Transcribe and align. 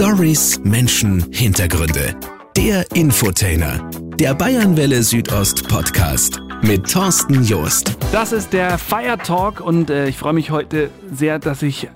Stories, 0.00 0.60
Menschen, 0.62 1.26
Hintergründe. 1.32 2.14
Der 2.56 2.84
Infotainer. 2.94 3.90
Der 4.14 4.32
Bayernwelle 4.32 5.02
Südost 5.02 5.66
Podcast 5.66 6.40
mit 6.62 6.88
Thorsten 6.88 7.42
Joost. 7.42 7.96
Das 8.12 8.30
ist 8.30 8.52
der 8.52 8.78
Fire 8.78 9.18
Talk 9.18 9.60
und 9.60 9.90
äh, 9.90 10.06
ich 10.06 10.16
freue 10.16 10.34
mich 10.34 10.52
heute 10.52 10.90
sehr, 11.12 11.40
dass 11.40 11.62
ich 11.62 11.88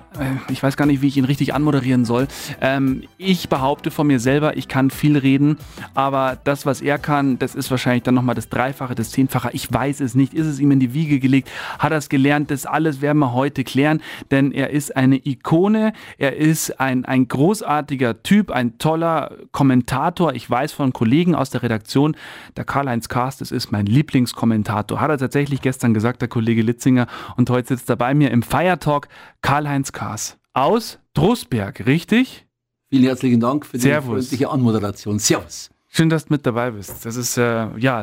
ich 0.48 0.62
weiß 0.62 0.76
gar 0.76 0.86
nicht, 0.86 1.02
wie 1.02 1.08
ich 1.08 1.16
ihn 1.16 1.24
richtig 1.24 1.54
anmoderieren 1.54 2.04
soll. 2.04 2.28
Ähm, 2.60 3.04
ich 3.18 3.48
behaupte 3.48 3.90
von 3.90 4.06
mir 4.06 4.20
selber, 4.20 4.56
ich 4.56 4.68
kann 4.68 4.90
viel 4.90 5.16
reden, 5.16 5.56
aber 5.94 6.38
das, 6.44 6.66
was 6.66 6.80
er 6.80 6.98
kann, 6.98 7.38
das 7.38 7.54
ist 7.54 7.70
wahrscheinlich 7.70 8.02
dann 8.02 8.14
nochmal 8.14 8.34
das 8.34 8.48
Dreifache, 8.48 8.94
das 8.94 9.10
Zehnfache. 9.10 9.50
Ich 9.52 9.72
weiß 9.72 10.00
es 10.00 10.14
nicht. 10.14 10.34
Ist 10.34 10.46
es 10.46 10.60
ihm 10.60 10.70
in 10.70 10.80
die 10.80 10.94
Wiege 10.94 11.18
gelegt? 11.18 11.50
Hat 11.78 11.92
er 11.92 11.98
es 11.98 12.08
gelernt? 12.08 12.50
Das 12.50 12.66
alles 12.66 13.00
werden 13.00 13.18
wir 13.18 13.32
heute 13.32 13.64
klären, 13.64 14.02
denn 14.30 14.52
er 14.52 14.70
ist 14.70 14.96
eine 14.96 15.16
Ikone. 15.26 15.92
Er 16.18 16.36
ist 16.36 16.80
ein, 16.80 17.04
ein 17.04 17.28
großartiger 17.28 18.22
Typ, 18.22 18.50
ein 18.50 18.78
toller 18.78 19.36
Kommentator. 19.52 20.34
Ich 20.34 20.48
weiß 20.48 20.72
von 20.72 20.92
Kollegen 20.92 21.34
aus 21.34 21.50
der 21.50 21.62
Redaktion, 21.62 22.16
der 22.56 22.64
Karl-Heinz 22.64 23.08
Karst, 23.08 23.40
das 23.40 23.50
ist 23.50 23.72
mein 23.72 23.86
Lieblingskommentator. 23.86 25.00
Hat 25.00 25.10
er 25.10 25.18
tatsächlich 25.18 25.62
gestern 25.62 25.94
gesagt, 25.94 26.20
der 26.20 26.28
Kollege 26.28 26.62
Litzinger. 26.62 27.06
Und 27.36 27.48
heute 27.50 27.68
sitzt 27.68 27.88
er 27.88 27.96
bei 27.96 28.14
mir 28.14 28.30
im 28.30 28.42
Fire 28.42 28.78
Talk, 28.78 29.08
Karl-Heinz 29.40 29.92
Karst. 29.92 30.01
Podcast 30.02 30.36
aus 30.52 30.98
Drusberg, 31.14 31.86
richtig? 31.86 32.44
Vielen 32.90 33.04
herzlichen 33.04 33.38
Dank 33.38 33.64
für 33.64 33.76
die 33.78 33.84
Servus. 33.84 34.26
freundliche 34.26 34.50
Anmoderation. 34.50 35.20
Servus. 35.20 35.70
Schön, 35.88 36.08
dass 36.08 36.24
du 36.24 36.32
mit 36.32 36.44
dabei 36.44 36.72
bist. 36.72 37.06
Das 37.06 37.14
ist, 37.14 37.36
äh, 37.36 37.68
ja, 37.78 38.02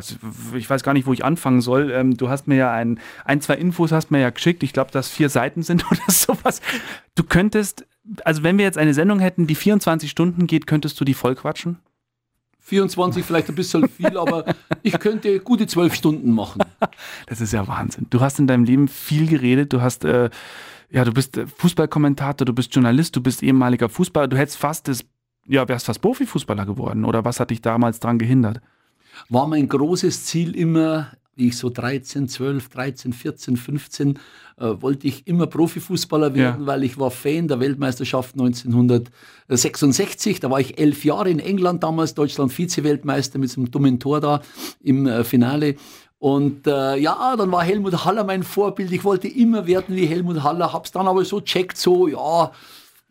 ich 0.55 0.70
weiß 0.70 0.84
gar 0.84 0.94
nicht, 0.94 1.08
wo 1.08 1.12
ich 1.13 1.25
anfangen 1.25 1.59
soll. 1.59 1.91
Ähm, 1.91 2.16
du 2.16 2.30
hast 2.30 2.48
mir 2.48 2.55
ja 2.55 2.72
ein, 2.72 3.02
ein, 3.25 3.41
zwei 3.41 3.55
Infos 3.55 3.91
hast 3.91 4.12
mir 4.12 4.22
ja 4.22 4.30
geschickt. 4.30 4.63
Ich 4.63 4.72
glaube, 4.72 4.91
dass 4.91 5.09
vier 5.09 5.27
Seiten 5.27 5.62
sind 5.62 5.84
oder 5.91 5.99
sowas. 6.08 6.62
Du 7.16 7.23
könntest, 7.23 7.85
also 8.23 8.44
wenn 8.44 8.58
wir 8.58 8.63
jetzt 8.63 8.77
eine 8.77 8.94
Sendung 8.94 9.20
hätten, 9.20 9.45
die 9.45 9.55
24 9.55 10.09
Stunden 10.09 10.47
geht, 10.47 10.67
könntest 10.67 10.97
du 11.02 11.03
die 11.03 11.14
voll 11.14 11.36
quatschen? 11.36 11.80
24 12.61 13.25
vielleicht 13.25 13.50
ein 13.50 13.55
bisschen 13.55 13.89
viel, 13.89 14.17
aber 14.17 14.45
ich 14.83 14.97
könnte 15.00 15.39
gute 15.42 15.67
zwölf 15.67 15.94
Stunden 15.94 16.31
machen. 16.31 16.61
Das 17.27 17.42
ist 17.42 17.53
ja 17.53 17.67
Wahnsinn. 17.67 18.08
Du 18.09 18.22
hast 18.22 18.39
in 18.39 18.47
deinem 18.47 18.64
Leben 18.64 18.88
viel 18.88 19.27
geredet. 19.27 19.72
Du 19.73 19.81
hast 19.81 20.03
äh, 20.03 20.30
ja, 20.92 21.06
du 21.06 21.12
bist 21.12 21.38
äh, 21.38 21.48
Fußballkommentator, 21.48 22.45
du 22.45 22.54
bist 22.54 22.73
Journalist, 22.73 23.16
du 23.16 23.22
bist 23.22 23.44
ehemaliger 23.44 23.90
Fußballer, 23.90 24.28
du 24.28 24.38
hättest 24.38 24.58
fast 24.58 24.88
das, 24.88 25.06
ja, 25.48 25.68
wärst 25.68 25.86
fast 25.86 26.02
Profifußballer 26.02 26.66
geworden. 26.66 27.06
Oder 27.06 27.26
was 27.26 27.40
hat 27.40 27.52
dich 27.52 27.62
damals 27.62 28.00
daran 28.00 28.20
gehindert? 28.20 28.62
War 29.30 29.48
mein 29.48 29.67
großes 29.67 30.26
Ziel 30.26 30.56
immer, 30.56 31.12
wie 31.36 31.48
ich 31.48 31.58
so 31.58 31.70
13, 31.70 32.28
12, 32.28 32.70
13, 32.70 33.14
14, 33.14 33.58
15, 33.58 34.20
äh, 34.58 34.82
wollte 34.82 35.08
ich 35.08 35.28
immer 35.28 35.48
Profifußballer 35.48 36.36
werden, 36.36 36.62
ja. 36.62 36.67
weil 36.67 36.84
ich 36.84 36.98
war 36.98 37.12
Fan 37.12 37.48
der 37.48 37.60
Weltmeisterschaft 37.60 38.34
1966. 38.34 40.40
Da 40.40 40.50
war 40.50 40.60
ich 40.60 40.80
elf 40.80 41.06
Jahre 41.06 41.30
in 41.30 41.40
England 41.40 41.84
damals, 41.84 42.14
Deutschland 42.14 42.52
Vize-Weltmeister 42.52 43.40
mit 43.40 43.50
so 43.50 43.62
einem 43.62 43.72
dummen 43.72 44.00
Tor 44.00 44.22
da 44.22 44.42
im 44.82 45.08
äh, 45.08 45.23
Finale. 45.23 45.76
Und 46.20 46.67
äh, 46.67 46.98
ja, 46.98 47.36
dann 47.38 47.52
war 47.52 47.64
Helmut 47.64 48.06
Haller 48.06 48.25
mein 48.25 48.44
Vorbild. 48.44 48.92
Ich 48.92 49.06
wollte 49.06 49.30
immer 49.30 49.66
werden 49.66 49.95
wie 49.95 50.06
Helmut 50.06 50.44
Haller, 50.44 50.73
hab's 50.73 50.92
dann 50.92 51.08
aber 51.08 51.23
so 51.23 51.39
checkt, 51.39 51.78
so, 51.78 52.09
ja, 52.09 52.52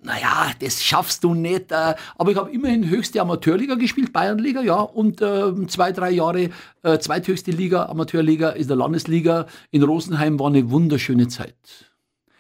naja, 0.03 0.53
das 0.61 0.83
schaffst 0.85 1.25
du 1.25 1.33
nicht. 1.33 1.73
Äh, 1.73 1.95
aber 2.17 2.31
ich 2.31 2.37
habe 2.37 2.51
immerhin 2.51 2.89
höchste 2.89 3.21
Amateurliga 3.21 3.75
gespielt, 3.77 4.13
Bayernliga, 4.13 4.61
ja, 4.61 4.81
und 4.81 5.23
äh, 5.23 5.67
zwei, 5.69 5.93
drei 5.93 6.11
Jahre 6.11 6.51
äh, 6.83 6.99
zweithöchste 6.99 7.51
Liga, 7.51 7.87
Amateurliga 7.87 8.51
ist 8.51 8.69
der 8.69 8.77
Landesliga 8.77 9.47
in 9.71 9.83
Rosenheim, 9.83 10.39
war 10.39 10.49
eine 10.49 10.71
wunderschöne 10.71 11.29
Zeit. 11.29 11.57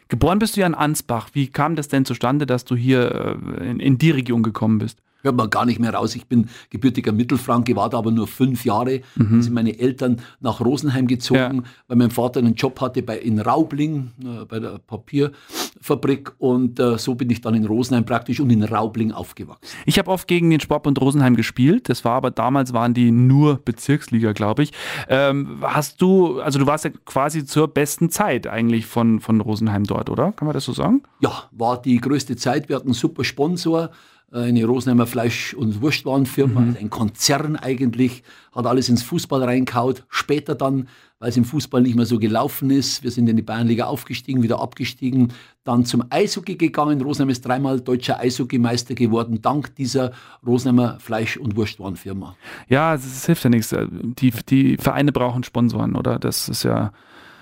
Geboren 0.08 0.38
bist 0.38 0.56
du 0.56 0.60
ja 0.60 0.66
in 0.66 0.74
Ansbach. 0.74 1.30
Wie 1.32 1.48
kam 1.48 1.76
das 1.76 1.88
denn 1.88 2.04
zustande, 2.04 2.46
dass 2.46 2.64
du 2.64 2.76
hier 2.76 3.38
äh, 3.58 3.70
in, 3.70 3.80
in 3.80 3.98
die 3.98 4.10
Region 4.10 4.42
gekommen 4.42 4.78
bist? 4.78 5.00
Hört 5.22 5.36
man 5.36 5.50
gar 5.50 5.66
nicht 5.66 5.80
mehr 5.80 5.94
raus. 5.94 6.14
Ich 6.14 6.26
bin 6.26 6.48
gebürtiger 6.70 7.12
Mittelfranke, 7.12 7.74
war 7.76 7.90
da 7.90 7.98
aber 7.98 8.10
nur 8.10 8.26
fünf 8.26 8.64
Jahre. 8.64 9.00
Mhm. 9.16 9.30
Dann 9.30 9.42
sind 9.42 9.54
meine 9.54 9.78
Eltern 9.78 10.20
nach 10.40 10.60
Rosenheim 10.60 11.06
gezogen, 11.06 11.38
ja. 11.38 11.62
weil 11.88 11.96
mein 11.96 12.10
Vater 12.10 12.40
einen 12.40 12.54
Job 12.54 12.80
hatte 12.80 13.02
bei, 13.02 13.18
in 13.18 13.40
Raubling, 13.40 14.12
äh, 14.22 14.44
bei 14.44 14.60
der 14.60 14.78
Papierfabrik. 14.78 16.32
Und 16.38 16.78
äh, 16.78 16.98
so 16.98 17.14
bin 17.14 17.30
ich 17.30 17.40
dann 17.40 17.54
in 17.54 17.64
Rosenheim 17.64 18.04
praktisch 18.04 18.40
und 18.40 18.50
in 18.50 18.62
Raubling 18.62 19.12
aufgewachsen. 19.12 19.76
Ich 19.86 19.98
habe 19.98 20.10
oft 20.10 20.28
gegen 20.28 20.50
den 20.50 20.60
Sportbund 20.60 21.00
Rosenheim 21.00 21.36
gespielt. 21.36 21.88
Das 21.88 22.04
war 22.04 22.12
aber 22.12 22.30
damals 22.30 22.72
waren 22.72 22.94
die 22.94 23.10
nur 23.10 23.56
Bezirksliga, 23.56 24.32
glaube 24.32 24.62
ich. 24.62 24.72
Ähm, 25.08 25.58
hast 25.62 26.00
du, 26.00 26.40
also 26.40 26.58
du 26.58 26.66
warst 26.66 26.84
ja 26.84 26.90
quasi 27.04 27.44
zur 27.44 27.68
besten 27.68 28.10
Zeit 28.10 28.46
eigentlich 28.46 28.86
von, 28.86 29.20
von 29.20 29.40
Rosenheim 29.40 29.84
dort, 29.84 30.10
oder? 30.10 30.32
Kann 30.32 30.46
man 30.46 30.54
das 30.54 30.64
so 30.64 30.72
sagen? 30.72 31.02
Ja, 31.20 31.44
war 31.50 31.80
die 31.80 31.98
größte 32.00 32.36
Zeit. 32.36 32.68
Wir 32.68 32.76
hatten 32.76 32.88
einen 32.88 32.94
super 32.94 33.24
Sponsor 33.24 33.90
eine 34.30 34.64
Rosenheimer 34.64 35.06
Fleisch- 35.06 35.54
und 35.54 35.80
Wurstwarenfirma, 35.80 36.60
mhm. 36.60 36.76
ein 36.78 36.90
Konzern 36.90 37.56
eigentlich, 37.56 38.22
hat 38.54 38.66
alles 38.66 38.88
ins 38.88 39.02
Fußball 39.02 39.42
reinkaut. 39.42 40.04
Später 40.10 40.54
dann, 40.54 40.88
weil 41.18 41.30
es 41.30 41.36
im 41.36 41.44
Fußball 41.44 41.80
nicht 41.80 41.96
mehr 41.96 42.04
so 42.04 42.18
gelaufen 42.18 42.70
ist, 42.70 43.02
wir 43.02 43.10
sind 43.10 43.28
in 43.28 43.36
die 43.36 43.42
Bayernliga 43.42 43.86
aufgestiegen, 43.86 44.42
wieder 44.42 44.60
abgestiegen, 44.60 45.32
dann 45.64 45.84
zum 45.86 46.04
Eishockey 46.10 46.56
gegangen. 46.56 47.00
Rosenheim 47.00 47.30
ist 47.30 47.46
dreimal 47.46 47.80
deutscher 47.80 48.20
Eishockeymeister 48.20 48.94
geworden, 48.94 49.40
dank 49.40 49.74
dieser 49.76 50.12
Rosenheimer 50.46 50.98
Fleisch- 51.00 51.38
und 51.38 51.56
Wurstwarenfirma. 51.56 52.36
Ja, 52.68 52.94
es 52.94 53.24
hilft 53.24 53.44
ja 53.44 53.50
nichts. 53.50 53.74
Die, 53.90 54.32
die 54.48 54.76
Vereine 54.76 55.12
brauchen 55.12 55.42
Sponsoren, 55.42 55.96
oder? 55.96 56.18
Das 56.18 56.48
ist 56.48 56.64
ja 56.64 56.92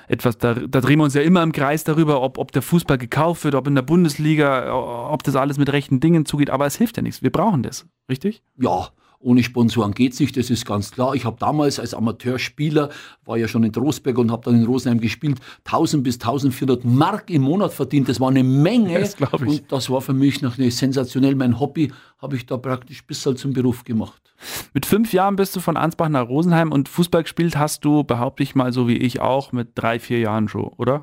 etwas, 0.08 0.38
da, 0.38 0.54
da, 0.54 0.80
drehen 0.80 0.98
wir 0.98 1.04
uns 1.04 1.14
ja 1.14 1.22
immer 1.22 1.42
im 1.42 1.52
Kreis 1.52 1.84
darüber, 1.84 2.22
ob, 2.22 2.38
ob 2.38 2.52
der 2.52 2.62
Fußball 2.62 2.98
gekauft 2.98 3.44
wird, 3.44 3.54
ob 3.54 3.66
in 3.66 3.74
der 3.74 3.82
Bundesliga, 3.82 4.72
ob 5.10 5.22
das 5.22 5.36
alles 5.36 5.58
mit 5.58 5.72
rechten 5.72 6.00
Dingen 6.00 6.24
zugeht, 6.26 6.50
aber 6.50 6.66
es 6.66 6.76
hilft 6.76 6.96
ja 6.96 7.02
nichts. 7.02 7.22
Wir 7.22 7.30
brauchen 7.30 7.62
das, 7.62 7.86
richtig? 8.08 8.42
Ja, 8.58 8.88
ohne 9.18 9.42
Sponsoren 9.42 9.92
geht 9.92 10.12
es 10.12 10.20
nicht, 10.20 10.36
das 10.36 10.50
ist 10.50 10.66
ganz 10.66 10.90
klar. 10.90 11.14
Ich 11.14 11.24
habe 11.24 11.36
damals 11.40 11.80
als 11.80 11.94
Amateurspieler, 11.94 12.90
war 13.24 13.36
ja 13.36 13.48
schon 13.48 13.64
in 13.64 13.72
Trostberg 13.72 14.18
und 14.18 14.30
habe 14.30 14.44
dann 14.44 14.56
in 14.56 14.66
Rosenheim 14.66 15.00
gespielt, 15.00 15.38
1000 15.64 16.04
bis 16.04 16.14
1400 16.16 16.84
Mark 16.84 17.30
im 17.30 17.42
Monat 17.42 17.72
verdient. 17.72 18.08
Das 18.08 18.20
war 18.20 18.28
eine 18.28 18.44
Menge. 18.44 19.00
Das 19.00 19.16
ich. 19.18 19.40
Und 19.40 19.72
das 19.72 19.90
war 19.90 20.00
für 20.00 20.12
mich 20.12 20.42
noch 20.42 20.58
eine 20.58 20.70
sensationell. 20.70 21.34
Mein 21.34 21.58
Hobby 21.58 21.92
habe 22.18 22.36
ich 22.36 22.46
da 22.46 22.56
praktisch 22.56 23.06
bis 23.06 23.24
halt 23.26 23.38
zum 23.38 23.52
Beruf 23.52 23.84
gemacht. 23.84 24.26
Mit 24.74 24.86
fünf 24.86 25.12
Jahren 25.12 25.36
bist 25.36 25.56
du 25.56 25.60
von 25.60 25.76
Ansbach 25.76 26.08
nach 26.08 26.28
Rosenheim 26.28 26.72
und 26.72 26.88
Fußball 26.88 27.22
gespielt 27.22 27.56
hast 27.56 27.84
du, 27.84 28.04
behaupte 28.04 28.42
ich 28.42 28.54
mal, 28.54 28.72
so 28.72 28.88
wie 28.88 28.96
ich 28.96 29.20
auch, 29.20 29.52
mit 29.52 29.70
drei, 29.74 29.98
vier 29.98 30.18
Jahren 30.18 30.48
schon, 30.48 30.68
oder? 30.76 31.02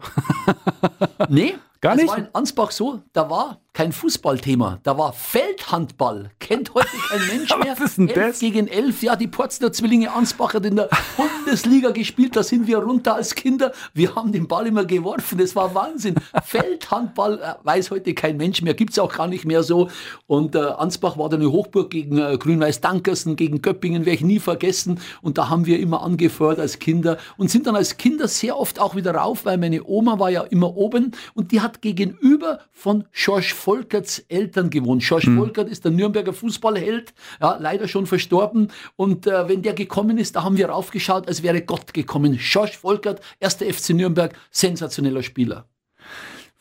nee, 1.29 1.55
gar 1.81 1.95
nicht. 1.95 2.07
Das 2.07 2.11
war 2.11 2.17
in 2.19 2.27
Ansbach 2.33 2.71
so, 2.71 3.01
da 3.13 3.29
war 3.29 3.59
kein 3.73 3.91
Fußballthema. 3.91 4.79
Da 4.83 4.99
war 4.99 5.13
Feldhandball. 5.13 6.29
Kennt 6.39 6.75
heute 6.75 6.89
kein 7.09 7.25
Mensch 7.25 7.57
mehr. 7.63 7.73
Was 7.73 7.89
ist 7.89 7.97
denn 7.97 8.07
elf 8.07 8.31
das? 8.33 8.39
gegen 8.39 8.67
elf. 8.67 9.01
Ja, 9.01 9.15
die 9.15 9.27
Potsdamer 9.27 9.73
Zwillinge 9.73 10.11
Ansbach 10.11 10.53
hat 10.53 10.65
in 10.65 10.75
der 10.75 10.89
Bundesliga 11.17 11.89
gespielt. 11.89 12.35
Da 12.35 12.43
sind 12.43 12.67
wir 12.67 12.77
runter 12.77 13.15
als 13.15 13.33
Kinder. 13.33 13.71
Wir 13.95 14.15
haben 14.15 14.31
den 14.31 14.47
Ball 14.47 14.67
immer 14.67 14.85
geworfen. 14.85 15.39
Das 15.39 15.55
war 15.55 15.73
Wahnsinn. 15.73 16.15
Feldhandball 16.43 17.39
äh, 17.39 17.65
weiß 17.65 17.89
heute 17.89 18.13
kein 18.13 18.37
Mensch 18.37 18.61
mehr. 18.61 18.75
Gibt 18.75 18.91
es 18.91 18.99
auch 18.99 19.11
gar 19.11 19.27
nicht 19.27 19.45
mehr 19.45 19.63
so. 19.63 19.89
Und 20.27 20.53
äh, 20.53 20.59
Ansbach 20.59 21.02
war 21.03 21.29
dann 21.29 21.41
eine 21.41 21.51
Hochburg 21.51 21.89
gegen 21.89 22.17
äh, 22.17 22.37
Grün-Weiß-Dankersen, 22.37 23.35
gegen 23.35 23.61
Göppingen, 23.61 24.05
werde 24.05 24.15
ich 24.15 24.23
nie 24.23 24.39
vergessen. 24.39 24.99
Und 25.21 25.37
da 25.37 25.49
haben 25.49 25.65
wir 25.65 25.79
immer 25.79 26.01
angefeuert 26.01 26.59
als 26.59 26.79
Kinder 26.79 27.17
und 27.37 27.51
sind 27.51 27.67
dann 27.67 27.75
als 27.75 27.97
Kinder 27.97 28.27
sehr 28.27 28.57
oft 28.57 28.79
auch 28.79 28.95
wieder 28.95 29.15
rauf, 29.15 29.45
weil 29.45 29.57
meine 29.57 29.83
Oma 29.83 30.19
war 30.19 30.29
ja 30.29 30.41
immer 30.41 30.75
oben 30.75 31.11
und 31.33 31.51
die 31.51 31.61
hat 31.61 31.81
gegenüber 31.81 32.59
von 32.71 33.05
George 33.11 33.53
Volkerts 33.55 34.19
Eltern 34.29 34.69
gewohnt. 34.69 35.03
George 35.03 35.29
mhm. 35.29 35.37
Volkert 35.37 35.69
ist 35.69 35.85
der 35.85 35.91
Nürnberger 35.91 36.33
Fußballheld, 36.33 37.13
ja, 37.41 37.57
leider 37.59 37.87
schon 37.87 38.05
verstorben. 38.05 38.69
Und 38.95 39.27
äh, 39.27 39.47
wenn 39.47 39.61
der 39.61 39.73
gekommen 39.73 40.17
ist, 40.17 40.35
da 40.35 40.43
haben 40.43 40.57
wir 40.57 40.69
raufgeschaut, 40.69 41.27
als 41.27 41.43
wäre 41.43 41.61
Gott 41.61 41.93
gekommen. 41.93 42.39
George 42.39 42.77
Volkert, 42.79 43.21
erster 43.39 43.65
FC 43.65 43.91
Nürnberg, 43.91 44.33
sensationeller 44.51 45.23
Spieler. 45.23 45.67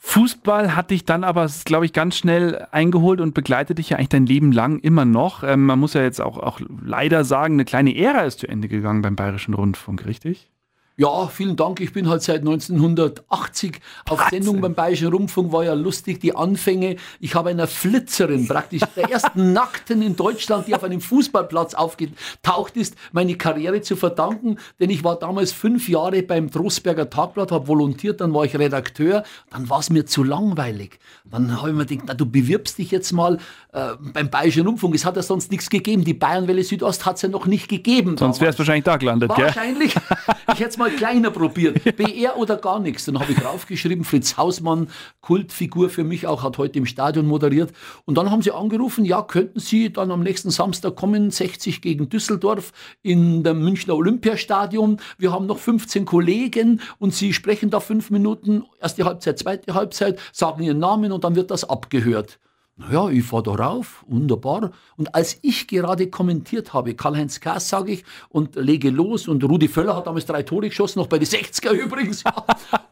Fußball 0.05 0.75
hat 0.75 0.91
dich 0.91 1.05
dann 1.05 1.23
aber, 1.23 1.49
glaube 1.65 1.87
ich, 1.87 1.93
ganz 1.93 2.17
schnell 2.17 2.67
eingeholt 2.73 3.21
und 3.21 3.35
begleitet 3.35 3.79
dich 3.79 3.91
ja 3.91 3.97
eigentlich 3.97 4.09
dein 4.09 4.27
Leben 4.27 4.51
lang 4.51 4.81
immer 4.81 5.05
noch. 5.05 5.45
Ähm, 5.45 5.65
man 5.65 5.79
muss 5.79 5.95
ja 5.95 6.03
jetzt 6.03 6.21
auch, 6.21 6.39
auch 6.39 6.61
leider 6.85 7.25
sagen, 7.25 7.55
eine 7.55 7.65
kleine 7.65 7.97
Ära 7.97 8.23
ist 8.23 8.41
zu 8.41 8.49
Ende 8.49 8.67
gegangen 8.67 9.01
beim 9.01 9.15
Bayerischen 9.15 9.55
Rundfunk, 9.55 10.05
richtig? 10.05 10.51
Ja, 10.97 11.27
vielen 11.27 11.57
Dank. 11.57 11.81
Ich 11.81 11.93
bin 11.93 12.09
halt 12.09 12.23
seit 12.23 12.41
1980 12.41 13.81
auf 14.09 14.19
Wahnsinn. 14.19 14.43
Sendung 14.43 14.61
beim 14.61 14.75
Bayerischen 14.75 15.09
Rundfunk. 15.09 15.51
War 15.51 15.65
ja 15.65 15.73
lustig, 15.73 16.21
die 16.21 16.37
Anfänge. 16.37 16.97
Ich 17.19 17.35
habe 17.35 17.49
einer 17.49 17.67
Flitzerin, 17.67 18.47
praktisch 18.47 18.83
der 18.95 19.11
ersten 19.11 19.53
Nackten 19.55 20.03
in 20.03 20.17
Deutschland, 20.17 20.67
die 20.69 20.75
auf 20.75 20.85
einem 20.85 21.01
Fußballplatz 21.01 21.73
aufgetaucht 21.75 22.77
ist, 22.77 22.95
meine 23.13 23.37
Karriere 23.37 23.81
zu 23.81 23.97
verdanken. 23.97 24.59
Denn 24.81 24.91
ich 24.91 25.03
war 25.03 25.19
damals 25.19 25.53
fünf 25.53 25.89
Jahre 25.89 26.23
beim 26.23 26.51
Trostberger 26.51 27.09
Tagblatt, 27.09 27.53
habe 27.53 27.69
volontiert, 27.69 28.21
dann 28.21 28.35
war 28.35 28.45
ich 28.45 28.59
Redakteur. 28.59 29.25
Dann 29.51 29.71
war 29.71 29.79
es 29.79 29.89
mir 29.89 30.05
zu 30.05 30.23
langweilig. 30.23 30.99
Dann 31.25 31.59
habe 31.59 31.71
ich 31.71 31.77
mir 31.77 31.87
gedacht, 31.87 32.05
na, 32.09 32.15
du 32.15 32.27
bewirbst 32.27 32.77
dich 32.77 32.91
jetzt 32.91 33.13
mal 33.13 33.39
äh, 33.73 33.93
beim 34.13 34.29
Bayerischen 34.29 34.67
Rundfunk. 34.67 34.95
Es 34.95 35.07
hat 35.07 35.17
ja 35.17 35.23
sonst 35.23 35.51
nichts 35.51 35.71
gegeben. 35.71 36.05
Die 36.05 36.15
Bayernwelle 36.15 36.63
Südost 36.63 37.07
hat 37.07 37.17
es 37.17 37.23
ja 37.23 37.31
noch 37.31 37.47
nicht 37.47 37.69
gegeben. 37.69 38.19
Sonst 38.19 38.43
wärst 38.43 38.59
du 38.59 38.61
wahrscheinlich 38.61 38.85
da 38.85 38.99
gelandet, 38.99 39.31
Wahrscheinlich. 39.31 39.95
Gell? 39.95 40.03
Ich 40.53 40.61
hätte 40.61 40.79
mal 40.83 40.91
kleiner 40.91 41.31
probiert. 41.31 41.83
BR 41.97 42.37
oder 42.37 42.57
gar 42.57 42.81
nichts. 42.81 43.05
Dann 43.05 43.19
habe 43.21 43.33
ich 43.33 43.39
draufgeschrieben, 43.39 44.05
Fritz 44.05 44.37
Hausmann, 44.37 44.89
Kultfigur 45.21 45.89
für 45.91 46.03
mich 46.03 46.27
auch, 46.27 46.43
hat 46.43 46.59
heute 46.59 46.79
im 46.79 46.87
Stadion 46.87 47.27
moderiert. 47.27 47.73
Und 48.05 48.19
dann 48.19 48.31
haben 48.31 48.43
sie 48.43 48.51
angerufen, 48.51 49.05
ja, 49.05 49.23
könnten 49.23 49.61
Sie 49.61 49.93
dann 49.93 50.11
am 50.11 50.23
nächsten 50.23 50.51
Samstag 50.51 50.97
kommen, 50.97 51.31
60 51.31 51.83
gegen 51.83 52.09
Düsseldorf 52.09 52.73
in 53.03 53.45
dem 53.45 53.63
Münchner 53.63 53.95
Olympiastadion. 53.95 54.99
Wir 55.19 55.33
haben 55.33 55.47
noch 55.47 55.59
15 55.59 56.05
Kollegen 56.05 56.81
und 56.99 57.15
Sie 57.15 57.33
sprechen 57.33 57.71
da 57.71 57.79
fünf 57.79 58.11
Minuten, 58.11 58.65
erste 58.81 59.05
Halbzeit, 59.05 59.39
zweite 59.39 59.75
Halbzeit, 59.75 60.19
sagen 60.33 60.63
Ihren 60.63 60.79
Namen 60.79 61.13
und 61.13 61.23
dann 61.23 61.37
wird 61.37 61.51
das 61.53 61.63
abgehört. 61.65 62.41
Naja, 62.89 63.09
ich 63.11 63.25
fahre 63.25 63.43
da 63.45 63.53
rauf, 63.53 64.05
wunderbar. 64.09 64.71
Und 64.97 65.15
als 65.15 65.39
ich 65.43 65.67
gerade 65.69 66.09
kommentiert 66.09 66.73
habe, 66.73 66.95
Karl-Heinz 66.95 67.41
Kass 67.41 67.69
sage 67.69 67.93
ich, 67.93 68.05
und 68.29 68.57
lege 68.57 68.91
los, 68.91 69.29
und 69.29 69.45
Rudi 69.45 69.69
Völler 69.69 69.97
hat 69.97 70.07
damals 70.07 70.27
drei 70.27 70.43
Tore 70.43 70.69
geschossen, 70.69 70.99
noch 70.99 71.07
bei 71.07 71.19
den 71.19 71.29
60er 71.29 71.71
übrigens, 71.73 72.25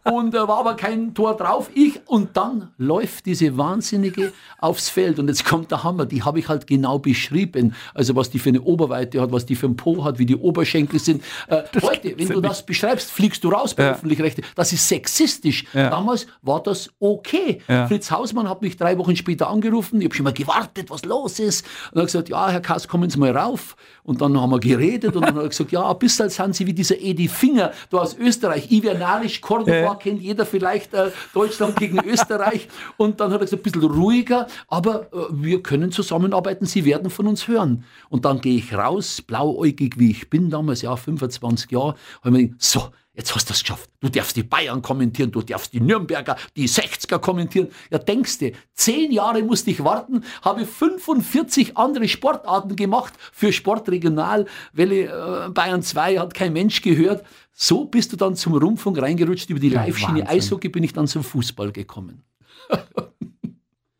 und 0.04 0.34
äh, 0.34 0.38
war 0.38 0.58
aber 0.58 0.74
kein 0.74 1.14
Tor 1.14 1.36
drauf. 1.36 1.70
Ich, 1.74 2.00
und 2.06 2.36
dann 2.36 2.70
läuft 2.78 3.26
diese 3.26 3.56
Wahnsinnige 3.56 4.32
aufs 4.58 4.88
Feld. 4.88 5.18
Und 5.18 5.28
jetzt 5.28 5.44
kommt 5.44 5.70
der 5.70 5.84
Hammer, 5.84 6.06
die 6.06 6.22
habe 6.22 6.38
ich 6.38 6.48
halt 6.48 6.66
genau 6.66 6.98
beschrieben. 6.98 7.74
Also 7.94 8.16
was 8.16 8.30
die 8.30 8.38
für 8.38 8.50
eine 8.50 8.62
Oberweite 8.62 9.20
hat, 9.20 9.32
was 9.32 9.46
die 9.46 9.56
für 9.56 9.66
ein 9.66 9.76
Po 9.76 10.04
hat, 10.04 10.18
wie 10.18 10.26
die 10.26 10.36
Oberschenkel 10.36 10.98
sind. 10.98 11.22
Äh, 11.48 11.62
heute, 11.82 12.18
wenn 12.18 12.28
du 12.28 12.40
das 12.40 12.64
beschreibst, 12.64 13.10
fliegst 13.10 13.44
du 13.44 13.50
raus 13.50 13.74
bei 13.74 13.84
ja. 13.84 13.90
öffentlich 13.92 14.20
Rechte. 14.20 14.42
Das 14.54 14.72
ist 14.72 14.88
sexistisch. 14.88 15.64
Ja. 15.74 15.90
Damals 15.90 16.26
war 16.42 16.62
das 16.62 16.90
okay. 16.98 17.60
Ja. 17.68 17.86
Fritz 17.86 18.10
Hausmann 18.10 18.48
hat 18.48 18.62
mich 18.62 18.76
drei 18.76 18.96
Wochen 18.98 19.16
später 19.16 19.48
angerufen, 19.48 19.79
angerufen, 19.80 20.00
ich 20.00 20.04
habe 20.06 20.14
schon 20.14 20.24
mal 20.24 20.32
gewartet, 20.32 20.90
was 20.90 21.04
los 21.04 21.38
ist. 21.38 21.66
Und 21.90 21.96
er 21.98 22.02
hat 22.02 22.06
gesagt, 22.06 22.28
ja, 22.28 22.48
Herr 22.48 22.60
Kass, 22.60 22.86
kommen 22.88 23.10
Sie 23.10 23.18
mal 23.18 23.36
rauf. 23.36 23.76
Und 24.02 24.20
dann 24.20 24.38
haben 24.38 24.50
wir 24.50 24.60
geredet 24.60 25.14
und 25.16 25.22
dann 25.22 25.34
hat 25.34 25.42
er 25.42 25.48
gesagt, 25.48 25.72
ja, 25.72 25.88
ein 25.88 25.98
bisschen 25.98 26.28
sind 26.30 26.54
Sie 26.54 26.66
wie 26.66 26.72
dieser 26.72 26.98
Edi 26.98 27.28
Finger, 27.28 27.72
da 27.90 27.98
aus 27.98 28.16
Österreich, 28.16 28.70
Ivernalisch, 28.70 29.40
Cordoba, 29.40 29.72
ja. 29.72 29.94
kennt 29.94 30.20
jeder 30.20 30.46
vielleicht 30.46 30.94
äh, 30.94 31.10
Deutschland 31.34 31.76
gegen 31.76 31.98
Österreich. 32.04 32.68
Und 32.96 33.20
dann 33.20 33.32
hat 33.32 33.40
er 33.40 33.44
gesagt, 33.44 33.66
ein 33.66 33.72
bisschen 33.72 33.90
ruhiger, 33.90 34.46
aber 34.68 35.12
äh, 35.12 35.26
wir 35.30 35.62
können 35.62 35.92
zusammenarbeiten, 35.92 36.66
Sie 36.66 36.84
werden 36.84 37.10
von 37.10 37.26
uns 37.26 37.48
hören. 37.48 37.84
Und 38.08 38.24
dann 38.24 38.40
gehe 38.40 38.56
ich 38.56 38.74
raus, 38.74 39.22
blauäugig 39.22 39.98
wie 39.98 40.10
ich 40.10 40.30
bin 40.30 40.50
damals, 40.50 40.82
ja, 40.82 40.96
25 40.96 41.70
Jahre, 41.70 41.94
habe 42.22 42.28
ich 42.28 42.32
mir 42.32 42.42
gedacht, 42.48 42.62
so, 42.62 42.90
Jetzt 43.20 43.34
hast 43.34 43.50
du 43.50 43.52
es 43.52 43.60
geschafft. 43.60 43.90
Du 44.00 44.08
darfst 44.08 44.34
die 44.34 44.42
Bayern 44.42 44.80
kommentieren, 44.80 45.30
du 45.30 45.42
darfst 45.42 45.74
die 45.74 45.80
Nürnberger, 45.82 46.36
die 46.56 46.66
60er 46.66 47.18
kommentieren. 47.18 47.68
Ja, 47.90 47.98
denkst 47.98 48.38
du, 48.38 48.52
zehn 48.72 49.12
Jahre 49.12 49.42
musste 49.42 49.70
ich 49.70 49.84
warten, 49.84 50.24
habe 50.40 50.64
45 50.64 51.76
andere 51.76 52.08
Sportarten 52.08 52.76
gemacht 52.76 53.12
für 53.30 53.52
Sportregional, 53.52 54.46
Welle 54.72 55.48
äh, 55.48 55.50
Bayern 55.50 55.82
2 55.82 56.18
hat 56.18 56.32
kein 56.32 56.54
Mensch 56.54 56.80
gehört. 56.80 57.26
So 57.52 57.84
bist 57.84 58.10
du 58.14 58.16
dann 58.16 58.36
zum 58.36 58.54
Rundfunk 58.54 59.02
reingerutscht. 59.02 59.50
Über 59.50 59.60
die 59.60 59.68
Live-Schiene 59.68 60.26
Eishockey 60.26 60.70
bin 60.70 60.82
ich 60.82 60.94
dann 60.94 61.06
zum 61.06 61.22
Fußball 61.22 61.72
gekommen. 61.72 62.22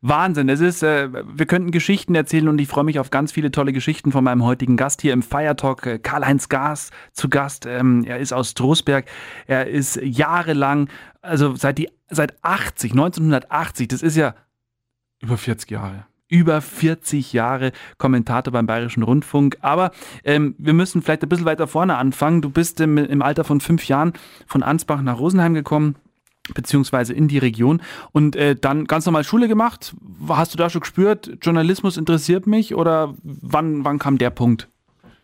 Wahnsinn. 0.02 0.48
Es 0.48 0.60
ist, 0.60 0.82
äh, 0.82 1.10
wir 1.12 1.46
könnten 1.46 1.72
Geschichten 1.72 2.14
erzählen 2.14 2.48
und 2.48 2.58
ich 2.58 2.68
freue 2.68 2.84
mich 2.84 2.98
auf 2.98 3.10
ganz 3.10 3.32
viele 3.32 3.50
tolle 3.50 3.72
Geschichten 3.72 4.12
von 4.12 4.24
meinem 4.24 4.44
heutigen 4.44 4.76
Gast 4.76 5.02
hier 5.02 5.12
im 5.12 5.22
Feiertalk. 5.22 5.86
Äh, 5.86 5.98
Karl-Heinz 5.98 6.48
Gas 6.48 6.90
zu 7.12 7.28
Gast. 7.28 7.66
Ähm, 7.66 8.04
er 8.04 8.18
ist 8.18 8.32
aus 8.32 8.54
Trostberg. 8.54 9.04
Er 9.46 9.66
ist 9.66 9.96
jahrelang, 10.02 10.88
also 11.20 11.54
seit, 11.54 11.76
die, 11.78 11.90
seit 12.08 12.42
80, 12.42 12.92
1980, 12.92 13.88
das 13.88 14.02
ist 14.02 14.16
ja 14.16 14.34
über 15.20 15.36
40 15.36 15.70
Jahre 15.70 16.06
über 16.32 16.60
40 16.60 17.32
Jahre 17.32 17.72
Kommentator 17.98 18.52
beim 18.52 18.64
Bayerischen 18.64 19.02
Rundfunk. 19.02 19.58
Aber 19.62 19.90
ähm, 20.22 20.54
wir 20.58 20.74
müssen 20.74 21.02
vielleicht 21.02 21.24
ein 21.24 21.28
bisschen 21.28 21.44
weiter 21.44 21.66
vorne 21.66 21.96
anfangen. 21.96 22.40
Du 22.40 22.50
bist 22.50 22.80
im, 22.80 22.96
im 22.98 23.20
Alter 23.20 23.42
von 23.42 23.60
fünf 23.60 23.88
Jahren 23.88 24.12
von 24.46 24.62
Ansbach 24.62 25.02
nach 25.02 25.18
Rosenheim 25.18 25.54
gekommen 25.54 25.96
beziehungsweise 26.54 27.12
in 27.12 27.28
die 27.28 27.38
Region 27.38 27.82
und 28.12 28.36
äh, 28.36 28.56
dann 28.56 28.86
ganz 28.86 29.06
normal 29.06 29.24
Schule 29.24 29.48
gemacht. 29.48 29.94
Hast 30.28 30.54
du 30.54 30.58
da 30.58 30.70
schon 30.70 30.80
gespürt, 30.80 31.38
Journalismus 31.42 31.96
interessiert 31.96 32.46
mich 32.46 32.74
oder 32.74 33.14
wann, 33.22 33.84
wann 33.84 33.98
kam 33.98 34.18
der 34.18 34.30
Punkt? 34.30 34.69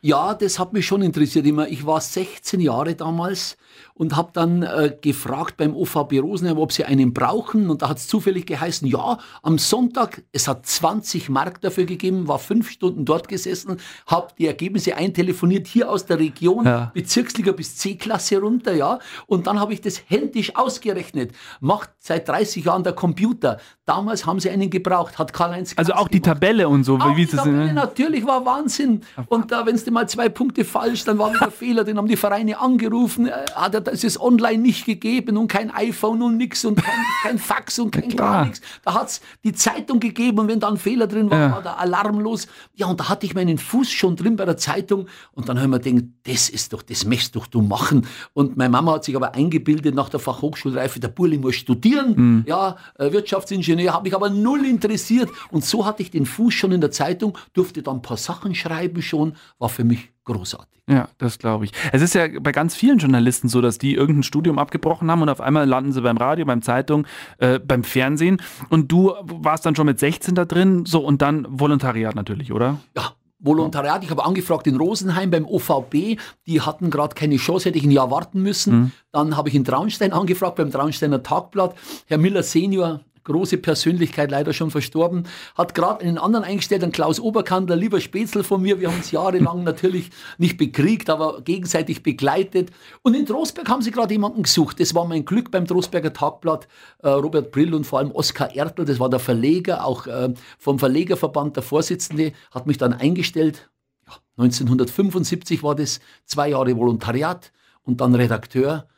Ja, 0.06 0.34
das 0.34 0.60
hat 0.60 0.72
mich 0.72 0.86
schon 0.86 1.02
interessiert 1.02 1.46
immer. 1.46 1.66
Ich 1.66 1.84
war 1.84 2.00
16 2.00 2.60
Jahre 2.60 2.94
damals 2.94 3.56
und 3.94 4.14
habe 4.14 4.30
dann 4.32 4.62
äh, 4.62 4.94
gefragt 5.00 5.56
beim 5.56 5.74
OVB 5.74 6.20
Rosenheim, 6.20 6.58
ob 6.58 6.70
sie 6.70 6.84
einen 6.84 7.12
brauchen. 7.12 7.70
Und 7.70 7.82
da 7.82 7.88
hat 7.88 7.96
es 7.96 8.06
zufällig 8.06 8.46
geheißen, 8.46 8.86
ja, 8.86 9.18
am 9.42 9.58
Sonntag, 9.58 10.22
es 10.32 10.46
hat 10.46 10.64
20 10.64 11.28
Mark 11.28 11.60
dafür 11.62 11.86
gegeben, 11.86 12.28
war 12.28 12.38
fünf 12.38 12.70
Stunden 12.70 13.04
dort 13.04 13.26
gesessen, 13.26 13.78
habe 14.06 14.28
die 14.38 14.46
Ergebnisse 14.46 14.96
eintelefoniert, 14.96 15.66
hier 15.66 15.90
aus 15.90 16.06
der 16.06 16.20
Region, 16.20 16.66
ja. 16.66 16.90
Bezirksliga 16.94 17.52
bis 17.52 17.76
C-Klasse 17.76 18.38
runter, 18.38 18.74
ja. 18.74 19.00
Und 19.26 19.46
dann 19.46 19.58
habe 19.58 19.72
ich 19.72 19.80
das 19.80 20.02
händisch 20.06 20.54
ausgerechnet. 20.54 21.32
Macht 21.60 21.90
seit 21.98 22.28
30 22.28 22.64
Jahren 22.64 22.84
der 22.84 22.92
Computer. 22.92 23.58
Damals 23.86 24.26
haben 24.26 24.40
sie 24.40 24.50
einen 24.50 24.68
gebraucht, 24.68 25.18
hat 25.18 25.32
Karl-Heinz 25.32 25.72
Also 25.76 25.94
auch 25.94 26.08
die 26.08 26.20
gemacht. 26.20 26.40
Tabelle 26.40 26.68
und 26.68 26.84
so, 26.84 26.96
auch 26.96 27.16
wie 27.16 27.24
die 27.24 27.36
Tabelle, 27.36 27.72
natürlich, 27.72 28.26
war 28.26 28.44
Wahnsinn. 28.44 29.00
Und 29.28 29.50
da, 29.50 29.64
wenn 29.64 29.74
es 29.74 29.84
mal 29.96 30.08
zwei 30.08 30.28
Punkte 30.28 30.64
falsch, 30.64 31.04
dann 31.04 31.18
war 31.18 31.32
wieder 31.32 31.50
Fehler, 31.62 31.82
den 31.82 31.96
haben 31.96 32.06
die 32.06 32.16
Vereine 32.16 32.60
angerufen, 32.60 33.26
äh, 33.26 33.32
hat 33.54 33.74
er 33.74 33.80
das 33.80 34.04
ist 34.04 34.20
online 34.20 34.58
nicht 34.58 34.84
gegeben 34.84 35.36
und 35.36 35.48
kein 35.48 35.70
iPhone 35.70 36.22
und 36.22 36.36
nix 36.36 36.64
und 36.64 36.76
kein, 36.76 36.94
kein 37.22 37.38
Fax 37.38 37.78
und 37.78 37.90
kein 37.90 38.10
gar 38.10 38.44
nichts. 38.44 38.60
Da 38.84 38.94
hat 38.94 39.08
es 39.08 39.20
die 39.42 39.52
Zeitung 39.52 39.98
gegeben 39.98 40.38
und 40.40 40.48
wenn 40.48 40.60
da 40.60 40.68
ein 40.68 40.76
Fehler 40.76 41.06
drin 41.06 41.30
war, 41.30 41.38
ja. 41.38 41.50
war 41.50 41.62
der 41.62 41.78
Alarm 41.78 42.20
los. 42.20 42.46
Ja, 42.74 42.86
und 42.86 43.00
da 43.00 43.08
hatte 43.08 43.26
ich 43.26 43.34
meinen 43.34 43.58
Fuß 43.58 43.90
schon 43.90 44.16
drin 44.16 44.36
bei 44.36 44.44
der 44.44 44.56
Zeitung 44.56 45.06
und 45.32 45.48
dann 45.48 45.60
haben 45.60 45.70
wir 45.70 45.78
gedacht, 45.78 46.04
das 46.24 46.48
ist 46.50 46.72
doch, 46.72 46.82
das 46.82 47.04
möchtest 47.06 47.36
doch 47.36 47.46
du 47.46 47.62
machen. 47.62 48.06
Und 48.34 48.56
meine 48.56 48.70
Mama 48.70 48.92
hat 48.92 49.04
sich 49.04 49.16
aber 49.16 49.34
eingebildet 49.34 49.94
nach 49.94 50.10
der 50.10 50.20
Fachhochschulreife, 50.20 51.00
der 51.00 51.08
Burli 51.08 51.38
muss 51.38 51.54
studieren. 51.54 52.14
Mhm. 52.16 52.44
Ja, 52.46 52.76
äh, 52.98 53.10
Wirtschaftsingenieur, 53.12 53.94
habe 53.94 54.04
mich 54.04 54.14
aber 54.14 54.28
null 54.28 54.64
interessiert. 54.66 55.30
Und 55.50 55.64
so 55.64 55.86
hatte 55.86 56.02
ich 56.02 56.10
den 56.10 56.26
Fuß 56.26 56.52
schon 56.52 56.72
in 56.72 56.80
der 56.82 56.90
Zeitung, 56.90 57.38
durfte 57.54 57.82
dann 57.82 57.96
ein 57.96 58.02
paar 58.02 58.18
Sachen 58.18 58.54
schreiben 58.54 59.00
schon, 59.00 59.36
war 59.58 59.68
für 59.68 59.84
mich 59.86 60.10
großartig. 60.24 60.76
Ja, 60.88 61.08
das 61.18 61.38
glaube 61.38 61.64
ich. 61.64 61.72
Es 61.92 62.00
ist 62.00 62.14
ja 62.14 62.26
bei 62.40 62.52
ganz 62.52 62.76
vielen 62.76 62.98
Journalisten 62.98 63.48
so, 63.48 63.60
dass 63.60 63.78
die 63.78 63.94
irgendein 63.94 64.22
Studium 64.22 64.58
abgebrochen 64.58 65.10
haben 65.10 65.20
und 65.22 65.28
auf 65.28 65.40
einmal 65.40 65.66
landen 65.66 65.92
sie 65.92 66.00
beim 66.00 66.16
Radio, 66.16 66.44
beim 66.44 66.62
Zeitung, 66.62 67.06
äh, 67.38 67.58
beim 67.58 67.82
Fernsehen. 67.82 68.40
Und 68.68 68.92
du 68.92 69.12
warst 69.22 69.66
dann 69.66 69.74
schon 69.74 69.86
mit 69.86 69.98
16 69.98 70.36
da 70.36 70.44
drin, 70.44 70.86
so 70.86 71.00
und 71.00 71.22
dann 71.22 71.46
Volontariat 71.48 72.14
natürlich, 72.14 72.52
oder? 72.52 72.78
Ja, 72.96 73.14
Volontariat. 73.40 74.04
Ich 74.04 74.10
habe 74.10 74.24
angefragt 74.24 74.66
in 74.66 74.76
Rosenheim 74.76 75.30
beim 75.30 75.44
OVB. 75.44 76.18
Die 76.46 76.60
hatten 76.60 76.90
gerade 76.90 77.14
keine 77.14 77.36
Chance, 77.36 77.68
hätte 77.68 77.78
ich 77.78 77.84
ein 77.84 77.90
Jahr 77.90 78.10
warten 78.10 78.40
müssen. 78.42 78.74
Mhm. 78.74 78.92
Dann 79.12 79.36
habe 79.36 79.48
ich 79.48 79.54
in 79.54 79.64
Traunstein 79.64 80.12
angefragt 80.12 80.56
beim 80.56 80.70
Traunsteiner 80.70 81.22
Tagblatt. 81.22 81.74
Herr 82.06 82.18
Miller 82.18 82.42
Senior 82.42 83.00
große 83.26 83.58
Persönlichkeit, 83.58 84.30
leider 84.30 84.52
schon 84.52 84.70
verstorben, 84.70 85.24
hat 85.54 85.74
gerade 85.74 86.04
einen 86.04 86.16
anderen 86.16 86.44
eingestellt, 86.44 86.82
einen 86.82 86.92
Klaus 86.92 87.20
Oberkandler, 87.20 87.76
lieber 87.76 88.00
Spätzl 88.00 88.42
von 88.42 88.62
mir. 88.62 88.80
Wir 88.80 88.88
haben 88.88 88.96
uns 88.96 89.10
jahrelang 89.10 89.62
natürlich 89.64 90.10
nicht 90.38 90.56
bekriegt, 90.56 91.10
aber 91.10 91.42
gegenseitig 91.42 92.02
begleitet. 92.02 92.70
Und 93.02 93.14
in 93.14 93.26
Trostberg 93.26 93.68
haben 93.68 93.82
sie 93.82 93.90
gerade 93.90 94.14
jemanden 94.14 94.44
gesucht. 94.44 94.80
Das 94.80 94.94
war 94.94 95.04
mein 95.04 95.24
Glück 95.24 95.50
beim 95.50 95.66
Trostberger 95.66 96.12
Tagblatt. 96.12 96.66
Äh, 97.02 97.08
Robert 97.08 97.52
Brill 97.52 97.74
und 97.74 97.84
vor 97.84 97.98
allem 97.98 98.12
Oskar 98.12 98.54
Ertl, 98.54 98.84
das 98.84 98.98
war 98.98 99.10
der 99.10 99.20
Verleger, 99.20 99.84
auch 99.84 100.06
äh, 100.06 100.32
vom 100.58 100.78
Verlegerverband 100.78 101.56
der 101.56 101.62
Vorsitzende, 101.62 102.32
hat 102.50 102.66
mich 102.66 102.78
dann 102.78 102.94
eingestellt. 102.94 103.70
Ja, 104.06 104.14
1975 104.38 105.62
war 105.62 105.74
das, 105.74 106.00
zwei 106.24 106.50
Jahre 106.50 106.76
Volontariat 106.76 107.52
und 107.82 108.00
dann 108.00 108.14
Redakteur. 108.14 108.88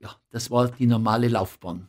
Ja, 0.00 0.10
das 0.30 0.50
war 0.50 0.68
die 0.68 0.86
normale 0.86 1.28
Laufbahn. 1.28 1.88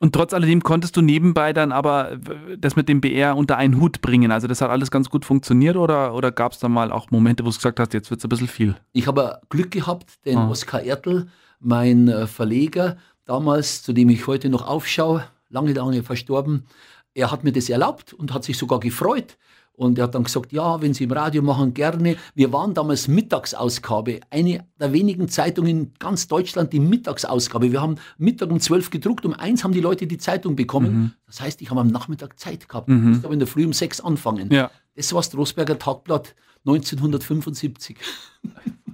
Und 0.00 0.12
trotz 0.14 0.32
alledem 0.32 0.62
konntest 0.62 0.96
du 0.96 1.02
nebenbei 1.02 1.52
dann 1.52 1.72
aber 1.72 2.18
das 2.56 2.76
mit 2.76 2.88
dem 2.88 3.00
BR 3.00 3.36
unter 3.36 3.56
einen 3.56 3.80
Hut 3.80 4.00
bringen. 4.00 4.30
Also 4.30 4.46
das 4.46 4.60
hat 4.60 4.70
alles 4.70 4.90
ganz 4.90 5.10
gut 5.10 5.24
funktioniert 5.24 5.76
oder, 5.76 6.14
oder 6.14 6.30
gab 6.30 6.52
es 6.52 6.58
da 6.58 6.68
mal 6.68 6.92
auch 6.92 7.10
Momente, 7.10 7.44
wo 7.44 7.50
du 7.50 7.56
gesagt 7.56 7.80
hast, 7.80 7.94
jetzt 7.94 8.10
wird 8.10 8.20
es 8.20 8.24
ein 8.24 8.28
bisschen 8.28 8.48
viel? 8.48 8.76
Ich 8.92 9.06
habe 9.06 9.40
Glück 9.48 9.70
gehabt, 9.70 10.24
denn 10.24 10.38
ah. 10.38 10.50
Oskar 10.50 10.82
Ertl, 10.82 11.26
mein 11.60 12.08
äh, 12.08 12.26
Verleger, 12.26 12.96
damals, 13.24 13.82
zu 13.82 13.92
dem 13.92 14.08
ich 14.08 14.26
heute 14.26 14.48
noch 14.48 14.66
aufschaue, 14.66 15.24
lange, 15.48 15.72
lange 15.72 16.02
verstorben, 16.02 16.66
er 17.14 17.32
hat 17.32 17.42
mir 17.42 17.52
das 17.52 17.68
erlaubt 17.68 18.12
und 18.12 18.32
hat 18.32 18.44
sich 18.44 18.56
sogar 18.56 18.78
gefreut, 18.78 19.36
und 19.78 19.96
er 19.96 20.04
hat 20.04 20.14
dann 20.16 20.24
gesagt, 20.24 20.52
ja, 20.52 20.82
wenn 20.82 20.92
Sie 20.92 21.04
im 21.04 21.12
Radio 21.12 21.40
machen, 21.40 21.72
gerne. 21.72 22.16
Wir 22.34 22.52
waren 22.52 22.74
damals 22.74 23.06
Mittagsausgabe, 23.06 24.18
eine 24.28 24.66
der 24.80 24.92
wenigen 24.92 25.28
Zeitungen 25.28 25.70
in 25.70 25.92
ganz 26.00 26.26
Deutschland, 26.26 26.72
die 26.72 26.80
Mittagsausgabe. 26.80 27.70
Wir 27.70 27.80
haben 27.80 27.94
Mittag 28.18 28.50
um 28.50 28.58
zwölf 28.58 28.90
gedruckt, 28.90 29.24
um 29.24 29.34
eins 29.34 29.62
haben 29.62 29.72
die 29.72 29.80
Leute 29.80 30.08
die 30.08 30.18
Zeitung 30.18 30.56
bekommen. 30.56 30.92
Mhm. 30.92 31.10
Das 31.28 31.40
heißt, 31.40 31.62
ich 31.62 31.70
habe 31.70 31.80
am 31.80 31.88
Nachmittag 31.88 32.40
Zeit 32.40 32.68
gehabt. 32.68 32.88
Mhm. 32.88 32.96
Ich 32.96 33.04
musste 33.04 33.26
aber 33.26 33.34
in 33.34 33.38
der 33.38 33.46
Früh 33.46 33.64
um 33.64 33.72
sechs 33.72 34.00
anfangen. 34.00 34.52
Ja. 34.52 34.72
Das 34.96 35.12
war 35.12 35.20
das 35.20 35.30
Trostberger 35.30 35.78
Tagblatt 35.78 36.34
1975. 36.66 37.98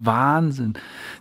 Wahnsinn. 0.00 0.72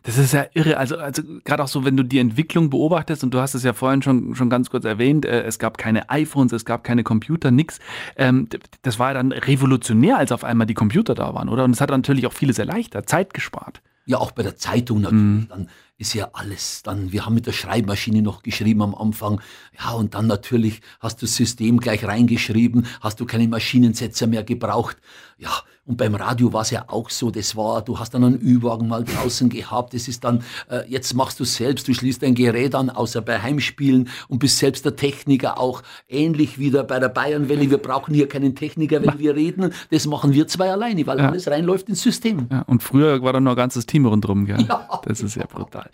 Das 0.03 0.17
ist 0.17 0.33
ja 0.33 0.45
irre. 0.53 0.77
Also, 0.77 0.97
also 0.97 1.21
gerade 1.43 1.63
auch 1.63 1.67
so, 1.67 1.85
wenn 1.85 1.97
du 1.97 2.03
die 2.03 2.19
Entwicklung 2.19 2.69
beobachtest, 2.69 3.23
und 3.23 3.33
du 3.33 3.39
hast 3.39 3.53
es 3.53 3.63
ja 3.63 3.73
vorhin 3.73 4.01
schon, 4.01 4.35
schon 4.35 4.49
ganz 4.49 4.69
kurz 4.69 4.85
erwähnt, 4.85 5.25
äh, 5.25 5.43
es 5.43 5.59
gab 5.59 5.77
keine 5.77 6.09
iPhones, 6.09 6.53
es 6.53 6.65
gab 6.65 6.83
keine 6.83 7.03
Computer, 7.03 7.51
nix. 7.51 7.79
Ähm, 8.15 8.47
das 8.81 8.97
war 8.97 9.09
ja 9.09 9.15
dann 9.15 9.33
revolutionär, 9.33 10.17
als 10.17 10.31
auf 10.31 10.43
einmal 10.43 10.65
die 10.65 10.73
Computer 10.73 11.13
da 11.13 11.33
waren, 11.35 11.49
oder? 11.49 11.65
Und 11.65 11.71
es 11.71 11.81
hat 11.81 11.89
natürlich 11.89 12.25
auch 12.25 12.33
vieles 12.33 12.57
erleichtert, 12.57 13.09
Zeit 13.09 13.33
gespart. 13.33 13.81
Ja, 14.05 14.17
auch 14.17 14.31
bei 14.31 14.41
der 14.41 14.55
Zeitung 14.55 15.01
natürlich. 15.01 15.23
Mhm. 15.23 15.47
Dann 15.49 15.69
ist 15.99 16.13
ja 16.13 16.29
alles 16.31 16.81
dann, 16.81 17.11
wir 17.11 17.25
haben 17.25 17.35
mit 17.35 17.45
der 17.45 17.51
Schreibmaschine 17.51 18.21
noch 18.21 18.41
geschrieben 18.41 18.81
am 18.81 18.95
Anfang. 18.95 19.41
Ja, 19.77 19.91
und 19.91 20.15
dann 20.15 20.27
natürlich 20.27 20.81
hast 21.01 21.21
du 21.21 21.25
das 21.25 21.35
System 21.35 21.79
gleich 21.79 22.05
reingeschrieben, 22.05 22.87
hast 23.01 23.19
du 23.19 23.25
keine 23.25 23.47
Maschinensetzer 23.49 24.25
mehr 24.25 24.43
gebraucht. 24.43 24.97
Ja, 25.37 25.51
und 25.89 25.97
beim 25.97 26.13
Radio 26.13 26.53
war 26.53 26.61
es 26.61 26.69
ja 26.69 26.85
auch 26.87 27.09
so, 27.09 27.31
das 27.31 27.55
war, 27.55 27.81
du 27.81 27.97
hast 27.97 28.13
dann 28.13 28.23
einen 28.23 28.39
Ü-Wagen 28.39 28.87
mal 28.87 29.03
draußen 29.03 29.49
gehabt, 29.49 29.95
das 29.95 30.07
ist 30.07 30.23
dann, 30.23 30.43
äh, 30.69 30.87
jetzt 30.87 31.15
machst 31.15 31.39
du 31.39 31.45
selbst, 31.45 31.87
du 31.87 31.95
schließt 31.95 32.21
dein 32.21 32.35
Gerät 32.35 32.75
an, 32.75 32.91
außer 32.91 33.21
bei 33.21 33.41
Heimspielen 33.41 34.07
und 34.27 34.37
bist 34.37 34.59
selbst 34.59 34.85
der 34.85 34.95
Techniker, 34.95 35.59
auch 35.59 35.81
ähnlich 36.07 36.59
wie 36.59 36.69
der 36.69 36.83
bei 36.83 36.99
der 36.99 37.09
Bayernwelle. 37.09 37.71
Wir 37.71 37.79
brauchen 37.79 38.13
hier 38.13 38.29
keinen 38.29 38.53
Techniker, 38.53 39.01
wenn 39.01 39.17
wir 39.17 39.35
reden, 39.35 39.73
das 39.89 40.05
machen 40.05 40.31
wir 40.31 40.47
zwei 40.47 40.71
alleine, 40.71 41.07
weil 41.07 41.17
ja. 41.17 41.29
alles 41.29 41.47
reinläuft 41.47 41.89
ins 41.89 42.03
System. 42.03 42.47
Ja, 42.51 42.61
und 42.61 42.83
früher 42.83 43.23
war 43.23 43.33
dann 43.33 43.45
noch 43.45 43.53
ein 43.53 43.57
ganzes 43.57 43.87
Team 43.87 44.05
rundherum, 44.05 44.45
gell? 44.45 44.63
Ja, 44.69 44.87
das 45.03 45.21
ist 45.21 45.37
ja 45.37 45.47
brutal. 45.47 45.88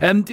Ähm, 0.00 0.24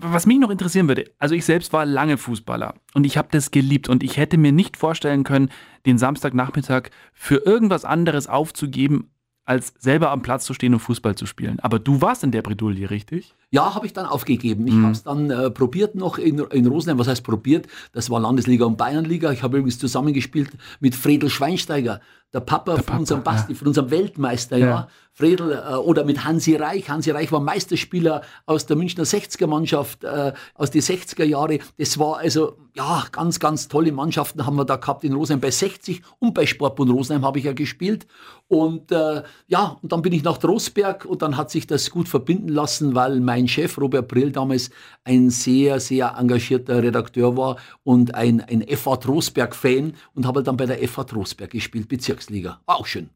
was 0.00 0.26
mich 0.26 0.38
noch 0.38 0.50
interessieren 0.50 0.88
würde, 0.88 1.10
also 1.18 1.34
ich 1.34 1.44
selbst 1.44 1.72
war 1.72 1.86
lange 1.86 2.18
Fußballer 2.18 2.74
und 2.94 3.04
ich 3.04 3.16
habe 3.16 3.28
das 3.30 3.50
geliebt 3.50 3.88
und 3.88 4.02
ich 4.02 4.16
hätte 4.16 4.38
mir 4.38 4.52
nicht 4.52 4.76
vorstellen 4.76 5.24
können, 5.24 5.50
den 5.86 5.98
Samstagnachmittag 5.98 6.90
für 7.12 7.36
irgendwas 7.36 7.84
anderes 7.84 8.26
aufzugeben, 8.26 9.10
als 9.48 9.72
selber 9.78 10.10
am 10.10 10.20
Platz 10.20 10.44
zu 10.44 10.52
stehen 10.52 10.74
und 10.74 10.80
Fußball 10.80 11.14
zu 11.14 11.24
spielen. 11.24 11.58
Aber 11.60 11.78
du 11.78 12.02
warst 12.02 12.22
in 12.22 12.32
der 12.32 12.42
Bredouille, 12.42 12.90
richtig? 12.90 13.34
Ja, 13.50 13.74
habe 13.74 13.86
ich 13.86 13.94
dann 13.94 14.04
aufgegeben. 14.04 14.66
Ich 14.66 14.74
mhm. 14.74 14.82
habe 14.82 14.92
es 14.92 15.04
dann 15.04 15.30
äh, 15.30 15.50
probiert 15.50 15.94
noch 15.94 16.18
in, 16.18 16.38
in 16.38 16.66
Rosenheim. 16.66 16.98
Was 16.98 17.08
heißt 17.08 17.24
probiert? 17.24 17.66
Das 17.92 18.10
war 18.10 18.20
Landesliga 18.20 18.66
und 18.66 18.76
Bayernliga. 18.76 19.32
Ich 19.32 19.42
habe 19.42 19.56
übrigens 19.56 19.78
zusammengespielt 19.78 20.50
mit 20.80 20.94
Fredel 20.94 21.30
Schweinsteiger, 21.30 22.02
der 22.32 22.40
Papa, 22.40 22.74
der 22.74 22.82
Papa 22.82 22.92
von 22.92 23.00
unserem 23.00 23.22
Basti, 23.22 23.52
ja. 23.52 23.58
von 23.58 23.68
unserem 23.68 23.90
Weltmeister, 23.90 24.56
ja. 24.56 24.66
ja. 24.66 24.88
Fredel, 25.18 25.52
äh, 25.52 25.74
oder 25.74 26.04
mit 26.04 26.24
Hansi 26.24 26.54
Reich. 26.54 26.88
Hansi 26.88 27.10
Reich 27.10 27.32
war 27.32 27.40
Meisterspieler 27.40 28.22
aus 28.46 28.66
der 28.66 28.76
Münchner 28.76 29.02
60er-Mannschaft, 29.04 30.04
äh, 30.04 30.32
aus 30.54 30.70
den 30.70 30.80
60er 30.80 31.24
Jahre. 31.24 31.58
Das 31.76 31.98
war 31.98 32.18
also, 32.18 32.56
ja, 32.76 33.04
ganz, 33.10 33.40
ganz 33.40 33.66
tolle 33.66 33.90
Mannschaften 33.90 34.46
haben 34.46 34.54
wir 34.54 34.64
da 34.64 34.76
gehabt 34.76 35.02
in 35.02 35.14
Rosenheim. 35.14 35.40
Bei 35.40 35.50
60 35.50 36.02
und 36.20 36.34
bei 36.34 36.46
Sportbund 36.46 36.92
Rosenheim 36.92 37.24
habe 37.24 37.40
ich 37.40 37.46
ja 37.46 37.52
gespielt. 37.52 38.06
Und 38.46 38.92
äh, 38.92 39.24
ja, 39.48 39.76
und 39.82 39.92
dann 39.92 40.00
bin 40.02 40.12
ich 40.12 40.22
nach 40.22 40.38
Trostberg 40.38 41.04
und 41.04 41.20
dann 41.20 41.36
hat 41.36 41.50
sich 41.50 41.66
das 41.66 41.90
gut 41.90 42.08
verbinden 42.08 42.48
lassen, 42.48 42.94
weil 42.94 43.20
mein 43.20 43.48
Chef 43.48 43.76
Robert 43.78 44.08
Brill 44.08 44.30
damals 44.30 44.70
ein 45.04 45.30
sehr, 45.30 45.80
sehr 45.80 46.14
engagierter 46.16 46.82
Redakteur 46.82 47.36
war 47.36 47.56
und 47.82 48.14
ein, 48.14 48.40
ein 48.40 48.64
FA 48.76 48.96
Trostberg-Fan 48.96 49.94
und 50.14 50.26
habe 50.26 50.42
dann 50.42 50.56
bei 50.56 50.64
der 50.64 50.86
FA 50.88 51.04
Trostberg 51.04 51.50
gespielt, 51.50 51.88
Bezirksliga. 52.18 52.60
War 52.66 52.76
auch 52.76 52.86
schön. 52.86 53.10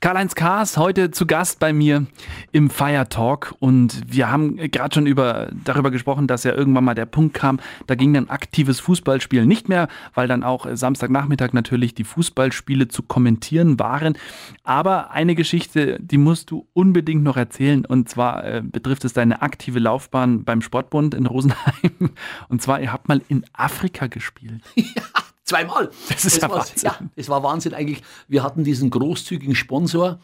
Karl-Heinz 0.00 0.34
Kaas 0.34 0.78
heute 0.78 1.10
zu 1.10 1.26
Gast 1.26 1.58
bei 1.58 1.74
mir 1.74 2.06
im 2.50 2.70
Fire 2.70 3.06
Talk 3.10 3.54
und 3.58 4.00
wir 4.06 4.30
haben 4.30 4.56
gerade 4.56 4.94
schon 4.94 5.06
über, 5.06 5.50
darüber 5.64 5.90
gesprochen, 5.90 6.26
dass 6.26 6.44
ja 6.44 6.54
irgendwann 6.54 6.84
mal 6.84 6.94
der 6.94 7.04
Punkt 7.04 7.34
kam, 7.34 7.60
da 7.86 7.94
ging 7.94 8.14
dann 8.14 8.30
aktives 8.30 8.80
Fußballspielen 8.80 9.46
nicht 9.46 9.68
mehr, 9.68 9.88
weil 10.14 10.28
dann 10.28 10.44
auch 10.44 10.66
Samstagnachmittag 10.72 11.52
natürlich 11.52 11.94
die 11.94 12.04
Fußballspiele 12.04 12.88
zu 12.88 13.02
kommentieren 13.02 13.78
waren. 13.78 14.16
Aber 14.64 15.10
eine 15.10 15.34
Geschichte, 15.34 15.98
die 16.00 16.16
musst 16.16 16.50
du 16.50 16.66
unbedingt 16.72 17.22
noch 17.22 17.36
erzählen 17.36 17.84
und 17.84 18.08
zwar 18.08 18.42
äh, 18.46 18.62
betrifft 18.64 19.04
es 19.04 19.12
deine 19.12 19.42
aktive 19.42 19.78
Laufbahn 19.78 20.44
beim 20.44 20.62
Sportbund 20.62 21.12
in 21.12 21.26
Rosenheim 21.26 22.14
und 22.48 22.62
zwar 22.62 22.80
ihr 22.80 22.94
habt 22.94 23.08
mal 23.08 23.20
in 23.28 23.44
Afrika 23.52 24.06
gespielt. 24.06 24.62
Ja. 24.96 25.02
Zweimal. 25.50 25.90
Das 26.08 26.24
ist 26.24 26.36
das 26.36 26.42
ja 26.42 26.50
Wahnsinn. 26.50 26.76
Ja, 26.84 26.98
es 27.16 27.28
war 27.28 27.42
Wahnsinn 27.42 27.74
eigentlich. 27.74 28.02
Wir 28.28 28.44
hatten 28.44 28.62
diesen 28.62 28.88
großzügigen 28.88 29.56
Sponsor. 29.56 30.20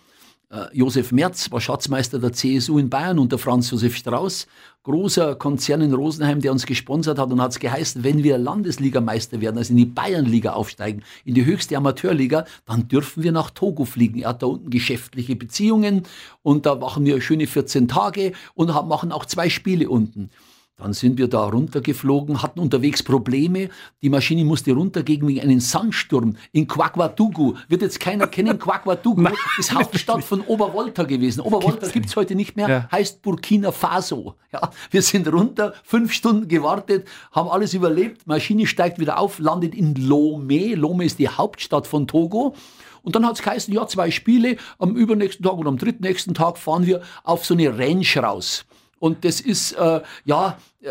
Äh, 0.50 0.66
Josef 0.72 1.10
Merz 1.10 1.50
war 1.50 1.60
Schatzmeister 1.60 2.20
der 2.20 2.32
CSU 2.32 2.78
in 2.78 2.88
Bayern 2.88 3.18
unter 3.18 3.36
Franz 3.36 3.72
Josef 3.72 3.96
Strauß. 3.96 4.46
Großer 4.84 5.34
Konzern 5.34 5.80
in 5.80 5.92
Rosenheim, 5.92 6.40
der 6.40 6.52
uns 6.52 6.64
gesponsert 6.64 7.18
hat 7.18 7.32
und 7.32 7.40
hat 7.40 7.50
es 7.50 7.58
geheißen, 7.58 8.04
wenn 8.04 8.22
wir 8.22 8.38
Landesligameister 8.38 9.40
werden, 9.40 9.58
also 9.58 9.72
in 9.72 9.78
die 9.78 9.84
Bayernliga 9.84 10.52
aufsteigen, 10.52 11.02
in 11.24 11.34
die 11.34 11.44
höchste 11.44 11.76
Amateurliga, 11.76 12.44
dann 12.66 12.86
dürfen 12.86 13.24
wir 13.24 13.32
nach 13.32 13.50
Togo 13.50 13.84
fliegen. 13.84 14.20
Er 14.20 14.28
hat 14.28 14.42
da 14.42 14.46
unten 14.46 14.70
geschäftliche 14.70 15.34
Beziehungen 15.34 16.04
und 16.44 16.66
da 16.66 16.76
machen 16.76 17.04
wir 17.04 17.20
schöne 17.20 17.48
14 17.48 17.88
Tage 17.88 18.30
und 18.54 18.68
machen 18.68 19.10
auch 19.10 19.26
zwei 19.26 19.50
Spiele 19.50 19.90
unten. 19.90 20.30
Dann 20.78 20.92
sind 20.92 21.16
wir 21.16 21.28
da 21.28 21.44
runtergeflogen, 21.44 22.42
hatten 22.42 22.60
unterwegs 22.60 23.02
Probleme. 23.02 23.70
Die 24.02 24.10
Maschine 24.10 24.44
musste 24.44 24.72
runtergehen 24.72 25.26
wegen 25.26 25.40
einem 25.40 25.58
Sandsturm 25.58 26.36
in 26.52 26.66
Quaquatugu. 26.66 27.54
Wird 27.68 27.80
jetzt 27.80 27.98
keiner 27.98 28.26
kennen, 28.26 28.58
Quaquatugu 28.58 29.24
ist 29.58 29.72
Hauptstadt 29.72 30.22
von 30.22 30.42
Obervolta 30.42 31.04
gewesen. 31.04 31.40
Obervolta 31.40 31.88
gibt 31.88 32.06
es 32.06 32.16
heute 32.16 32.34
nicht 32.34 32.56
mehr, 32.56 32.68
ja. 32.68 32.88
heißt 32.92 33.22
Burkina 33.22 33.72
Faso. 33.72 34.34
Ja, 34.52 34.70
wir 34.90 35.00
sind 35.00 35.32
runter, 35.32 35.72
fünf 35.82 36.12
Stunden 36.12 36.46
gewartet, 36.46 37.08
haben 37.32 37.48
alles 37.48 37.72
überlebt. 37.72 38.26
Maschine 38.26 38.66
steigt 38.66 38.98
wieder 38.98 39.18
auf, 39.18 39.38
landet 39.38 39.74
in 39.74 39.94
Lomé. 39.94 40.76
Lomé 40.76 41.04
ist 41.04 41.18
die 41.18 41.30
Hauptstadt 41.30 41.86
von 41.86 42.06
Togo. 42.06 42.54
Und 43.02 43.16
dann 43.16 43.24
hat 43.24 43.36
es 43.36 43.42
geheißen, 43.42 43.72
ja, 43.72 43.86
zwei 43.86 44.10
Spiele, 44.10 44.56
am 44.78 44.94
übernächsten 44.94 45.42
Tag 45.42 45.54
oder 45.54 45.68
am 45.68 45.78
drittnächsten 45.78 46.34
Tag 46.34 46.58
fahren 46.58 46.84
wir 46.84 47.00
auf 47.24 47.46
so 47.46 47.54
eine 47.54 47.78
Range 47.78 48.04
raus. 48.16 48.66
Und 48.98 49.24
das 49.24 49.40
ist 49.40 49.72
äh, 49.72 50.00
ja 50.24 50.58
äh, 50.80 50.90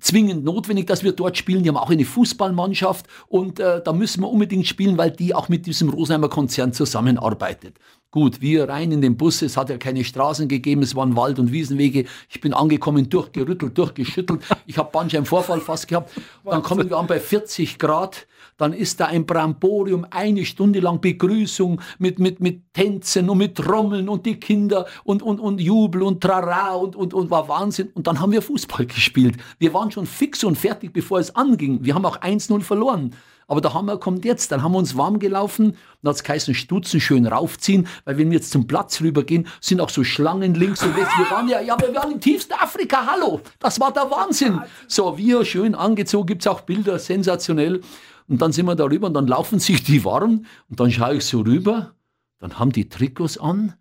zwingend 0.00 0.44
notwendig, 0.44 0.86
dass 0.86 1.04
wir 1.04 1.12
dort 1.12 1.36
spielen. 1.36 1.62
Die 1.62 1.68
haben 1.68 1.76
auch 1.76 1.90
eine 1.90 2.04
Fußballmannschaft 2.04 3.06
und 3.28 3.60
äh, 3.60 3.82
da 3.82 3.92
müssen 3.92 4.22
wir 4.22 4.28
unbedingt 4.28 4.66
spielen, 4.66 4.98
weil 4.98 5.10
die 5.10 5.34
auch 5.34 5.48
mit 5.48 5.66
diesem 5.66 5.90
Rosenheimer 5.90 6.28
Konzern 6.28 6.72
zusammenarbeitet. 6.72 7.78
Gut, 8.10 8.40
wir 8.40 8.68
rein 8.68 8.92
in 8.92 9.02
den 9.02 9.16
Bus, 9.16 9.42
es 9.42 9.56
hat 9.56 9.68
ja 9.68 9.76
keine 9.78 10.02
Straßen 10.04 10.48
gegeben, 10.48 10.82
es 10.82 10.94
waren 10.94 11.16
Wald- 11.16 11.38
und 11.38 11.52
Wiesenwege. 11.52 12.06
Ich 12.30 12.40
bin 12.40 12.54
angekommen, 12.54 13.10
durchgerüttelt, 13.10 13.76
durchgeschüttelt. 13.76 14.40
Ich 14.66 14.78
habe 14.78 14.90
Bandscheibenvorfall 14.90 15.60
fast 15.60 15.88
gehabt. 15.88 16.12
Dann 16.44 16.62
kommen 16.62 16.88
wir 16.88 16.96
an 16.96 17.06
bei 17.06 17.20
40 17.20 17.78
Grad 17.78 18.26
dann 18.56 18.72
ist 18.72 19.00
da 19.00 19.06
ein 19.06 19.26
Bramborium, 19.26 20.06
eine 20.10 20.44
Stunde 20.44 20.80
lang 20.80 21.00
Begrüßung 21.00 21.80
mit, 21.98 22.18
mit, 22.18 22.40
mit 22.40 22.72
Tänzen 22.72 23.28
und 23.28 23.38
mit 23.38 23.56
Trommeln 23.56 24.08
und 24.08 24.26
die 24.26 24.40
Kinder 24.40 24.86
und, 25.04 25.22
und, 25.22 25.40
und 25.40 25.60
Jubel 25.60 26.02
und 26.02 26.20
Trara 26.20 26.74
und, 26.74 26.96
und, 26.96 27.14
und 27.14 27.30
war 27.30 27.48
Wahnsinn. 27.48 27.90
Und 27.94 28.06
dann 28.06 28.20
haben 28.20 28.32
wir 28.32 28.42
Fußball 28.42 28.86
gespielt. 28.86 29.36
Wir 29.58 29.74
waren 29.74 29.90
schon 29.90 30.06
fix 30.06 30.44
und 30.44 30.56
fertig, 30.56 30.92
bevor 30.92 31.18
es 31.18 31.34
anging. 31.34 31.84
Wir 31.84 31.94
haben 31.94 32.04
auch 32.04 32.20
1-0 32.20 32.60
verloren. 32.62 33.14
Aber 33.48 33.60
der 33.60 33.74
Hammer 33.74 33.96
kommt 33.98 34.24
jetzt. 34.24 34.50
Dann 34.50 34.62
haben 34.62 34.72
wir 34.72 34.78
uns 34.78 34.96
warm 34.96 35.18
gelaufen. 35.18 35.76
Dann 36.02 36.10
hat 36.10 36.16
es 36.16 36.24
geheißen, 36.24 36.54
Stutzen 36.54 37.00
schön 37.00 37.26
raufziehen, 37.26 37.86
weil 38.04 38.18
wenn 38.18 38.30
wir 38.30 38.38
jetzt 38.38 38.50
zum 38.50 38.66
Platz 38.66 39.00
rübergehen, 39.00 39.46
sind 39.60 39.80
auch 39.80 39.90
so 39.90 40.02
Schlangen 40.02 40.54
links 40.54 40.82
und 40.82 40.96
rechts. 40.96 41.12
Wir 41.16 41.30
waren 41.30 41.48
ja, 41.48 41.60
ja, 41.60 41.76
wir 41.80 41.94
waren 41.94 42.12
im 42.12 42.20
tiefsten 42.20 42.54
Afrika. 42.54 43.06
Hallo, 43.06 43.40
das 43.60 43.78
war 43.78 43.92
der 43.92 44.10
Wahnsinn. 44.10 44.60
So, 44.88 45.16
wir 45.16 45.44
schön 45.44 45.74
angezogen, 45.74 46.26
gibt 46.26 46.42
es 46.42 46.46
auch 46.48 46.62
Bilder, 46.62 46.98
sensationell. 46.98 47.82
Und 48.28 48.42
dann 48.42 48.52
sind 48.52 48.66
wir 48.66 48.74
da 48.74 48.84
rüber 48.84 49.06
und 49.06 49.14
dann 49.14 49.26
laufen 49.26 49.58
sich 49.58 49.82
die 49.84 50.04
warm 50.04 50.46
und 50.68 50.80
dann 50.80 50.90
schaue 50.90 51.16
ich 51.16 51.24
so 51.24 51.40
rüber, 51.40 51.94
dann 52.38 52.58
haben 52.58 52.72
die 52.72 52.88
Trikots 52.88 53.38
an, 53.38 53.74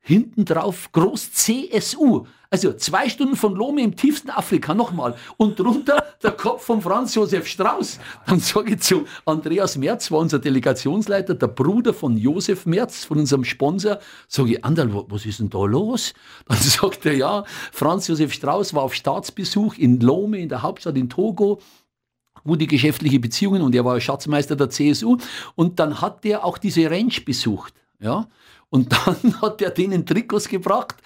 hinten 0.00 0.44
drauf 0.44 0.90
groß 0.92 1.32
CSU. 1.32 2.24
Also 2.50 2.72
zwei 2.72 3.10
Stunden 3.10 3.36
von 3.36 3.54
Lome 3.54 3.82
im 3.82 3.94
tiefsten 3.94 4.30
Afrika 4.30 4.72
nochmal. 4.72 5.14
Und 5.36 5.58
drunter 5.58 6.02
der 6.22 6.30
Kopf 6.30 6.64
von 6.64 6.80
Franz 6.80 7.14
Josef 7.14 7.46
Strauß. 7.46 8.00
Dann 8.26 8.40
sage 8.40 8.74
ich 8.74 8.80
zu 8.80 9.04
Andreas 9.26 9.76
Merz, 9.76 10.10
war 10.10 10.20
unser 10.20 10.38
Delegationsleiter, 10.38 11.34
der 11.34 11.48
Bruder 11.48 11.92
von 11.92 12.16
Josef 12.16 12.64
Merz, 12.64 13.04
von 13.04 13.18
unserem 13.18 13.44
Sponsor. 13.44 13.98
Sage 14.28 14.52
ich, 14.52 14.64
Andal, 14.64 14.88
was 15.08 15.26
ist 15.26 15.40
denn 15.40 15.50
da 15.50 15.62
los? 15.66 16.14
Dann 16.46 16.56
sagt 16.62 17.04
er, 17.04 17.14
ja, 17.14 17.44
Franz 17.70 18.08
Josef 18.08 18.32
Strauß 18.32 18.72
war 18.72 18.84
auf 18.84 18.94
Staatsbesuch 18.94 19.74
in 19.76 20.00
Lome, 20.00 20.38
in 20.38 20.48
der 20.48 20.62
Hauptstadt 20.62 20.96
in 20.96 21.10
Togo 21.10 21.60
gute 22.48 22.66
geschäftliche 22.66 23.20
Beziehungen 23.20 23.62
und 23.62 23.74
er 23.74 23.84
war 23.84 24.00
Schatzmeister 24.00 24.56
der 24.56 24.70
CSU. 24.70 25.18
Und 25.54 25.78
dann 25.78 26.00
hat 26.00 26.24
der 26.24 26.44
auch 26.44 26.58
diese 26.58 26.90
Ranch 26.90 27.24
besucht. 27.24 27.74
Ja? 28.00 28.26
Und 28.70 28.92
dann 29.06 29.40
hat 29.40 29.62
er 29.62 29.70
denen 29.70 30.04
Trikots 30.04 30.48
gebracht, 30.48 30.96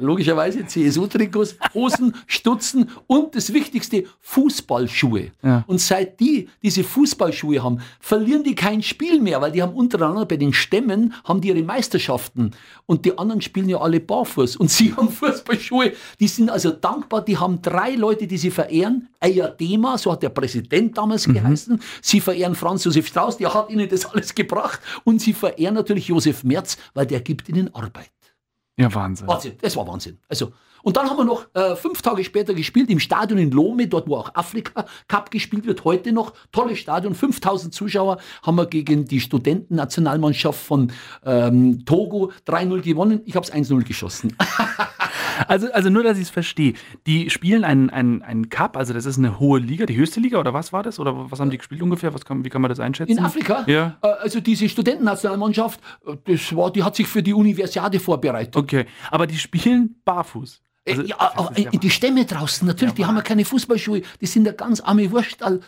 logischerweise 0.00 0.66
CSU-Trikots, 0.66 1.56
Hosen, 1.74 2.14
Stutzen 2.26 2.90
und 3.06 3.34
das 3.34 3.52
Wichtigste, 3.52 4.04
Fußballschuhe. 4.20 5.30
Ja. 5.42 5.64
Und 5.66 5.80
seit 5.80 6.20
die 6.20 6.48
diese 6.62 6.84
Fußballschuhe 6.84 7.62
haben, 7.62 7.80
verlieren 8.00 8.44
die 8.44 8.54
kein 8.54 8.82
Spiel 8.82 9.20
mehr, 9.20 9.40
weil 9.40 9.52
die 9.52 9.62
haben 9.62 9.74
untereinander 9.74 10.26
bei 10.26 10.36
den 10.36 10.52
Stämmen 10.52 11.14
haben 11.24 11.40
die 11.40 11.48
ihre 11.48 11.62
Meisterschaften 11.62 12.52
und 12.86 13.04
die 13.04 13.16
anderen 13.18 13.40
spielen 13.40 13.68
ja 13.68 13.78
alle 13.78 14.00
barfuß 14.00 14.56
und 14.56 14.70
sie 14.70 14.94
haben 14.96 15.10
Fußballschuhe. 15.10 15.92
Die 16.18 16.28
sind 16.28 16.50
also 16.50 16.70
dankbar, 16.70 17.24
die 17.24 17.38
haben 17.38 17.62
drei 17.62 17.94
Leute, 17.94 18.26
die 18.26 18.38
sie 18.38 18.50
verehren. 18.50 19.08
Ayadema, 19.20 19.98
so 19.98 20.12
hat 20.12 20.22
der 20.22 20.30
Präsident 20.30 20.96
damals 20.96 21.26
mhm. 21.26 21.34
geheißen. 21.34 21.80
Sie 22.00 22.20
verehren 22.20 22.54
Franz 22.54 22.84
Josef 22.84 23.06
Strauß, 23.06 23.36
der 23.36 23.52
hat 23.52 23.70
ihnen 23.70 23.88
das 23.88 24.06
alles 24.06 24.34
gebracht 24.34 24.80
und 25.04 25.20
sie 25.20 25.32
verehren 25.32 25.74
natürlich 25.74 26.08
Josef 26.08 26.44
Merz, 26.44 26.78
weil 26.94 27.06
der 27.06 27.20
gibt 27.20 27.48
ihnen 27.48 27.74
Arbeit. 27.74 28.10
Ja, 28.80 28.94
Wahnsinn. 28.94 29.28
Wahnsinn, 29.28 29.52
das 29.60 29.76
war 29.76 29.86
Wahnsinn. 29.86 30.18
Also, 30.26 30.52
und 30.82 30.96
dann 30.96 31.10
haben 31.10 31.18
wir 31.18 31.24
noch 31.24 31.46
äh, 31.54 31.76
fünf 31.76 32.00
Tage 32.00 32.24
später 32.24 32.54
gespielt 32.54 32.88
im 32.88 32.98
Stadion 32.98 33.38
in 33.38 33.50
Lome, 33.50 33.86
dort 33.86 34.08
wo 34.08 34.16
auch 34.16 34.34
Afrika 34.34 34.86
Cup 35.06 35.30
gespielt 35.30 35.66
wird, 35.66 35.84
heute 35.84 36.12
noch. 36.12 36.32
Tolles 36.52 36.78
Stadion, 36.78 37.14
5000 37.14 37.74
Zuschauer 37.74 38.18
haben 38.42 38.56
wir 38.56 38.64
gegen 38.64 39.04
die 39.04 39.20
Studentennationalmannschaft 39.20 40.58
von 40.58 40.92
ähm, 41.26 41.84
Togo 41.84 42.32
3-0 42.46 42.80
gewonnen. 42.80 43.20
Ich 43.26 43.36
habe 43.36 43.44
es 43.44 43.52
1-0 43.52 43.84
geschossen. 43.84 44.34
Also, 45.48 45.72
also 45.72 45.90
nur, 45.90 46.02
dass 46.02 46.16
ich 46.18 46.24
es 46.24 46.30
verstehe. 46.30 46.74
Die 47.06 47.30
spielen 47.30 47.64
einen, 47.64 47.90
einen, 47.90 48.22
einen 48.22 48.48
Cup, 48.48 48.76
also 48.76 48.92
das 48.92 49.06
ist 49.06 49.18
eine 49.18 49.38
hohe 49.38 49.58
Liga, 49.58 49.86
die 49.86 49.96
höchste 49.96 50.20
Liga 50.20 50.38
oder 50.38 50.52
was 50.54 50.72
war 50.72 50.82
das? 50.82 50.98
Oder 50.98 51.30
was 51.30 51.40
haben 51.40 51.50
die 51.50 51.58
gespielt 51.58 51.82
ungefähr? 51.82 52.12
Was 52.14 52.24
kann, 52.24 52.44
wie 52.44 52.48
kann 52.48 52.62
man 52.62 52.68
das 52.68 52.80
einschätzen? 52.80 53.12
In 53.12 53.18
Afrika? 53.24 53.64
Ja. 53.66 53.96
Äh, 54.02 54.08
Also 54.22 54.40
diese 54.40 54.68
Studentennationalmannschaft, 54.68 55.80
äh, 56.06 56.16
das 56.24 56.54
war, 56.54 56.70
die 56.72 56.82
hat 56.82 56.96
sich 56.96 57.06
für 57.06 57.22
die 57.22 57.34
Universiade 57.34 58.00
vorbereitet. 58.00 58.56
Okay, 58.56 58.86
aber 59.10 59.26
die 59.26 59.38
spielen 59.38 59.96
barfuß. 60.04 60.60
Also, 60.88 61.02
Äh, 61.02 61.06
ja, 61.06 61.50
ist 61.54 61.58
ja 61.58 61.70
die 61.70 61.90
Stämme 61.90 62.24
draußen, 62.24 62.66
natürlich, 62.66 62.94
die 62.94 63.04
haben 63.06 63.16
ja 63.16 63.22
keine 63.22 63.44
Fußballschuhe, 63.44 64.02
die 64.20 64.26
sind 64.26 64.46
ja 64.46 64.52
ganz 64.52 64.80
arme 64.80 65.10
Wurstall. 65.10 65.60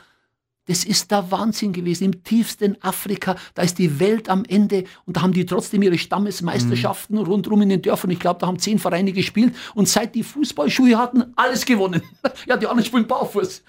Das 0.66 0.84
ist 0.84 1.10
der 1.10 1.30
Wahnsinn 1.32 1.72
gewesen. 1.72 2.04
Im 2.04 2.22
tiefsten 2.22 2.76
Afrika, 2.82 3.34
da 3.54 3.62
ist 3.62 3.78
die 3.78 3.98
Welt 3.98 4.28
am 4.28 4.44
Ende 4.44 4.84
und 5.06 5.16
da 5.16 5.22
haben 5.22 5.32
die 5.32 5.44
trotzdem 5.44 5.82
ihre 5.82 5.98
Stammesmeisterschaften 5.98 7.16
Mhm. 7.18 7.24
rundherum 7.24 7.62
in 7.62 7.68
den 7.68 7.82
Dörfern. 7.82 8.10
Ich 8.10 8.20
glaube, 8.20 8.40
da 8.40 8.46
haben 8.46 8.58
zehn 8.58 8.78
Vereine 8.78 9.12
gespielt 9.12 9.54
und 9.74 9.88
seit 9.88 10.14
die 10.14 10.22
Fußballschuhe 10.22 10.96
hatten, 10.98 11.24
alles 11.36 11.64
gewonnen. 11.64 12.02
ja, 12.46 12.56
die 12.56 12.66
anderen 12.66 12.86
spielen 12.86 13.06
Barfuß. 13.06 13.64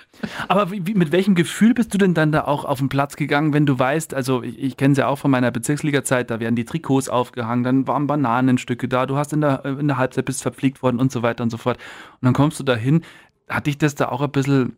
Aber 0.48 0.72
wie, 0.72 0.82
mit 0.94 1.12
welchem 1.12 1.36
Gefühl 1.36 1.74
bist 1.74 1.94
du 1.94 1.98
denn 1.98 2.14
dann 2.14 2.32
da 2.32 2.44
auch 2.46 2.66
auf 2.66 2.80
den 2.80 2.90
Platz 2.90 3.16
gegangen, 3.16 3.54
wenn 3.54 3.66
du 3.66 3.78
weißt, 3.78 4.14
also 4.14 4.44
ich, 4.44 4.60
ich 4.60 4.78
kenne 4.78 4.92
es 4.92 4.98
ja 5.00 5.08
auch 5.08 5.18
von 5.18 5.32
meiner 5.32 5.52
Bezirksliga-Zeit, 5.52 6.30
da 6.30 6.40
werden 6.40 6.56
die 6.56 6.66
Trikots 6.66 7.10
aufgehangen, 7.10 7.64
dann 7.64 7.88
waren 7.88 8.08
Bananenstücke 8.08 8.88
da, 8.88 9.06
du 9.06 9.18
hast 9.18 9.34
in 9.34 9.42
der, 9.42 9.66
in 9.66 9.88
der 9.88 9.98
Halbzeit 9.98 10.26
bist 10.26 10.42
verpflegt 10.44 10.84
worden 10.84 11.00
und 11.00 11.12
so 11.12 11.24
weiter 11.24 11.44
und 11.44 11.50
so 11.50 11.58
fort. 11.58 11.78
Und 12.22 12.26
dann 12.26 12.34
kommst 12.34 12.60
du 12.60 12.64
da 12.64 12.76
hin. 12.76 13.02
Hat 13.50 13.68
dich 13.68 13.78
das 13.78 13.96
da 13.96 14.10
auch 14.10 14.22
ein 14.22 14.32
bisschen 14.32 14.78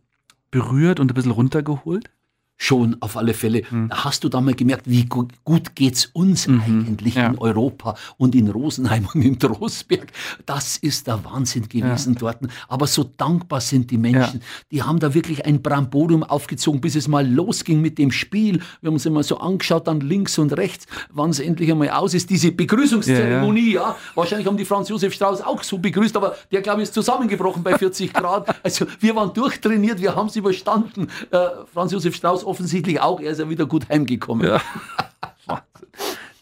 berührt 0.50 1.00
und 1.00 1.10
ein 1.10 1.14
bisschen 1.14 1.32
runtergeholt? 1.32 2.10
Schon, 2.58 2.96
auf 3.00 3.16
alle 3.18 3.34
Fälle. 3.34 3.62
Hm. 3.68 3.88
Da 3.90 4.04
hast 4.04 4.24
du 4.24 4.28
da 4.30 4.40
mal 4.40 4.54
gemerkt, 4.54 4.88
wie 4.88 5.04
gu 5.04 5.26
gut 5.44 5.74
geht's 5.74 6.06
uns 6.06 6.48
eigentlich 6.48 7.14
Mhm. 7.16 7.20
Ja. 7.20 7.26
in 7.28 7.38
Europa 7.38 7.94
und 8.16 8.34
in 8.34 8.48
Rosenheim 8.48 9.06
und 9.12 9.22
in 9.22 9.38
Trostberg. 9.38 10.06
Das 10.46 10.76
ist 10.78 11.06
der 11.06 11.22
Wahnsinn 11.24 11.68
gewesen 11.68 12.14
dort. 12.18 12.38
Aber 12.68 12.86
so 12.86 13.04
dankbar 13.04 13.60
sind 13.60 13.90
die 13.90 13.98
Menschen. 13.98 14.40
Die 14.70 14.82
haben 14.82 14.98
da 14.98 15.12
wirklich 15.12 15.44
ein 15.44 15.60
Bramborium 15.62 16.22
aufgezogen, 16.22 16.80
bis 16.80 16.94
es 16.96 17.08
mal 17.08 17.26
losging 17.28 17.80
mit 17.82 17.98
dem 17.98 18.10
Spiel. 18.10 18.60
Wir 18.80 18.88
haben 18.88 18.94
uns 18.94 19.04
immer 19.06 19.22
so 19.22 19.38
angeschaut, 19.38 19.86
dann 19.86 20.00
links 20.00 20.38
und 20.38 20.56
rechts, 20.56 20.86
wann 21.12 21.30
es 21.30 21.40
endlich 21.40 21.70
einmal 21.70 21.90
aus 21.90 22.14
ist. 22.14 22.30
Diese 22.30 22.52
Begrüßungszeremonie, 22.52 23.74
ja, 23.74 23.96
Wahrscheinlich 24.14 24.46
haben 24.46 24.56
die 24.56 24.64
Franz 24.64 24.88
Josef 24.88 25.12
Strauß 25.12 25.42
auch 25.42 25.62
so 25.62 25.78
begrüßt, 25.78 26.16
aber 26.16 26.36
der, 26.50 26.62
glaube 26.62 26.80
ich, 26.80 26.88
ist 26.88 26.94
zusammengebrochen 26.94 27.62
bei 27.62 27.76
40 27.76 28.12
Grad. 28.12 28.54
Also 28.64 28.86
wir 29.00 29.14
waren 29.14 29.32
durchtrainiert, 29.34 30.00
wir 30.00 30.14
haben 30.16 30.28
es 30.28 30.36
überstanden. 30.36 31.08
Äh, 31.30 31.38
Franz 31.72 31.92
Josef 31.92 32.14
Strauß 32.14 32.44
offensichtlich 32.46 33.00
auch, 33.00 33.20
er 33.20 33.32
ist 33.32 33.38
ja 33.38 33.48
wieder 33.48 33.66
gut 33.66 33.88
heimgekommen. 33.88 34.46
Ja. 34.46 34.60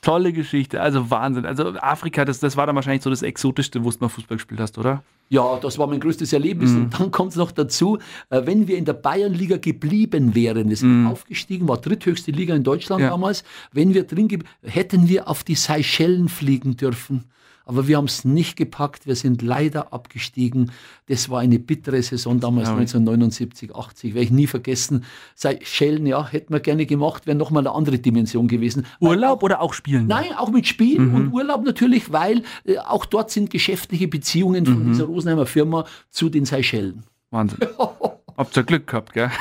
Tolle 0.05 0.35
Geschichte, 0.35 0.83
also 0.83 1.11
Wahnsinn. 1.11 1.47
Also 1.47 1.73
Afrika, 1.81 2.27
das, 2.27 2.39
das 2.39 2.59
war 2.59 2.67
dann 2.67 2.77
wahrscheinlich 2.77 3.03
so 3.03 3.09
das 3.09 3.23
Exotischste, 3.23 3.85
wo 3.85 3.91
du 3.91 3.97
mal 4.01 4.11
Fußball 4.11 4.37
gespielt 4.37 4.61
hast, 4.61 4.77
oder? 4.77 5.03
Ja, 5.31 5.59
das 5.59 5.79
war 5.79 5.87
mein 5.87 5.99
größtes 5.99 6.35
Erlebnis. 6.35 6.73
Mhm. 6.73 6.83
Und 6.83 7.01
dann 7.01 7.11
kommt 7.11 7.31
es 7.31 7.37
noch 7.37 7.51
dazu, 7.51 7.99
äh, 8.29 8.43
wenn 8.45 8.69
wir 8.69 8.77
in 8.77 8.85
der 8.85 8.93
Bayernliga 8.93 9.57
geblieben 9.57 10.35
wären, 10.35 10.69
wir 10.69 10.77
sind 10.77 11.07
aufgestiegen, 11.07 11.67
war 11.69 11.79
dritthöchste 11.79 12.33
Liga 12.33 12.55
in 12.55 12.63
Deutschland. 12.65 13.01
Ja. 13.01 13.11
damals, 13.11 13.45
wenn 13.73 13.95
wir 13.95 14.05
drin 14.05 14.45
hätten 14.63 15.09
wir 15.09 15.27
auf 15.27 15.43
die 15.43 15.55
Seychellen 15.55 16.29
fliegen 16.29 16.77
dürfen. 16.77 17.25
Aber 17.67 17.89
wir 17.89 17.97
haben 17.97 18.05
es 18.05 18.25
nicht 18.25 18.57
gepackt, 18.57 19.07
wir 19.07 19.17
sind 19.17 19.41
leider 19.43 19.93
abgestiegen. 19.93 20.71
Das 21.07 21.31
war 21.31 21.41
eine 21.41 21.59
bittere 21.59 22.03
Saison 22.03 22.39
damals, 22.41 22.69
Ja. 22.69 22.75
1979, 22.77 23.75
80, 23.75 24.15
werde 24.15 24.25
ich 24.25 24.31
nie 24.31 24.47
vergessen. 24.47 25.05
Seychellen, 25.35 26.05
ja, 26.07 26.27
hätten 26.29 26.53
wir 26.53 26.61
gerne 26.61 26.85
gemacht, 26.87 27.27
wäre 27.27 27.37
nochmal 27.37 27.67
eine 27.67 27.75
andere 27.75 27.99
Dimension 27.99 28.49
gewesen. 28.49 28.85
Urlaub 29.01 29.43
oder 29.43 29.61
auch 29.63 29.73
Spielen? 29.73 30.07
Nein, 30.07 30.33
auch 30.37 30.51
mit 30.51 30.67
Spiel 30.67 31.01
Mhm. 31.01 31.15
und 31.15 31.33
Urlaub 31.33 31.65
natürlich, 31.65 32.13
weil 32.13 32.43
äh, 32.67 32.79
auch 32.79 33.07
dort 33.07 33.31
sind 33.31 33.49
geschäftliche 33.51 34.09
Beziehungen 34.09 34.65
Mhm. 34.65 34.67
von 34.67 34.87
dieser 34.89 35.05
Rosenheimer 35.05 35.47
Firma 35.47 35.85
zu 36.11 36.29
den 36.29 36.45
Seychellen. 36.45 37.05
Wahnsinn. 37.31 37.61
Habt 38.37 38.57
ihr 38.57 38.63
Glück 38.65 38.87
gehabt, 38.89 39.13
gell? 39.15 39.31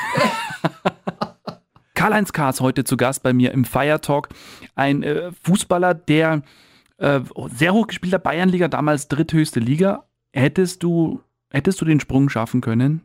Karl-Heinz 1.96 2.34
Kaas 2.34 2.60
heute 2.60 2.84
zu 2.84 2.98
Gast 2.98 3.24
bei 3.24 3.34
mir 3.34 3.52
im 3.52 3.66
Fire 3.66 4.00
Talk. 4.02 4.30
Ein 4.76 5.04
äh, 5.04 5.32
Fußballer, 5.44 5.94
der 5.94 6.42
äh, 7.04 7.22
sehr 7.56 7.74
hoch 7.74 7.88
gespielter 7.88 8.20
Bayernliga, 8.20 8.68
damals 8.68 9.08
dritthöchste 9.08 9.60
Liga. 9.60 10.08
Hättest 10.32 10.84
du, 10.84 11.22
hättest 11.50 11.82
du 11.82 11.86
den 11.86 12.00
Sprung 12.00 12.30
schaffen 12.30 12.62
können? 12.62 13.02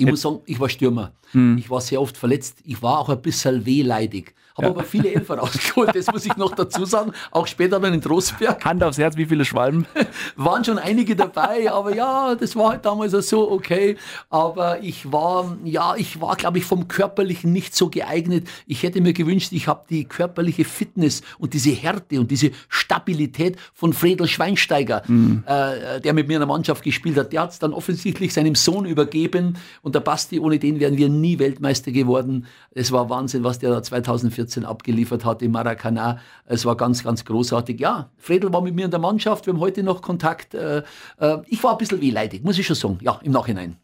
Ich 0.00 0.06
muss 0.06 0.20
sagen, 0.22 0.40
ich 0.46 0.60
war 0.60 0.68
Stürmer. 0.68 1.12
Hm. 1.32 1.58
Ich 1.58 1.68
war 1.68 1.80
sehr 1.80 2.00
oft 2.00 2.16
verletzt. 2.16 2.58
Ich 2.64 2.80
war 2.82 3.00
auch 3.00 3.08
ein 3.08 3.20
bisschen 3.20 3.66
wehleidig. 3.66 4.32
Habe 4.58 4.68
aber 4.70 4.82
viele 4.82 5.12
Elfer 5.12 5.34
rausgeholt, 5.38 5.94
das 5.94 6.08
muss 6.08 6.26
ich 6.26 6.36
noch 6.36 6.54
dazu 6.54 6.84
sagen. 6.84 7.12
Auch 7.30 7.46
später 7.46 7.78
dann 7.78 7.94
in 7.94 8.00
Trostberg 8.00 8.64
Hand 8.64 8.82
aufs 8.82 8.98
Herz, 8.98 9.16
wie 9.16 9.26
viele 9.26 9.44
Schwalben? 9.44 9.86
waren 10.36 10.64
schon 10.64 10.78
einige 10.78 11.14
dabei, 11.14 11.70
aber 11.70 11.94
ja, 11.94 12.34
das 12.34 12.56
war 12.56 12.70
halt 12.70 12.84
damals 12.84 13.14
auch 13.14 13.20
so 13.20 13.50
okay. 13.50 13.96
Aber 14.30 14.82
ich 14.82 15.12
war, 15.12 15.56
ja, 15.64 15.94
ich 15.96 16.20
war, 16.20 16.34
glaube 16.34 16.58
ich, 16.58 16.64
vom 16.64 16.88
Körperlichen 16.88 17.52
nicht 17.52 17.76
so 17.76 17.88
geeignet. 17.88 18.48
Ich 18.66 18.82
hätte 18.82 19.00
mir 19.00 19.12
gewünscht, 19.12 19.52
ich 19.52 19.68
habe 19.68 19.84
die 19.88 20.04
körperliche 20.04 20.64
Fitness 20.64 21.22
und 21.38 21.54
diese 21.54 21.70
Härte 21.70 22.18
und 22.18 22.30
diese 22.30 22.50
Stabilität 22.68 23.56
von 23.74 23.92
Fredel 23.92 24.26
Schweinsteiger, 24.26 25.02
äh, 25.46 26.00
der 26.00 26.12
mit 26.12 26.26
mir 26.26 26.34
in 26.34 26.40
der 26.40 26.48
Mannschaft 26.48 26.82
gespielt 26.82 27.16
hat. 27.16 27.32
Der 27.32 27.42
hat 27.42 27.52
es 27.52 27.58
dann 27.60 27.72
offensichtlich 27.72 28.32
seinem 28.34 28.56
Sohn 28.56 28.86
übergeben 28.86 29.56
und 29.88 29.94
der 29.94 30.00
Basti, 30.00 30.38
ohne 30.38 30.58
den 30.58 30.80
wären 30.80 30.98
wir 30.98 31.08
nie 31.08 31.38
Weltmeister 31.38 31.90
geworden. 31.90 32.44
Es 32.72 32.92
war 32.92 33.08
Wahnsinn, 33.08 33.42
was 33.42 33.58
der 33.58 33.70
da 33.70 33.82
2014 33.82 34.66
abgeliefert 34.66 35.24
hat 35.24 35.40
im 35.40 35.52
Maracanã. 35.52 36.18
Es 36.44 36.66
war 36.66 36.76
ganz, 36.76 37.02
ganz 37.02 37.24
großartig. 37.24 37.80
Ja, 37.80 38.10
Fredel 38.18 38.52
war 38.52 38.60
mit 38.60 38.74
mir 38.74 38.84
in 38.84 38.90
der 38.90 39.00
Mannschaft, 39.00 39.46
wir 39.46 39.54
haben 39.54 39.60
heute 39.60 39.82
noch 39.82 40.02
Kontakt. 40.02 40.52
Äh, 40.54 40.82
äh, 41.18 41.38
ich 41.46 41.64
war 41.64 41.72
ein 41.72 41.78
bisschen 41.78 42.02
wehleidig, 42.02 42.44
muss 42.44 42.58
ich 42.58 42.66
schon 42.66 42.76
sagen. 42.76 42.98
Ja, 43.00 43.18
im 43.22 43.32
Nachhinein. 43.32 43.78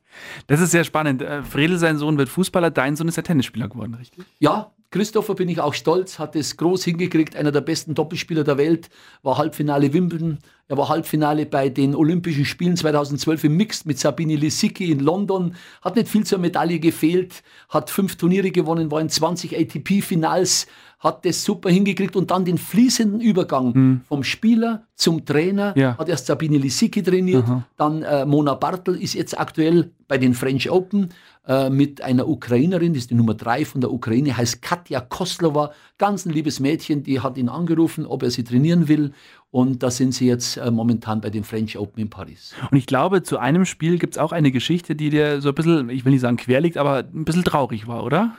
Das 0.47 0.61
ist 0.61 0.73
sehr 0.73 0.85
spannend. 0.85 1.23
Äh, 1.23 1.43
Fredel, 1.43 1.79
sein 1.79 1.97
Sohn, 1.97 2.19
wird 2.19 2.29
Fußballer, 2.29 2.71
dein 2.71 2.97
Sohn 2.97 3.09
ist 3.09 3.17
ja 3.17 3.23
Tennisspieler 3.23 3.69
geworden, 3.69 3.95
richtig? 3.95 4.27
Ja, 4.41 4.73
Christopher 4.91 5.35
bin 5.35 5.49
ich 5.49 5.59
auch 5.59 5.75
stolz, 5.75 6.19
hat 6.19 6.37
es 6.37 6.57
groß 6.57 6.85
hingekriegt, 6.85 7.35
einer 7.35 7.51
der 7.51 7.63
besten 7.63 7.95
Doppelspieler 7.95 8.45
der 8.45 8.59
Welt, 8.59 8.91
war 9.23 9.39
Halbfinale 9.39 9.93
Wimbledon, 9.93 10.39
er 10.69 10.79
war 10.79 10.89
Halbfinale 10.89 11.45
bei 11.47 11.69
den 11.69 11.95
Olympischen 11.95 12.45
Spielen 12.45 12.77
2012 12.77 13.45
im 13.45 13.57
Mixed 13.57 13.87
mit 13.87 13.99
Sabine 13.99 14.37
Lisicki 14.37 14.91
in 14.91 15.01
London, 15.01 15.55
hat 15.83 15.97
nicht 15.97 16.09
viel 16.09 16.25
zur 16.25 16.39
Medaille 16.39 16.79
gefehlt, 16.79 17.43
hat 17.69 17.91
fünf 17.91 18.17
Turniere 18.17 18.51
gewonnen, 18.51 18.91
war 18.91 19.01
in 19.01 19.09
20 19.11 19.57
ATP-Finals, 19.59 20.67
hat 21.01 21.27
das 21.27 21.45
super 21.45 21.69
hingekriegt 21.69 22.17
und 22.17 22.31
dann 22.31 22.47
den 22.47 22.57
fließenden 22.57 23.21
Übergang 23.21 24.01
vom 24.09 24.25
Spieler 24.25 24.85
zum 24.95 25.25
Trainer, 25.27 25.77
Ja. 25.77 25.99
hat 25.99 26.09
erst 26.09 26.27
Sabine 26.27 26.57
Lisicki 26.57 27.03
trainiert, 27.03 27.45
dann 27.77 28.03
äh, 28.03 28.25
Mona 28.25 28.55
Bartel 28.55 28.95
ist 28.97 29.13
jetzt 29.15 29.39
aktuell 29.39 29.91
bei 30.09 30.17
den 30.17 30.33
French 30.35 30.71
Open 30.71 31.11
äh, 31.47 31.69
mit 31.69 32.01
einer 32.01 32.27
Ukrainerin, 32.27 32.95
die 32.95 33.01
ist 33.01 33.11
die 33.11 33.15
Nummer 33.15 33.35
drei 33.35 33.67
von 33.67 33.83
der 33.83 33.93
Ukraine, 33.93 34.35
heißt 34.35 34.63
Katja 34.63 35.01
Koslova, 35.01 35.73
ganz 35.99 36.25
ein 36.25 36.31
liebes 36.33 36.59
Mädchen, 36.59 37.03
die 37.03 37.21
hat 37.21 37.37
ihn 37.37 37.51
angerufen, 37.51 38.07
ob 38.07 38.23
er 38.23 38.31
sie 38.31 38.45
trainieren 38.45 38.89
will 38.89 39.13
und 39.55 39.85
da 39.85 39.91
sind 39.93 40.13
sie 40.13 40.27
jetzt 40.27 40.57
äh, 40.57 40.69
momentan 40.73 41.21
bei 41.21 41.31
den 41.31 41.45
French 41.45 41.79
Open 41.79 42.03
in 42.03 42.11
Paris. 42.11 42.57
Und 42.73 42.77
ich 42.77 42.87
glaube, 42.87 43.23
zu 43.23 43.39
einem 43.39 43.67
Spiel 43.67 43.99
gibt 43.99 44.15
es 44.15 44.19
auch 44.19 44.33
eine 44.33 44.51
Geschichte, 44.51 44.97
die 44.97 45.11
dir 45.11 45.41
so 45.41 45.51
ein 45.51 45.55
bisschen, 45.55 45.91
ich 45.91 46.05
will 46.05 46.11
nicht 46.11 46.23
sagen 46.23 46.37
quer 46.37 46.61
liegt, 46.61 46.77
aber 46.77 47.05
ein 47.15 47.25
bisschen 47.25 47.45
traurig 47.45 47.87
war, 47.87 48.03
oder? 48.03 48.35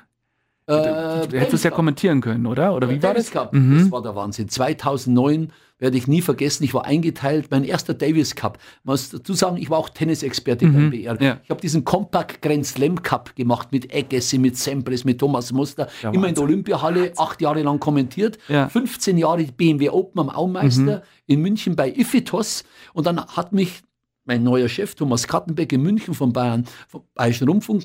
Äh, 0.67 1.27
Du 1.27 1.37
hättest 1.39 1.53
es 1.55 1.63
ja 1.63 1.69
kommentieren 1.71 2.21
können, 2.21 2.45
oder? 2.45 2.73
Oder 2.75 2.89
wie 2.89 2.93
war 3.01 3.11
Davis 3.13 3.25
das? 3.25 3.31
Cup, 3.31 3.53
Mhm. 3.53 3.79
das 3.79 3.91
war 3.91 4.01
der 4.01 4.15
Wahnsinn. 4.15 4.49
2009 4.49 5.51
werde 5.77 5.97
ich 5.97 6.07
nie 6.07 6.21
vergessen, 6.21 6.63
ich 6.63 6.73
war 6.73 6.85
eingeteilt, 6.85 7.47
mein 7.51 7.63
erster 7.65 7.93
Davis 7.93 8.35
Cup. 8.35 8.57
Man 8.83 8.93
muss 8.93 9.09
dazu 9.09 9.33
sagen, 9.33 9.57
ich 9.57 9.69
war 9.69 9.77
auch 9.77 9.89
Tennisexperte 9.89 10.65
beim 10.67 10.89
BR. 10.89 11.15
Mhm. 11.15 11.21
Ja. 11.21 11.37
Ich 11.43 11.49
habe 11.49 11.61
diesen 11.61 11.83
Compact 11.83 12.41
Grand 12.41 12.65
Slam 12.65 13.01
Cup 13.03 13.35
gemacht 13.35 13.71
mit 13.71 13.93
Agassi, 13.93 14.37
mit 14.37 14.57
Sempres, 14.57 15.03
mit 15.03 15.19
Thomas 15.19 15.51
Muster, 15.51 15.87
Ja, 16.01 16.11
immer 16.11 16.27
in 16.29 16.35
der 16.35 16.43
Olympiahalle, 16.43 17.11
acht 17.17 17.41
Jahre 17.41 17.61
lang 17.61 17.79
kommentiert, 17.79 18.37
Ja. 18.47 18.65
Mhm. 18.65 18.69
15 18.69 19.17
Jahre 19.17 19.43
BMW 19.43 19.89
Open 19.89 20.19
am 20.21 20.29
Aumeister 20.29 21.03
in 21.27 21.41
München 21.41 21.75
bei 21.75 21.89
Iphitos 21.91 22.63
und 22.93 23.05
dann 23.05 23.19
hat 23.23 23.51
mich 23.51 23.81
mein 24.27 24.41
neuer 24.43 24.67
Chef 24.69 24.95
Thomas 24.95 25.27
Kattenbeck 25.27 25.71
in 25.73 25.81
München 25.83 26.13
vom 26.15 26.33
Bayern, 26.33 26.65
vom 26.87 27.03
Bayerischen 27.13 27.47
Rundfunk 27.47 27.83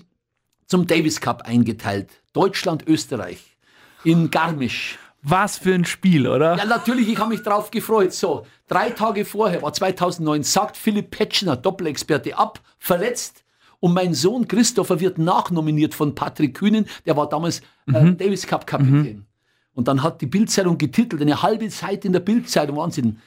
zum 0.70 0.86
Davis 0.86 1.20
Cup 1.20 1.42
eingeteilt. 1.46 2.22
Deutschland, 2.32 2.86
Österreich. 2.86 3.56
In 4.04 4.30
Garmisch. 4.30 4.98
Was 5.20 5.58
für 5.58 5.74
ein 5.74 5.84
Spiel, 5.84 6.26
oder? 6.26 6.56
Ja, 6.56 6.64
natürlich, 6.64 7.08
ich 7.08 7.18
habe 7.18 7.30
mich 7.30 7.42
drauf 7.42 7.70
gefreut. 7.70 8.14
So, 8.14 8.46
drei 8.68 8.90
Tage 8.90 9.24
vorher, 9.24 9.60
war 9.62 9.72
2009, 9.72 10.44
sagt 10.44 10.76
Philipp 10.76 11.10
Petschner, 11.10 11.56
Doppelexperte, 11.56 12.38
ab, 12.38 12.60
verletzt. 12.78 13.44
Und 13.80 13.94
mein 13.94 14.14
Sohn 14.14 14.46
Christopher 14.46 15.00
wird 15.00 15.18
nachnominiert 15.18 15.92
von 15.92 16.14
Patrick 16.14 16.56
Kühnen, 16.56 16.86
der 17.04 17.16
war 17.16 17.28
damals 17.28 17.60
äh, 17.86 18.12
Davis 18.12 18.46
Cup 18.46 18.66
Kapitän. 18.66 19.26
Und 19.74 19.88
dann 19.88 20.02
hat 20.02 20.20
die 20.20 20.26
Bildzeitung 20.26 20.78
getitelt, 20.78 21.20
eine 21.20 21.42
halbe 21.42 21.68
Zeit 21.68 22.04
in 22.04 22.12
der 22.12 22.20
Bildzeitung, 22.20 22.76
Wahnsinn. 22.76 23.18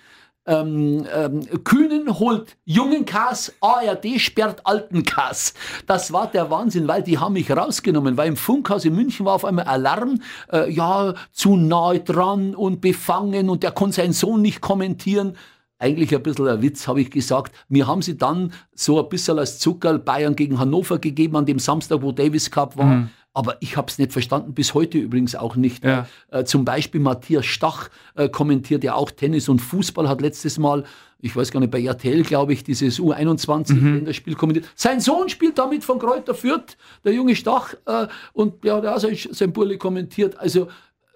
Ähm, 0.45 1.05
ähm, 1.15 1.63
Kühnen 1.63 2.19
holt 2.19 2.57
jungen 2.65 3.05
Kass, 3.05 3.53
ARD 3.61 4.19
sperrt 4.19 4.65
alten 4.65 5.03
Kass. 5.03 5.53
Das 5.87 6.11
war 6.11 6.27
der 6.27 6.49
Wahnsinn, 6.49 6.87
weil 6.87 7.01
die 7.01 7.17
haben 7.17 7.33
mich 7.33 7.49
rausgenommen, 7.49 8.17
weil 8.17 8.27
im 8.27 8.35
Funkhaus 8.35 8.83
in 8.83 8.95
München 8.95 9.25
war 9.25 9.35
auf 9.35 9.45
einmal 9.45 9.65
Alarm, 9.65 10.19
äh, 10.51 10.69
ja, 10.69 11.13
zu 11.31 11.55
nahe 11.55 12.01
dran 12.01 12.55
und 12.55 12.81
befangen 12.81 13.49
und 13.49 13.63
der 13.63 13.71
konnte 13.71 13.95
seinen 13.95 14.13
Sohn 14.13 14.41
nicht 14.41 14.59
kommentieren. 14.59 15.37
eigentlich 15.79 16.15
ein 16.15 16.23
bisschen 16.23 16.47
ein 16.47 16.61
Witz, 16.61 16.87
habe 16.87 17.01
ich 17.01 17.11
gesagt. 17.11 17.53
Mir 17.67 17.87
haben 17.87 18.01
sie 18.01 18.17
dann 18.17 18.53
so 18.73 19.01
ein 19.01 19.09
bisschen 19.09 19.37
als 19.39 19.59
Zuckerl 19.59 19.99
Bayern 19.99 20.35
gegen 20.35 20.59
Hannover 20.59 20.97
gegeben 20.97 21.35
an 21.35 21.45
dem 21.45 21.59
Samstag, 21.59 22.01
wo 22.01 22.11
Davis 22.11 22.49
Cup 22.51 22.77
war. 22.77 22.85
Mhm. 22.85 23.09
Aber 23.33 23.57
ich 23.61 23.77
habe 23.77 23.89
es 23.89 23.97
nicht 23.97 24.11
verstanden, 24.11 24.53
bis 24.53 24.73
heute 24.73 24.99
übrigens 24.99 25.35
auch 25.35 25.55
nicht. 25.55 25.83
Ja. 25.83 26.07
Äh, 26.29 26.43
zum 26.43 26.65
Beispiel 26.65 27.01
Matthias 27.01 27.45
Stach 27.45 27.89
äh, 28.15 28.29
kommentiert 28.29 28.83
ja 28.83 28.93
auch 28.93 29.09
Tennis 29.09 29.49
und 29.49 29.59
Fußball, 29.59 30.07
hat 30.07 30.21
letztes 30.21 30.59
Mal, 30.59 30.83
ich 31.19 31.35
weiß 31.35 31.51
gar 31.51 31.59
nicht, 31.59 31.71
bei 31.71 31.81
RTL, 31.81 32.21
glaube 32.21 32.53
ich, 32.53 32.63
dieses 32.63 32.99
U21-Länderspiel 32.99 34.33
mhm. 34.33 34.37
kommentiert. 34.37 34.69
Sein 34.75 34.99
Sohn 34.99 35.29
spielt 35.29 35.57
damit 35.57 35.83
von 35.83 35.97
Kräuter 35.97 36.35
Fürth, 36.35 36.77
der 37.03 37.13
junge 37.13 37.35
Stach, 37.35 37.73
äh, 37.85 38.07
und 38.33 38.63
ja, 38.63 38.79
der 38.79 38.91
hat 38.91 39.01
sein, 39.01 39.17
sein 39.31 39.51
Burli 39.51 39.77
kommentiert. 39.77 40.39
Also 40.39 40.67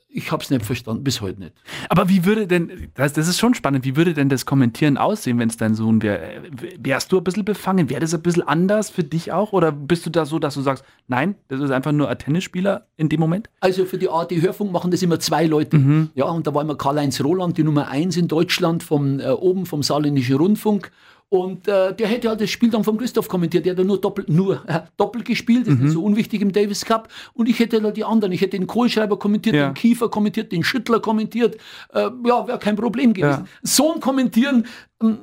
ich 0.09 0.31
habe 0.31 0.41
es 0.41 0.49
nicht 0.49 0.65
verstanden, 0.65 1.03
bis 1.03 1.21
heute 1.21 1.39
nicht. 1.39 1.53
Aber 1.89 2.07
wie 2.09 2.23
würde 2.25 2.47
denn, 2.47 2.89
das, 2.95 3.13
das 3.13 3.27
ist 3.27 3.39
schon 3.39 3.53
spannend, 3.53 3.83
wie 3.83 3.95
würde 3.95 4.13
denn 4.13 4.29
das 4.29 4.45
Kommentieren 4.45 4.97
aussehen, 4.97 5.37
wenn 5.37 5.49
es 5.49 5.57
dein 5.57 5.75
Sohn 5.75 6.01
wäre? 6.01 6.43
Wärst 6.79 7.11
du 7.11 7.17
ein 7.17 7.23
bisschen 7.23 7.43
befangen? 7.43 7.89
Wäre 7.89 7.99
das 7.99 8.13
ein 8.13 8.21
bisschen 8.21 8.47
anders 8.47 8.89
für 8.89 9.03
dich 9.03 9.31
auch? 9.31 9.51
Oder 9.51 9.71
bist 9.71 10.05
du 10.05 10.09
da 10.09 10.25
so, 10.25 10.39
dass 10.39 10.53
du 10.53 10.61
sagst, 10.61 10.85
nein, 11.07 11.35
das 11.49 11.59
ist 11.59 11.71
einfach 11.71 11.91
nur 11.91 12.09
ein 12.09 12.17
Tennisspieler 12.17 12.87
in 12.95 13.09
dem 13.09 13.19
Moment? 13.19 13.49
Also 13.59 13.85
für 13.85 13.97
die 13.97 14.09
ARD 14.09 14.31
Hörfunk 14.41 14.71
machen 14.71 14.91
das 14.91 15.01
immer 15.01 15.19
zwei 15.19 15.45
Leute. 15.45 15.77
Mhm. 15.77 16.09
Ja, 16.15 16.25
und 16.25 16.47
da 16.47 16.53
war 16.53 16.61
immer 16.61 16.77
Karl-Heinz 16.77 17.21
Roland, 17.21 17.57
die 17.57 17.63
Nummer 17.63 17.89
eins 17.89 18.15
in 18.15 18.27
Deutschland, 18.29 18.83
vom, 18.83 19.19
äh, 19.19 19.27
oben 19.29 19.65
vom 19.65 19.83
Saarländischen 19.83 20.37
Rundfunk. 20.37 20.91
Und 21.29 21.67
äh, 21.67 21.93
der 21.93 22.07
hätte 22.07 22.29
halt 22.29 22.39
das 22.39 22.49
Spiel 22.49 22.69
dann 22.69 22.85
vom 22.85 22.97
Christoph 22.97 23.27
kommentiert. 23.27 23.65
Der 23.65 23.75
hat 23.75 23.85
nur 23.85 23.99
doppelt, 23.99 24.29
nur 24.29 24.63
äh, 24.67 24.79
doppelt 24.95 25.25
gespielt, 25.25 25.67
das 25.67 25.75
mhm. 25.75 25.87
ist 25.87 25.93
so 25.93 26.03
unwichtig 26.03 26.41
im 26.41 26.53
Davis 26.53 26.85
Cup. 26.85 27.09
Und 27.33 27.49
ich 27.49 27.59
hätte 27.59 27.81
halt 27.83 27.97
die 27.97 28.05
anderen. 28.05 28.31
Ich 28.31 28.39
hätte 28.39 28.57
den 28.57 28.65
Kohlschreiber 28.65 29.19
kommentiert, 29.19 29.55
ja. 29.55 29.69
den 29.69 29.73
Kiefer 29.73 30.07
kommentiert, 30.09 30.53
den 30.53 30.63
Schüttler 30.63 31.01
kommentiert. 31.01 31.57
Äh, 31.93 32.09
ja, 32.25 32.47
wäre 32.47 32.59
kein 32.59 32.77
Problem 32.77 33.13
gewesen. 33.13 33.43
Ja. 33.43 33.47
So 33.61 33.93
ein 33.93 33.99
Kommentieren, 33.99 34.65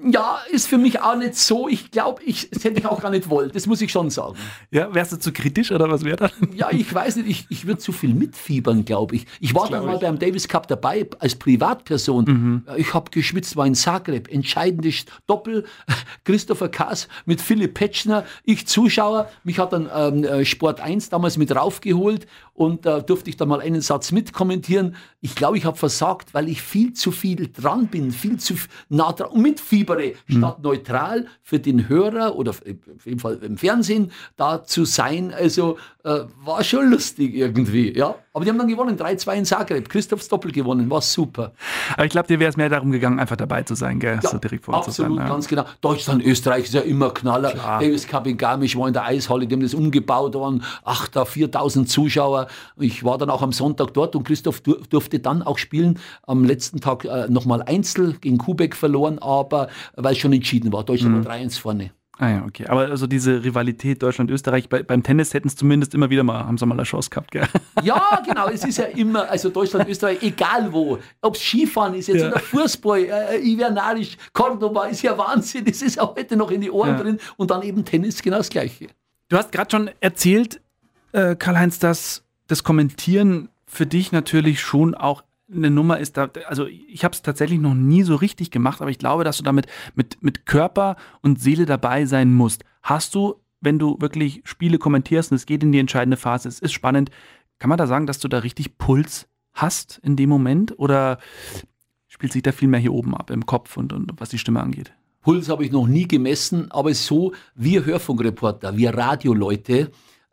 ja, 0.04 0.38
ist 0.52 0.68
für 0.68 0.78
mich 0.78 1.00
auch 1.00 1.16
nicht 1.16 1.34
so. 1.34 1.68
Ich 1.68 1.90
glaube, 1.90 2.22
ich, 2.22 2.48
das 2.50 2.62
hätte 2.62 2.78
ich 2.78 2.86
auch 2.86 3.02
gar 3.02 3.10
nicht 3.10 3.28
wollen. 3.28 3.50
Das 3.52 3.66
muss 3.66 3.80
ich 3.80 3.90
schon 3.90 4.08
sagen. 4.08 4.36
Ja, 4.70 4.94
wärst 4.94 5.12
du 5.12 5.16
zu 5.18 5.32
kritisch 5.32 5.72
oder 5.72 5.90
was 5.90 6.04
wäre 6.04 6.16
das? 6.16 6.32
Ja, 6.54 6.68
ich 6.70 6.94
weiß 6.94 7.16
nicht. 7.16 7.28
Ich, 7.28 7.46
ich 7.48 7.66
würde 7.66 7.80
zu 7.80 7.90
viel 7.90 8.14
mitfiebern, 8.14 8.84
glaube 8.84 9.16
ich. 9.16 9.26
Ich 9.40 9.52
war 9.52 9.68
dann 9.68 9.84
mal 9.84 9.98
beim 9.98 10.20
Davis 10.20 10.46
Cup 10.46 10.68
dabei 10.68 11.08
als 11.18 11.34
Privatperson. 11.34 12.24
Mhm. 12.24 12.62
Ich 12.76 12.94
habe 12.94 13.10
geschwitzt, 13.10 13.56
war 13.56 13.66
in 13.66 13.74
Zagreb. 13.74 14.30
Entscheidendes 14.30 15.06
Doppel. 15.26 15.64
Christopher 16.24 16.68
Kass 16.68 17.08
mit 17.26 17.40
Philipp 17.40 17.74
Petschner. 17.74 18.24
Ich 18.44 18.68
Zuschauer. 18.68 19.28
Mich 19.42 19.58
hat 19.58 19.72
dann 19.72 19.90
ähm, 19.92 20.22
äh, 20.22 20.44
Sport 20.44 20.80
1 20.80 21.08
damals 21.08 21.36
mit 21.36 21.54
raufgeholt 21.54 22.28
und 22.54 22.86
da 22.86 22.98
äh, 22.98 23.02
durfte 23.02 23.28
ich 23.28 23.36
dann 23.36 23.48
mal 23.48 23.60
einen 23.60 23.80
Satz 23.80 24.12
mitkommentieren. 24.12 24.96
Ich 25.20 25.34
glaube, 25.34 25.58
ich 25.58 25.64
habe 25.64 25.76
versagt, 25.76 26.32
weil 26.32 26.48
ich 26.48 26.62
viel 26.62 26.94
zu 26.94 27.10
viel 27.10 27.50
dran 27.52 27.88
bin, 27.88 28.12
viel 28.12 28.38
zu 28.38 28.54
nah 28.88 29.12
dran 29.12 29.30
und 29.30 29.42
mitfiebere, 29.42 30.14
mhm. 30.26 30.38
statt 30.38 30.62
neutral 30.62 31.26
für 31.42 31.58
den 31.58 31.88
Hörer 31.88 32.36
oder 32.36 32.52
auf 32.52 32.62
jeden 33.04 33.18
Fall 33.18 33.38
im 33.42 33.58
Fernsehen 33.58 34.12
da 34.36 34.64
zu 34.64 34.84
sein. 34.84 35.34
Also 35.34 35.76
äh, 36.04 36.20
war 36.44 36.62
schon 36.62 36.90
lustig 36.90 37.34
irgendwie, 37.34 37.96
ja. 37.96 38.14
Aber 38.34 38.44
die 38.44 38.50
haben 38.50 38.58
dann 38.58 38.68
gewonnen, 38.68 38.98
3-2 38.98 39.34
in 39.34 39.44
Zagreb. 39.44 39.88
Christophs 39.88 40.28
Doppel 40.28 40.52
gewonnen, 40.52 40.90
war 40.90 41.00
super. 41.00 41.52
Aber 41.94 42.04
ich 42.04 42.10
glaube, 42.10 42.28
dir 42.28 42.38
wäre 42.40 42.50
es 42.50 42.56
mehr 42.56 42.68
darum 42.68 42.90
gegangen, 42.90 43.18
einfach 43.18 43.36
dabei 43.36 43.62
zu 43.62 43.74
sein, 43.74 44.00
gell? 44.00 44.18
Ja, 44.22 44.28
so 44.28 44.38
direkt 44.38 44.64
vor 44.64 44.74
absolut, 44.74 45.16
sein, 45.16 45.26
ja. 45.26 45.32
ganz 45.32 45.48
genau. 45.48 45.64
Deutschland, 45.80 46.22
Österreich 46.22 46.64
ist 46.64 46.74
ja 46.74 46.82
immer 46.82 47.14
Knaller. 47.14 47.52
Klar. 47.52 47.80
Davis 47.80 48.06
Cup 48.06 48.26
in 48.26 48.36
Garmisch 48.36 48.76
war 48.76 48.86
in 48.86 48.92
der 48.92 49.04
Eishalle, 49.04 49.46
die 49.46 49.54
haben 49.54 49.62
das 49.62 49.72
umgebaut, 49.72 50.34
da 50.34 50.40
waren 50.40 50.62
8.000, 50.84 51.52
4.000 51.52 51.86
Zuschauer. 51.86 52.48
Ich 52.76 53.02
war 53.04 53.16
dann 53.16 53.30
auch 53.30 53.42
am 53.42 53.52
Sonntag 53.52 53.94
dort 53.94 54.14
und 54.14 54.24
Christoph 54.24 54.60
durfte 54.60 55.20
dann 55.20 55.42
auch 55.42 55.58
spielen. 55.58 55.98
Am 56.26 56.44
letzten 56.44 56.80
Tag 56.80 57.04
äh, 57.04 57.28
nochmal 57.28 57.62
Einzel 57.62 58.14
gegen 58.20 58.36
Kubek 58.36 58.76
verloren, 58.76 59.18
aber 59.20 59.68
weil 59.96 60.12
es 60.12 60.18
schon 60.18 60.32
entschieden 60.32 60.72
war. 60.72 60.84
Deutschland 60.84 61.16
mhm. 61.16 61.24
war 61.24 61.34
3-1 61.34 61.60
vorne. 61.60 61.92
Ah 62.18 62.28
ja, 62.28 62.44
okay. 62.44 62.66
Aber 62.66 62.82
also 62.82 63.06
diese 63.06 63.42
Rivalität 63.42 64.02
Deutschland-Österreich, 64.02 64.68
bei, 64.68 64.82
beim 64.82 65.02
Tennis 65.02 65.34
hätten 65.34 65.48
es 65.48 65.56
zumindest 65.56 65.94
immer 65.94 66.10
wieder 66.10 66.22
mal, 66.22 66.44
haben 66.46 66.56
sie 66.58 66.66
mal 66.66 66.74
eine 66.74 66.84
Chance 66.84 67.10
gehabt, 67.10 67.32
gell? 67.32 67.46
Ja, 67.82 68.22
genau. 68.24 68.48
Es 68.48 68.64
ist 68.64 68.78
ja 68.78 68.84
immer, 68.84 69.28
also 69.28 69.50
Deutschland-Österreich, 69.50 70.22
egal 70.22 70.72
wo. 70.72 70.98
Ob 71.20 71.34
es 71.34 71.42
Skifahren 71.42 71.94
ist, 71.94 72.06
jetzt 72.06 72.20
ja. 72.20 72.28
oder 72.28 72.38
Fußball, 72.38 73.00
äh, 73.00 73.38
Ivernarisch, 73.40 74.16
Cordoba, 74.32 74.86
ist 74.86 75.02
ja 75.02 75.18
Wahnsinn. 75.18 75.64
Das 75.64 75.82
ist 75.82 75.98
auch 76.00 76.16
heute 76.16 76.36
noch 76.36 76.50
in 76.50 76.60
die 76.60 76.70
Ohren 76.70 76.90
ja. 76.90 77.02
drin. 77.02 77.18
Und 77.36 77.50
dann 77.50 77.62
eben 77.62 77.84
Tennis, 77.84 78.22
genau 78.22 78.38
das 78.38 78.48
Gleiche. 78.48 78.86
Du 79.28 79.36
hast 79.36 79.50
gerade 79.50 79.70
schon 79.70 79.90
erzählt, 80.00 80.60
äh, 81.12 81.34
Karl-Heinz, 81.34 81.80
dass 81.80 82.22
das 82.46 82.62
Kommentieren 82.62 83.48
für 83.66 83.86
dich 83.86 84.12
natürlich 84.12 84.60
schon 84.60 84.94
auch 84.94 85.24
eine 85.52 85.70
Nummer 85.70 85.98
ist 85.98 86.16
da, 86.16 86.30
also 86.46 86.66
ich 86.66 87.04
habe 87.04 87.14
es 87.14 87.22
tatsächlich 87.22 87.60
noch 87.60 87.74
nie 87.74 88.02
so 88.02 88.16
richtig 88.16 88.50
gemacht, 88.50 88.80
aber 88.80 88.90
ich 88.90 88.98
glaube, 88.98 89.24
dass 89.24 89.36
du 89.36 89.42
damit 89.42 89.66
mit, 89.94 90.22
mit 90.22 90.46
Körper 90.46 90.96
und 91.20 91.40
Seele 91.40 91.66
dabei 91.66 92.06
sein 92.06 92.32
musst. 92.32 92.64
Hast 92.82 93.14
du, 93.14 93.36
wenn 93.60 93.78
du 93.78 93.96
wirklich 94.00 94.42
Spiele 94.44 94.78
kommentierst 94.78 95.30
und 95.30 95.36
es 95.36 95.46
geht 95.46 95.62
in 95.62 95.72
die 95.72 95.78
entscheidende 95.78 96.16
Phase, 96.16 96.48
es 96.48 96.60
ist 96.60 96.72
spannend, 96.72 97.10
kann 97.58 97.68
man 97.68 97.78
da 97.78 97.86
sagen, 97.86 98.06
dass 98.06 98.18
du 98.18 98.28
da 98.28 98.38
richtig 98.38 98.78
Puls 98.78 99.28
hast 99.52 100.00
in 100.02 100.16
dem 100.16 100.28
Moment 100.28 100.78
oder 100.78 101.18
spielt 102.08 102.32
sich 102.32 102.42
da 102.42 102.52
viel 102.52 102.68
mehr 102.68 102.80
hier 102.80 102.92
oben 102.92 103.14
ab 103.14 103.30
im 103.30 103.46
Kopf 103.46 103.76
und, 103.76 103.92
und 103.92 104.12
was 104.18 104.30
die 104.30 104.38
Stimme 104.38 104.62
angeht? 104.62 104.92
Puls 105.20 105.48
habe 105.48 105.64
ich 105.64 105.72
noch 105.72 105.86
nie 105.86 106.06
gemessen, 106.06 106.70
aber 106.70 106.92
so, 106.92 107.32
wir 107.54 107.84
Hörfunkreporter, 107.86 108.76
wir 108.76 108.94
Radioleute, 108.94 109.90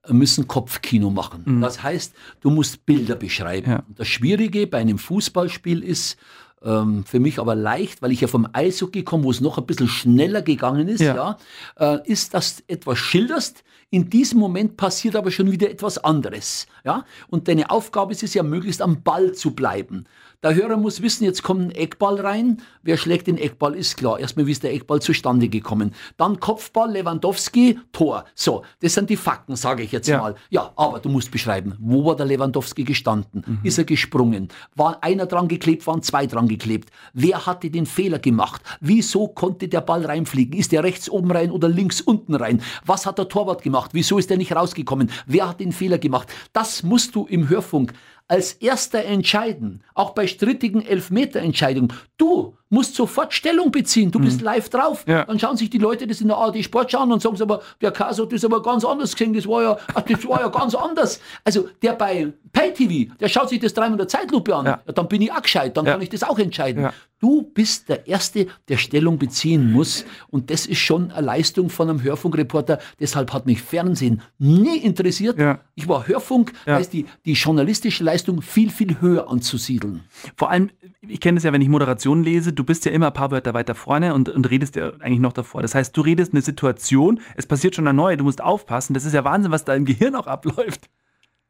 müssen 0.07 0.47
Kopfkino 0.47 1.09
machen. 1.09 1.43
Mhm. 1.45 1.61
Das 1.61 1.83
heißt, 1.83 2.13
du 2.41 2.49
musst 2.49 2.85
Bilder 2.85 3.15
beschreiben. 3.15 3.69
Ja. 3.69 3.83
Das 3.95 4.07
Schwierige 4.07 4.67
bei 4.67 4.79
einem 4.79 4.97
Fußballspiel 4.97 5.83
ist, 5.83 6.17
ähm, 6.63 7.03
für 7.05 7.19
mich 7.19 7.39
aber 7.39 7.55
leicht, 7.55 8.01
weil 8.01 8.11
ich 8.11 8.21
ja 8.21 8.27
vom 8.27 8.47
Eishockey 8.53 9.03
komme, 9.03 9.23
wo 9.23 9.31
es 9.31 9.41
noch 9.41 9.57
ein 9.57 9.65
bisschen 9.65 9.87
schneller 9.87 10.41
gegangen 10.41 10.87
ist, 10.87 11.01
ja. 11.01 11.37
ja 11.77 11.95
äh, 11.95 12.11
ist, 12.11 12.33
dass 12.33 12.57
du 12.57 12.63
etwas 12.67 12.97
schilderst. 12.99 13.63
In 13.89 14.09
diesem 14.09 14.39
Moment 14.39 14.77
passiert 14.77 15.15
aber 15.15 15.31
schon 15.31 15.51
wieder 15.51 15.69
etwas 15.69 15.97
anderes. 15.97 16.65
Ja? 16.85 17.03
Und 17.27 17.47
deine 17.47 17.69
Aufgabe 17.69 18.13
ist 18.13 18.23
es 18.23 18.33
ja, 18.33 18.41
möglichst 18.41 18.81
am 18.81 19.03
Ball 19.03 19.33
zu 19.33 19.51
bleiben. 19.51 20.05
Der 20.43 20.55
Hörer 20.55 20.77
muss 20.77 21.03
wissen, 21.03 21.23
jetzt 21.23 21.43
kommt 21.43 21.61
ein 21.61 21.69
Eckball 21.69 22.19
rein. 22.19 22.63
Wer 22.81 22.97
schlägt 22.97 23.27
den 23.27 23.37
Eckball, 23.37 23.75
ist 23.75 23.95
klar. 23.95 24.19
Erstmal, 24.19 24.47
wie 24.47 24.51
ist 24.51 24.63
der 24.63 24.73
Eckball 24.73 24.99
zustande 24.99 25.49
gekommen. 25.49 25.93
Dann 26.17 26.39
Kopfball, 26.39 26.91
Lewandowski, 26.93 27.77
Tor. 27.91 28.25
So, 28.33 28.63
das 28.81 28.95
sind 28.95 29.11
die 29.11 29.17
Fakten, 29.17 29.55
sage 29.55 29.83
ich 29.83 29.91
jetzt 29.91 30.07
ja. 30.07 30.17
mal. 30.17 30.33
Ja, 30.49 30.71
aber 30.77 30.99
du 30.99 31.09
musst 31.09 31.29
beschreiben, 31.29 31.75
wo 31.79 32.05
war 32.05 32.15
der 32.15 32.25
Lewandowski 32.25 32.83
gestanden? 32.83 33.43
Mhm. 33.45 33.59
Ist 33.61 33.77
er 33.77 33.83
gesprungen? 33.83 34.47
War 34.75 35.03
einer 35.03 35.27
dran 35.27 35.47
geklebt, 35.47 35.85
waren 35.85 36.01
zwei 36.01 36.25
dran 36.25 36.47
geklebt? 36.47 36.89
Wer 37.13 37.45
hatte 37.45 37.69
den 37.69 37.85
Fehler 37.85 38.17
gemacht? 38.17 38.63
Wieso 38.79 39.27
konnte 39.27 39.67
der 39.67 39.81
Ball 39.81 40.03
reinfliegen? 40.07 40.57
Ist 40.59 40.71
der 40.71 40.83
rechts 40.83 41.07
oben 41.07 41.29
rein 41.29 41.51
oder 41.51 41.69
links 41.69 42.01
unten 42.01 42.33
rein? 42.33 42.63
Was 42.83 43.05
hat 43.05 43.19
der 43.19 43.29
Torwart 43.29 43.61
gemacht? 43.61 43.91
Wieso 43.93 44.17
ist 44.17 44.31
er 44.31 44.37
nicht 44.37 44.55
rausgekommen? 44.55 45.11
Wer 45.27 45.49
hat 45.49 45.59
den 45.59 45.71
Fehler 45.71 45.99
gemacht? 45.99 46.29
Das 46.51 46.81
musst 46.81 47.13
du 47.13 47.27
im 47.27 47.47
Hörfunk 47.47 47.93
als 48.31 48.53
erster 48.53 49.03
entscheiden, 49.03 49.83
auch 49.93 50.11
bei 50.11 50.25
strittigen 50.25 50.85
Elfmeterentscheidungen. 50.85 51.91
Du 52.15 52.57
musst 52.71 52.95
sofort 52.95 53.33
Stellung 53.33 53.71
beziehen, 53.71 54.09
du 54.09 54.19
bist 54.19 54.39
mhm. 54.39 54.45
live 54.45 54.69
drauf. 54.69 55.03
Ja. 55.05 55.25
Dann 55.25 55.37
schauen 55.37 55.57
sich 55.57 55.69
die 55.69 55.77
Leute 55.77 56.07
das 56.07 56.21
in 56.21 56.29
der 56.29 56.37
ARD 56.37 56.63
Sport 56.63 56.91
schauen 56.91 57.11
und 57.11 57.21
sagen 57.21 57.35
sie 57.35 57.43
aber, 57.43 57.61
der 57.81 57.93
hat 57.93 58.31
das 58.31 58.45
aber 58.45 58.61
ganz 58.63 58.83
anders 58.83 59.15
gesehen, 59.15 59.33
das 59.33 59.47
war 59.47 59.61
ja, 59.61 59.77
das 60.07 60.27
war 60.27 60.41
ja 60.41 60.47
ganz 60.47 60.73
anders. 60.73 61.19
Also 61.43 61.69
der 61.81 61.93
bei 61.93 62.31
Pay-TV, 62.53 63.13
der 63.19 63.27
schaut 63.27 63.49
sich 63.49 63.59
das 63.59 63.73
dreimal 63.73 63.93
in 63.93 63.97
der 63.97 64.07
Zeitlupe 64.07 64.55
an, 64.55 64.65
ja. 64.65 64.71
Ja, 64.87 64.93
dann 64.93 65.07
bin 65.07 65.21
ich 65.21 65.31
auch 65.31 65.41
gescheit, 65.41 65.77
dann 65.77 65.85
kann 65.85 66.01
ich 66.01 66.09
das 66.09 66.23
auch 66.23 66.39
entscheiden. 66.39 66.89
Du 67.19 67.43
bist 67.43 67.87
der 67.87 68.07
Erste, 68.07 68.47
der 68.67 68.77
Stellung 68.77 69.19
beziehen 69.19 69.71
muss 69.71 70.05
und 70.29 70.49
das 70.49 70.65
ist 70.65 70.79
schon 70.79 71.11
eine 71.11 71.23
Leistung 71.23 71.69
von 71.69 71.87
einem 71.87 72.01
Hörfunkreporter. 72.01 72.79
Deshalb 72.99 73.31
hat 73.31 73.45
mich 73.45 73.61
Fernsehen 73.61 74.21
nie 74.39 74.77
interessiert. 74.77 75.37
Ich 75.75 75.87
war 75.87 76.07
Hörfunk, 76.07 76.53
ja. 76.65 76.75
heißt 76.75 76.93
die, 76.93 77.05
die 77.25 77.33
journalistische 77.33 78.03
Leistung 78.03 78.41
viel, 78.41 78.71
viel 78.71 79.01
höher 79.01 79.29
anzusiedeln. 79.29 80.01
Vor 80.35 80.49
allem, 80.49 80.71
ich 81.07 81.19
kenne 81.19 81.37
es 81.37 81.43
ja, 81.43 81.53
wenn 81.53 81.61
ich 81.61 81.69
Moderation 81.69 82.23
lese, 82.23 82.53
du 82.61 82.65
bist 82.65 82.85
ja 82.85 82.91
immer 82.91 83.07
ein 83.07 83.13
paar 83.13 83.31
Wörter 83.31 83.55
weiter 83.55 83.73
vorne 83.73 84.13
und, 84.13 84.29
und 84.29 84.49
redest 84.49 84.75
ja 84.75 84.91
eigentlich 84.99 85.19
noch 85.19 85.33
davor. 85.33 85.63
Das 85.63 85.73
heißt, 85.73 85.97
du 85.97 86.01
redest 86.01 86.31
eine 86.33 86.41
Situation, 86.41 87.19
es 87.35 87.47
passiert 87.47 87.75
schon 87.75 87.87
eine 87.87 87.95
neue, 87.95 88.17
du 88.17 88.23
musst 88.23 88.41
aufpassen. 88.41 88.93
Das 88.93 89.03
ist 89.03 89.13
ja 89.13 89.23
Wahnsinn, 89.23 89.51
was 89.51 89.65
da 89.65 89.73
im 89.73 89.85
Gehirn 89.85 90.15
auch 90.15 90.27
abläuft. 90.27 90.87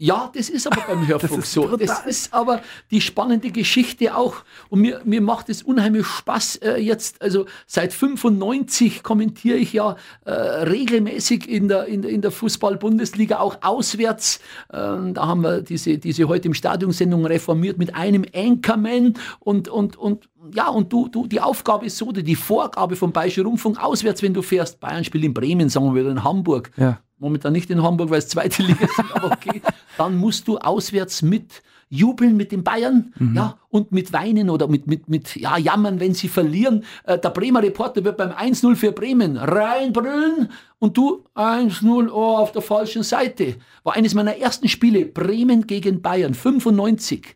Ja, 0.03 0.31
das 0.33 0.49
ist 0.49 0.65
aber 0.65 0.81
beim 0.87 1.07
Hörfunk 1.07 1.41
das 1.41 1.53
so. 1.53 1.61
Brutal. 1.61 1.85
Das 1.85 2.03
ist 2.07 2.33
aber 2.33 2.61
die 2.89 3.01
spannende 3.01 3.51
Geschichte 3.51 4.15
auch. 4.15 4.37
Und 4.69 4.81
mir, 4.81 4.99
mir 5.05 5.21
macht 5.21 5.47
es 5.47 5.61
unheimlich 5.61 6.07
Spaß 6.07 6.55
äh, 6.55 6.77
jetzt. 6.77 7.21
Also 7.21 7.45
seit 7.67 7.93
95 7.93 9.03
kommentiere 9.03 9.57
ich 9.57 9.73
ja 9.73 9.95
äh, 10.25 10.31
regelmäßig 10.31 11.47
in 11.47 11.67
der, 11.67 11.85
in, 11.85 12.01
in 12.01 12.21
der 12.21 12.31
Fußball-Bundesliga, 12.31 13.37
auch 13.37 13.59
auswärts. 13.61 14.39
Ähm, 14.73 15.13
da 15.13 15.27
haben 15.27 15.41
wir 15.41 15.61
diese, 15.61 15.99
diese 15.99 16.27
heute 16.27 16.47
im 16.47 16.55
Stadionsendung 16.55 17.23
reformiert 17.27 17.77
mit 17.77 17.93
einem 17.93 18.25
Anchorman 18.33 19.13
und, 19.39 19.67
und, 19.67 19.97
und 19.97 20.29
ja, 20.51 20.69
und 20.69 20.91
du, 20.91 21.09
du, 21.09 21.27
die 21.27 21.41
Aufgabe 21.41 21.85
ist 21.85 21.97
so, 21.97 22.11
die 22.11 22.35
Vorgabe 22.35 22.95
vom 22.95 23.11
Bayerischen 23.11 23.45
Rundfunk 23.45 23.79
auswärts, 23.79 24.23
wenn 24.23 24.33
du 24.33 24.41
fährst, 24.41 24.79
Bayern 24.79 25.03
spielt 25.03 25.25
in 25.25 25.35
Bremen, 25.35 25.69
sagen 25.69 25.93
wir, 25.93 26.01
oder 26.01 26.11
in 26.11 26.23
Hamburg, 26.23 26.71
ja 26.75 26.97
momentan 27.21 27.53
nicht 27.53 27.69
in 27.69 27.81
Hamburg, 27.81 28.09
weil 28.09 28.17
es 28.17 28.27
zweite 28.27 28.63
Liga 28.63 28.85
ist, 28.85 28.99
aber 29.13 29.31
okay, 29.31 29.61
dann 29.97 30.17
musst 30.17 30.47
du 30.47 30.57
auswärts 30.57 31.21
mit 31.21 31.61
jubeln 31.91 32.37
mit 32.37 32.53
den 32.53 32.63
Bayern, 32.63 33.13
ja, 33.35 33.57
und 33.67 33.91
mit 33.91 34.13
Weinen 34.13 34.49
oder 34.49 34.67
mit, 34.67 34.87
mit, 34.87 35.09
mit 35.09 35.35
ja, 35.35 35.57
Jammern, 35.57 35.99
wenn 35.99 36.13
sie 36.13 36.29
verlieren. 36.29 36.85
Äh, 37.03 37.19
der 37.19 37.29
Bremer 37.29 37.61
Reporter 37.61 38.03
wird 38.03 38.17
beim 38.17 38.31
1-0 38.31 38.75
für 38.77 38.93
Bremen 38.93 39.35
reinbrüllen 39.35 40.49
und 40.79 40.97
du 40.97 41.25
1-0 41.35 42.09
oh, 42.09 42.37
auf 42.37 42.53
der 42.53 42.61
falschen 42.61 43.03
Seite. 43.03 43.57
War 43.83 43.93
eines 43.93 44.13
meiner 44.13 44.37
ersten 44.37 44.69
Spiele, 44.69 45.05
Bremen 45.05 45.67
gegen 45.67 46.01
Bayern, 46.01 46.33
95. 46.33 47.35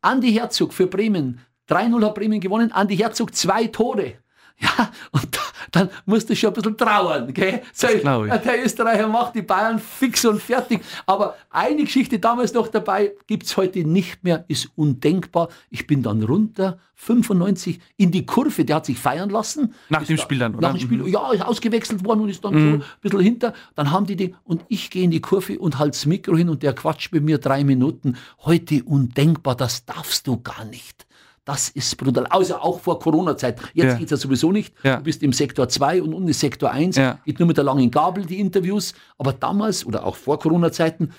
Andi 0.00 0.32
Herzog 0.32 0.74
für 0.74 0.88
Bremen, 0.88 1.38
3-0 1.70 2.04
hat 2.04 2.14
Bremen 2.16 2.40
gewonnen, 2.40 2.72
Andi 2.72 2.96
Herzog 2.96 3.34
zwei 3.34 3.68
Tore. 3.68 4.14
Ja, 4.58 4.90
und 5.12 5.34
da, 5.34 5.40
dann 5.70 5.88
musst 6.06 6.28
du 6.30 6.36
schon 6.36 6.50
ein 6.50 6.54
bisschen 6.54 6.76
trauern, 6.76 7.32
gell? 7.32 7.62
So, 7.72 7.86
der 7.86 8.64
Österreicher 8.64 9.06
macht 9.08 9.34
die 9.34 9.42
Bayern 9.42 9.78
fix 9.78 10.24
und 10.24 10.40
fertig. 10.42 10.80
Aber 11.06 11.36
eine 11.50 11.84
Geschichte 11.84 12.18
damals 12.18 12.52
noch 12.52 12.68
dabei, 12.68 13.12
gibt's 13.26 13.56
heute 13.56 13.80
nicht 13.84 14.24
mehr, 14.24 14.44
ist 14.48 14.68
undenkbar. 14.76 15.48
Ich 15.70 15.86
bin 15.86 16.02
dann 16.02 16.22
runter, 16.22 16.78
95, 16.96 17.80
in 17.96 18.10
die 18.12 18.24
Kurve, 18.26 18.64
der 18.64 18.76
hat 18.76 18.86
sich 18.86 18.98
feiern 18.98 19.28
lassen. 19.30 19.74
Nach 19.88 20.00
Ist 20.02 20.08
dem 20.10 20.16
da- 20.16 20.22
Spiel 20.22 20.38
dann, 20.38 20.54
oder? 20.54 20.68
Nach 20.68 20.74
dem 20.76 20.80
Spiel, 20.80 20.98
Mhm. 20.98 21.08
ja, 21.08 21.32
ist 21.32 21.42
ausgewechselt 21.44 22.04
worden 22.04 22.20
und 22.20 22.28
ist 22.28 22.44
dann 22.44 22.52
so 22.52 22.58
ein 22.58 22.82
bisschen 23.00 23.20
hinter. 23.20 23.54
Dann 23.74 23.90
haben 23.90 24.06
die 24.06 24.16
den, 24.16 24.36
und 24.44 24.62
ich 24.68 24.90
gehe 24.90 25.02
in 25.04 25.10
die 25.10 25.20
Kurve 25.20 25.58
und 25.58 25.78
halte 25.78 25.92
das 25.96 26.06
Mikro 26.06 26.36
hin 26.36 26.48
und 26.48 26.62
der 26.62 26.74
quatscht 26.74 27.12
mit 27.12 27.24
mir 27.24 27.38
drei 27.38 27.64
Minuten. 27.64 28.16
Heute 28.44 28.84
undenkbar, 28.84 29.56
das 29.56 29.84
darfst 29.84 30.26
du 30.26 30.40
gar 30.40 30.64
nicht. 30.64 31.06
Das 31.44 31.68
ist 31.70 31.96
brutal. 31.96 32.26
Außer 32.30 32.62
auch 32.62 32.78
vor 32.80 33.00
Corona-Zeit. 33.00 33.60
Jetzt 33.74 33.92
Ja. 33.92 33.94
geht's 33.98 34.10
ja 34.12 34.16
sowieso 34.16 34.52
nicht. 34.52 34.72
Ja. 34.84 34.96
Du 34.98 35.02
bist 35.04 35.22
im 35.22 35.32
Sektor 35.32 35.68
2 35.68 36.00
und 36.02 36.14
unten 36.14 36.28
ist 36.28 36.38
Sektor 36.40 36.70
1. 36.70 36.96
Ja. 36.96 37.18
Geht 37.24 37.40
nur 37.40 37.48
mit 37.48 37.56
der 37.56 37.64
langen 37.64 37.90
Gabel 37.90 38.24
die 38.24 38.38
Interviews. 38.38 38.94
Aber 39.18 39.32
damals 39.32 39.84
oder 39.84 40.06
auch 40.06 40.14
vor 40.14 40.38
Corona-Zeiten, 40.38 41.10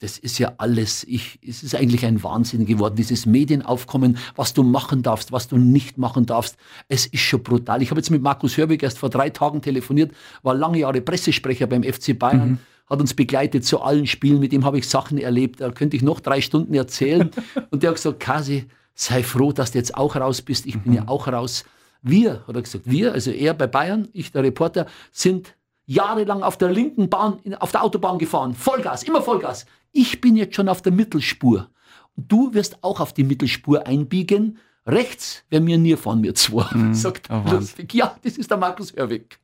das 0.00 0.18
ist 0.18 0.38
ja 0.38 0.52
alles, 0.58 1.04
ich, 1.04 1.38
es 1.46 1.62
ist 1.62 1.74
eigentlich 1.74 2.04
ein 2.06 2.22
Wahnsinn 2.22 2.64
geworden, 2.64 2.94
dieses 2.96 3.26
Medienaufkommen, 3.26 4.16
was 4.34 4.54
du 4.54 4.62
machen 4.62 5.02
darfst, 5.02 5.30
was 5.32 5.48
du 5.48 5.56
nicht 5.58 5.98
machen 5.98 6.24
darfst. 6.26 6.56
Es 6.88 7.06
ist 7.06 7.20
schon 7.20 7.42
brutal. 7.42 7.82
Ich 7.82 7.90
habe 7.90 8.00
jetzt 8.00 8.10
mit 8.10 8.22
Markus 8.22 8.56
Hörwig 8.56 8.82
erst 8.82 8.98
vor 8.98 9.10
drei 9.10 9.28
Tagen 9.30 9.60
telefoniert, 9.60 10.12
war 10.42 10.54
lange 10.54 10.78
Jahre 10.78 11.00
Pressesprecher 11.02 11.66
beim 11.66 11.82
FC 11.82 12.18
Bayern, 12.18 12.60
hat 12.88 12.98
uns 13.00 13.12
begleitet 13.12 13.64
zu 13.66 13.80
allen 13.82 14.06
Spielen, 14.06 14.40
mit 14.40 14.52
dem 14.52 14.64
habe 14.64 14.78
ich 14.78 14.88
Sachen 14.88 15.18
erlebt, 15.18 15.60
da 15.60 15.70
könnte 15.70 15.96
ich 15.96 16.02
noch 16.02 16.20
drei 16.20 16.40
Stunden 16.40 16.72
erzählen. 16.74 17.30
Und 17.70 17.82
der 17.82 17.90
hat 17.90 17.96
gesagt, 17.96 18.20
Kasi, 18.20 18.64
sei 18.94 19.22
froh, 19.22 19.52
dass 19.52 19.72
du 19.72 19.78
jetzt 19.78 19.94
auch 19.96 20.16
raus 20.16 20.42
bist, 20.42 20.66
ich 20.66 20.78
bin 20.80 20.92
ja 20.92 21.08
auch 21.08 21.26
raus. 21.28 21.64
Wir, 22.02 22.44
hat 22.46 22.54
er 22.54 22.62
gesagt, 22.62 22.84
wir, 22.86 23.12
also 23.12 23.30
er 23.30 23.54
bei 23.54 23.66
Bayern, 23.66 24.08
ich 24.12 24.32
der 24.32 24.42
Reporter, 24.42 24.86
sind 25.12 25.54
jahrelang 25.86 26.42
auf 26.42 26.56
der 26.56 26.70
linken 26.70 27.10
Bahn, 27.10 27.40
auf 27.58 27.72
der 27.72 27.82
Autobahn 27.82 28.18
gefahren. 28.18 28.54
Vollgas, 28.54 29.02
immer 29.02 29.22
Vollgas. 29.22 29.66
Ich 29.92 30.20
bin 30.20 30.36
jetzt 30.36 30.54
schon 30.54 30.68
auf 30.68 30.82
der 30.82 30.92
Mittelspur. 30.92 31.68
Und 32.16 32.30
du 32.30 32.54
wirst 32.54 32.82
auch 32.82 33.00
auf 33.00 33.12
die 33.12 33.24
Mittelspur 33.24 33.86
einbiegen. 33.86 34.58
Rechts 34.86 35.44
werden 35.50 35.66
wir 35.66 35.78
nie 35.78 35.96
fahren, 35.96 36.22
wir 36.22 36.34
zwei. 36.34 36.68
Sagt 36.92 37.28
oh, 37.30 37.42
lustig. 37.50 37.92
Ja, 37.94 38.16
das 38.22 38.38
ist 38.38 38.50
der 38.50 38.58
Markus 38.58 38.94
Hörwig. 38.94 39.38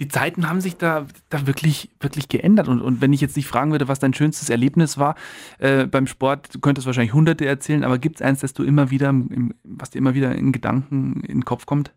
Die 0.00 0.08
Zeiten 0.08 0.48
haben 0.48 0.60
sich 0.60 0.76
da, 0.76 1.06
da 1.28 1.46
wirklich, 1.46 1.90
wirklich 2.00 2.28
geändert. 2.28 2.68
Und, 2.68 2.80
und 2.80 3.00
wenn 3.00 3.12
ich 3.12 3.20
jetzt 3.20 3.36
nicht 3.36 3.46
fragen 3.46 3.72
würde, 3.72 3.88
was 3.88 3.98
dein 3.98 4.14
schönstes 4.14 4.50
Erlebnis 4.50 4.98
war 4.98 5.14
äh, 5.58 5.86
beim 5.86 6.06
Sport, 6.06 6.54
du 6.54 6.60
könntest 6.60 6.86
wahrscheinlich 6.86 7.14
hunderte 7.14 7.46
erzählen, 7.46 7.84
aber 7.84 7.98
gibt 7.98 8.16
es 8.16 8.22
eins, 8.22 8.40
das 8.40 8.52
du 8.52 8.62
immer 8.64 8.90
wieder, 8.90 9.08
im, 9.08 9.54
was 9.64 9.90
dir 9.90 9.98
immer 9.98 10.14
wieder 10.14 10.34
in 10.34 10.52
Gedanken 10.52 11.20
in 11.22 11.38
den 11.38 11.44
Kopf 11.44 11.66
kommt? 11.66 11.92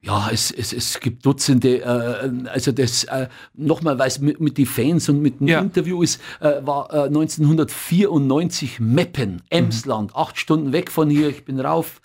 Ja, 0.00 0.28
es, 0.30 0.52
es, 0.52 0.72
es 0.72 1.00
gibt 1.00 1.26
Dutzende, 1.26 1.80
äh, 1.82 2.48
also 2.48 2.70
das 2.70 3.02
äh, 3.04 3.28
nochmal, 3.54 3.98
weil 3.98 4.06
es 4.06 4.20
mit, 4.20 4.40
mit 4.40 4.56
den 4.56 4.66
Fans 4.66 5.08
und 5.08 5.20
mit 5.20 5.40
dem 5.40 5.48
Ja. 5.48 5.60
Interview 5.60 6.02
ist, 6.02 6.20
äh, 6.38 6.64
war 6.64 6.92
äh, 6.94 7.08
1994 7.08 8.78
Meppen, 8.78 9.42
Emsland, 9.50 10.14
acht 10.14 10.38
Stunden 10.38 10.72
weg 10.72 10.90
von 10.92 11.10
hier, 11.10 11.28
ich 11.28 11.44
bin 11.44 11.58
rauf. 11.58 12.00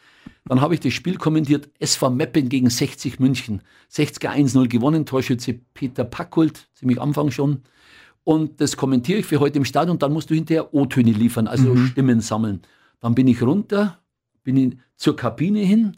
Dann 0.45 0.59
habe 0.59 0.73
ich 0.73 0.81
das 0.81 0.93
Spiel 0.93 1.17
kommentiert, 1.17 1.69
SV 1.79 2.09
Meppen 2.09 2.49
gegen 2.49 2.69
60 2.69 3.19
München. 3.19 3.61
60er 3.91 4.29
1-0 4.29 4.67
gewonnen, 4.67 5.05
Torschütze 5.05 5.53
Peter 5.73 6.03
Packult, 6.03 6.67
ziemlich 6.73 6.99
am 6.99 7.09
Anfang 7.09 7.31
schon. 7.31 7.61
Und 8.25 8.59
das 8.61 8.77
kommentiere 8.77 9.19
ich 9.19 9.25
für 9.25 9.39
heute 9.39 9.57
im 9.57 9.65
Stadion. 9.65 9.99
Dann 9.99 10.13
musst 10.13 10.29
du 10.29 10.35
hinterher 10.35 10.73
O-Töne 10.73 11.11
liefern, 11.11 11.47
also 11.47 11.75
Stimmen 11.75 12.21
sammeln. 12.21 12.61
Dann 12.99 13.15
bin 13.15 13.27
ich 13.27 13.41
runter, 13.41 13.99
bin 14.43 14.57
in, 14.57 14.79
zur 14.95 15.15
Kabine 15.15 15.59
hin 15.59 15.97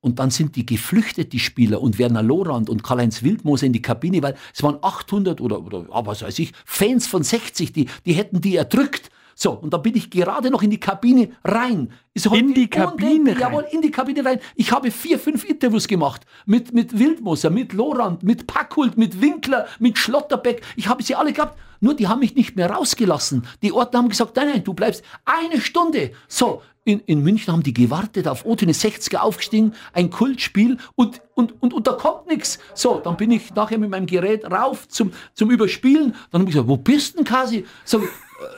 und 0.00 0.18
dann 0.18 0.30
sind 0.30 0.56
die 0.56 0.66
geflüchtet, 0.66 1.32
die 1.32 1.38
Spieler, 1.38 1.80
und 1.80 1.98
Werner 1.98 2.22
Lorand 2.22 2.70
und 2.70 2.82
Karl-Heinz 2.82 3.22
Wildmoser 3.22 3.66
in 3.66 3.72
die 3.72 3.82
Kabine, 3.82 4.22
weil 4.22 4.34
es 4.54 4.62
waren 4.62 4.78
800 4.80 5.40
oder, 5.40 5.64
oder 5.64 5.86
ah, 5.90 6.06
was 6.06 6.22
weiß 6.22 6.38
ich, 6.38 6.52
Fans 6.64 7.06
von 7.06 7.22
60, 7.22 7.72
die, 7.72 7.86
die 8.06 8.14
hätten 8.14 8.40
die 8.40 8.56
erdrückt. 8.56 9.10
So, 9.42 9.52
und 9.52 9.72
da 9.72 9.78
bin 9.78 9.96
ich 9.96 10.10
gerade 10.10 10.50
noch 10.50 10.62
in 10.62 10.68
die 10.68 10.78
Kabine 10.78 11.30
rein. 11.42 11.90
In 12.30 12.52
die 12.52 12.68
Kabine 12.68 13.30
rein? 13.30 13.40
Jawohl, 13.40 13.64
in 13.72 13.80
die 13.80 13.90
Kabine 13.90 14.22
rein. 14.22 14.38
Ich 14.54 14.70
habe 14.70 14.90
vier, 14.90 15.18
fünf 15.18 15.48
Interviews 15.48 15.88
gemacht. 15.88 16.26
Mit, 16.44 16.74
mit 16.74 16.98
Wildmoser, 16.98 17.48
mit 17.48 17.72
Lorand, 17.72 18.22
mit 18.22 18.46
Packhult, 18.46 18.98
mit 18.98 19.22
Winkler, 19.22 19.66
mit 19.78 19.96
Schlotterbeck. 19.96 20.60
Ich 20.76 20.88
habe 20.88 21.02
sie 21.02 21.14
alle 21.14 21.32
gehabt. 21.32 21.58
Nur 21.80 21.94
die 21.94 22.06
haben 22.06 22.18
mich 22.18 22.34
nicht 22.34 22.54
mehr 22.56 22.70
rausgelassen. 22.70 23.46
Die 23.62 23.72
Ordner 23.72 24.00
haben 24.00 24.10
gesagt, 24.10 24.36
nein, 24.36 24.48
nein, 24.48 24.64
du 24.64 24.74
bleibst 24.74 25.02
eine 25.24 25.62
Stunde. 25.62 26.10
So, 26.28 26.60
in, 26.84 27.00
in 27.06 27.22
München 27.22 27.50
haben 27.50 27.62
die 27.62 27.72
gewartet, 27.72 28.28
auf 28.28 28.44
O-Töne 28.44 28.72
60er 28.72 29.20
aufgestiegen, 29.20 29.72
ein 29.94 30.10
Kultspiel 30.10 30.76
und, 30.96 31.22
und, 31.34 31.62
und, 31.62 31.72
und 31.72 31.86
da 31.86 31.92
kommt 31.92 32.26
nichts. 32.26 32.58
So, 32.74 33.00
dann 33.02 33.16
bin 33.16 33.30
ich 33.30 33.54
nachher 33.54 33.78
mit 33.78 33.88
meinem 33.88 34.04
Gerät 34.04 34.44
rauf 34.44 34.86
zum, 34.88 35.12
zum 35.32 35.50
Überspielen. 35.50 36.14
Dann 36.30 36.42
habe 36.42 36.50
ich 36.50 36.56
gesagt, 36.56 36.68
wo 36.68 36.76
bist 36.76 37.16
denn, 37.16 37.24
Kasi? 37.24 37.64
Äh, 37.86 38.00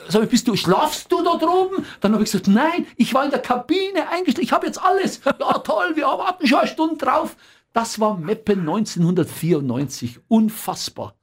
sag 0.07 0.23
ich, 0.23 0.29
bist 0.29 0.47
du, 0.47 0.55
schlafst 0.55 1.11
du 1.11 1.23
da 1.23 1.37
droben? 1.37 1.85
Dann 2.01 2.13
habe 2.13 2.23
ich 2.23 2.31
gesagt, 2.31 2.47
nein, 2.47 2.85
ich 2.95 3.13
war 3.13 3.25
in 3.25 3.31
der 3.31 3.39
Kabine 3.41 4.09
eingestellt, 4.09 4.45
ich 4.45 4.53
habe 4.53 4.65
jetzt 4.65 4.81
alles. 4.81 5.21
Ja, 5.39 5.57
toll, 5.59 5.95
wir 5.95 6.05
warten 6.05 6.47
schon 6.47 6.59
eine 6.59 6.67
Stunde 6.67 6.97
drauf. 6.97 7.35
Das 7.73 7.99
war 7.99 8.17
Meppen 8.17 8.61
1994. 8.61 10.19
Unfassbar. 10.27 11.15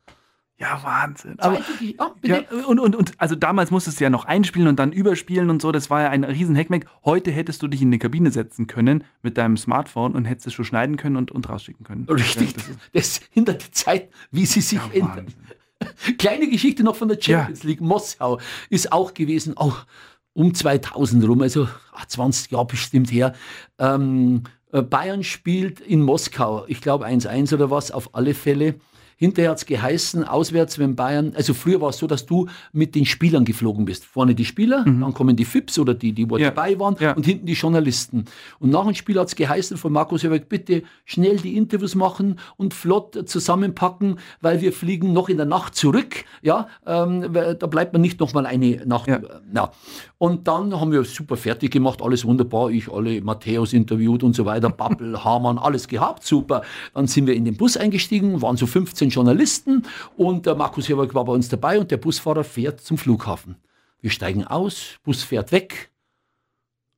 Ja, 0.61 0.79
Wahnsinn. 0.83 1.37
Aber, 1.39 1.59
ja, 1.81 2.13
ja, 2.23 2.43
und, 2.67 2.79
und, 2.79 2.95
und 2.95 3.13
also 3.17 3.35
damals 3.35 3.71
musstest 3.71 3.99
du 3.99 4.05
ja 4.05 4.11
noch 4.11 4.27
einspielen 4.27 4.69
und 4.69 4.79
dann 4.79 4.93
überspielen 4.93 5.49
und 5.49 5.63
so. 5.63 5.73
Das 5.73 5.89
war 5.89 6.03
ja 6.03 6.11
ein 6.11 6.23
riesen 6.23 6.55
Hackmack. 6.55 6.85
Heute 7.03 7.31
hättest 7.31 7.63
du 7.63 7.69
dich 7.69 7.81
in 7.81 7.89
eine 7.89 7.99
Kabine 7.99 8.31
setzen 8.31 8.67
können 8.67 9.05
mit 9.23 9.39
deinem 9.39 9.57
Smartphone 9.57 10.15
und 10.15 10.27
hättest 10.27 10.49
es 10.49 10.53
schon 10.53 10.67
schneiden 10.67 10.99
können 10.99 11.17
und, 11.17 11.31
und 11.31 11.49
rausschicken 11.49 11.87
können. 11.87 12.07
Richtig, 12.11 12.53
Ja, 12.53 12.75
das 12.93 13.21
das 13.21 13.21
hindert 13.31 13.67
die 13.67 13.71
Zeit, 13.71 14.11
wie 14.33 14.45
sie 14.45 14.61
sich 14.61 14.79
ja, 14.79 14.91
ändern. 14.93 15.17
Wahnsinn. 15.17 15.60
Kleine 16.19 16.49
Geschichte 16.49 16.83
noch 16.83 16.97
von 16.97 17.09
der 17.09 17.21
Champions 17.21 17.63
League. 17.63 17.81
Moskau 17.81 18.39
ist 18.69 18.93
auch 18.93 19.15
gewesen, 19.15 19.57
auch 19.57 19.87
um 20.33 20.55
2000 20.55 21.27
rum, 21.27 21.43
also 21.43 21.69
ah, 21.93 22.07
20 22.07 22.51
Jahre 22.53 22.67
bestimmt 22.67 23.11
her. 23.11 23.35
Ähm, 23.79 24.45
äh, 24.73 24.83
Bayern 24.83 25.25
spielt 25.25 25.81
in 25.81 26.03
Moskau, 26.03 26.65
ich 26.69 26.81
glaube 26.81 27.07
1-1 27.07 27.55
oder 27.55 27.71
was, 27.71 27.91
auf 27.91 28.15
alle 28.15 28.35
Fälle. 28.35 28.77
Hinterher 29.21 29.51
hat 29.51 29.59
es 29.59 29.67
geheißen, 29.67 30.25
auswärts, 30.25 30.79
wenn 30.79 30.97
Bayern, 30.97 31.35
also 31.37 31.53
früher 31.53 31.79
war 31.83 31.91
es 31.91 31.99
so, 31.99 32.07
dass 32.07 32.25
du 32.25 32.47
mit 32.73 32.95
den 32.95 33.05
Spielern 33.05 33.45
geflogen 33.45 33.85
bist. 33.85 34.07
Vorne 34.07 34.35
die 34.35 34.47
Spieler, 34.47 34.83
dann 34.87 35.13
kommen 35.13 35.37
die 35.37 35.45
FIPS 35.45 35.79
oder 35.79 35.93
die, 35.93 36.13
die 36.15 36.29
wo 36.31 36.39
Ja. 36.39 36.51
dabei 36.51 36.79
waren 36.81 36.97
Ja. 36.99 37.13
und 37.13 37.27
hinten 37.27 37.45
die 37.45 37.53
Journalisten. 37.53 38.25
Und 38.61 38.71
nach 38.71 38.85
dem 38.87 38.95
Spiel 38.95 39.21
hat 39.21 39.29
es 39.29 39.37
geheißen 39.37 39.77
von 39.77 39.93
Markus 39.93 40.23
Jörg, 40.23 40.49
bitte 40.49 40.85
schnell 41.05 41.37
die 41.37 41.59
Interviews 41.59 41.95
machen 41.95 42.39
und 42.57 42.73
flott 42.73 43.29
zusammenpacken, 43.29 44.19
weil 44.41 44.63
wir 44.63 44.73
fliegen 44.73 45.13
noch 45.13 45.29
in 45.29 45.37
der 45.37 45.45
Nacht 45.45 45.75
zurück. 45.75 46.25
Ja, 46.41 46.69
ähm, 46.87 47.31
da 47.33 47.67
bleibt 47.67 47.93
man 47.93 48.01
nicht 48.01 48.21
noch 48.21 48.33
mal 48.33 48.47
eine 48.47 48.87
Nacht. 48.87 49.09
Ja. 49.09 49.21
Ja. 49.55 49.71
Und 50.17 50.49
dann 50.49 50.81
haben 50.81 50.93
wir 50.93 51.05
super 51.05 51.37
fertig 51.37 51.71
gemacht, 51.73 52.01
alles 52.01 52.25
wunderbar. 52.25 52.71
Ich 52.71 52.91
alle 52.91 53.21
Matthäus 53.21 53.75
interviewt 53.75 54.23
und 54.23 54.35
so 54.35 54.47
weiter, 54.47 54.71
Babbel, 54.71 55.23
Hamann, 55.25 55.59
alles 55.59 55.89
gehabt, 55.89 56.25
super. 56.25 56.63
Dann 56.95 57.07
sind 57.07 57.27
wir 57.27 57.35
in 57.35 57.45
den 57.45 57.57
Bus 57.59 57.77
eingestiegen, 57.77 58.41
waren 58.41 58.57
so 58.57 58.67
15 58.67 59.10
Journalisten 59.11 59.85
und 60.17 60.47
der 60.47 60.55
Markus 60.55 60.89
Herberg 60.89 61.15
war 61.15 61.25
bei 61.25 61.33
uns 61.33 61.49
dabei 61.49 61.79
und 61.79 61.91
der 61.91 61.99
Busfahrer 61.99 62.45
fährt 62.45 62.81
zum 62.81 62.99
Flughafen. 62.99 63.57
Wir 64.01 64.11
steigen 64.11 64.47
aus, 64.47 64.99
Bus 65.03 65.23
fährt 65.23 65.53
weg. 65.53 65.91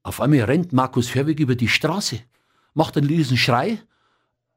Auf 0.02 0.20
einmal 0.20 0.42
rennt 0.42 0.72
Markus 0.72 1.14
Hörwig 1.14 1.40
über 1.40 1.54
die 1.54 1.68
Straße, 1.68 2.20
macht 2.74 2.96
einen 2.96 3.08
riesen 3.08 3.36
Schrei 3.36 3.78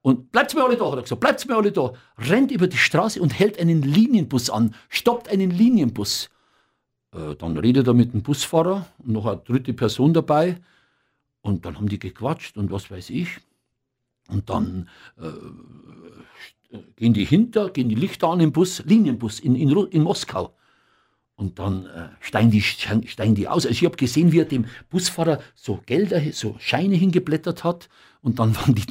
und 0.01 0.31
bleibt 0.31 0.53
mir 0.53 0.63
alle 0.63 0.77
da, 0.77 0.85
hat 0.85 0.97
er 0.97 1.01
gesagt, 1.01 1.19
bleibt 1.19 1.47
mir 1.47 1.55
alle 1.55 1.71
da. 1.71 1.93
Rennt 2.17 2.51
über 2.51 2.67
die 2.67 2.77
Straße 2.77 3.19
und 3.19 3.37
hält 3.37 3.59
einen 3.59 3.81
Linienbus 3.81 4.51
an, 4.51 4.75
stoppt 4.89 5.29
einen 5.29 5.49
Linienbus. 5.49 6.29
Äh, 7.11 7.35
dann 7.35 7.57
redet 7.57 7.87
er 7.87 7.95
mit 7.95 8.13
dem 8.13 8.21
Busfahrer 8.21 8.85
und 8.99 9.13
noch 9.13 9.25
eine 9.25 9.37
dritte 9.37 9.73
Person 9.73 10.13
dabei. 10.13 10.61
Und 11.41 11.65
dann 11.65 11.77
haben 11.77 11.89
die 11.89 11.99
gequatscht 11.99 12.57
und 12.57 12.71
was 12.71 12.91
weiß 12.91 13.09
ich. 13.09 13.37
Und 14.27 14.49
dann 14.49 14.89
äh, 15.17 15.23
gehen 16.95 17.13
die 17.13 17.25
hinter, 17.25 17.69
gehen 17.69 17.89
die 17.89 17.95
Lichter 17.95 18.29
an 18.29 18.39
im 18.39 18.51
Bus, 18.51 18.83
Linienbus 18.85 19.39
in, 19.39 19.55
in, 19.55 19.69
in 19.69 20.03
Moskau. 20.03 20.55
Und 21.37 21.59
dann 21.59 21.85
äh, 21.87 22.07
steigen, 22.21 22.49
die, 22.49 22.61
steigen 22.61 23.35
die 23.35 23.47
aus. 23.47 23.65
Also 23.65 23.69
ich 23.71 23.83
habe 23.83 23.97
gesehen, 23.97 24.31
wie 24.31 24.39
er 24.39 24.45
dem 24.45 24.65
Busfahrer 24.89 25.39
so 25.53 25.81
Gelder, 25.85 26.21
so 26.31 26.55
Scheine 26.59 26.95
hingeblättert 26.95 27.65
hat. 27.65 27.89
Und 28.21 28.39
dann 28.39 28.55
waren 28.55 28.73
die, 28.73 28.85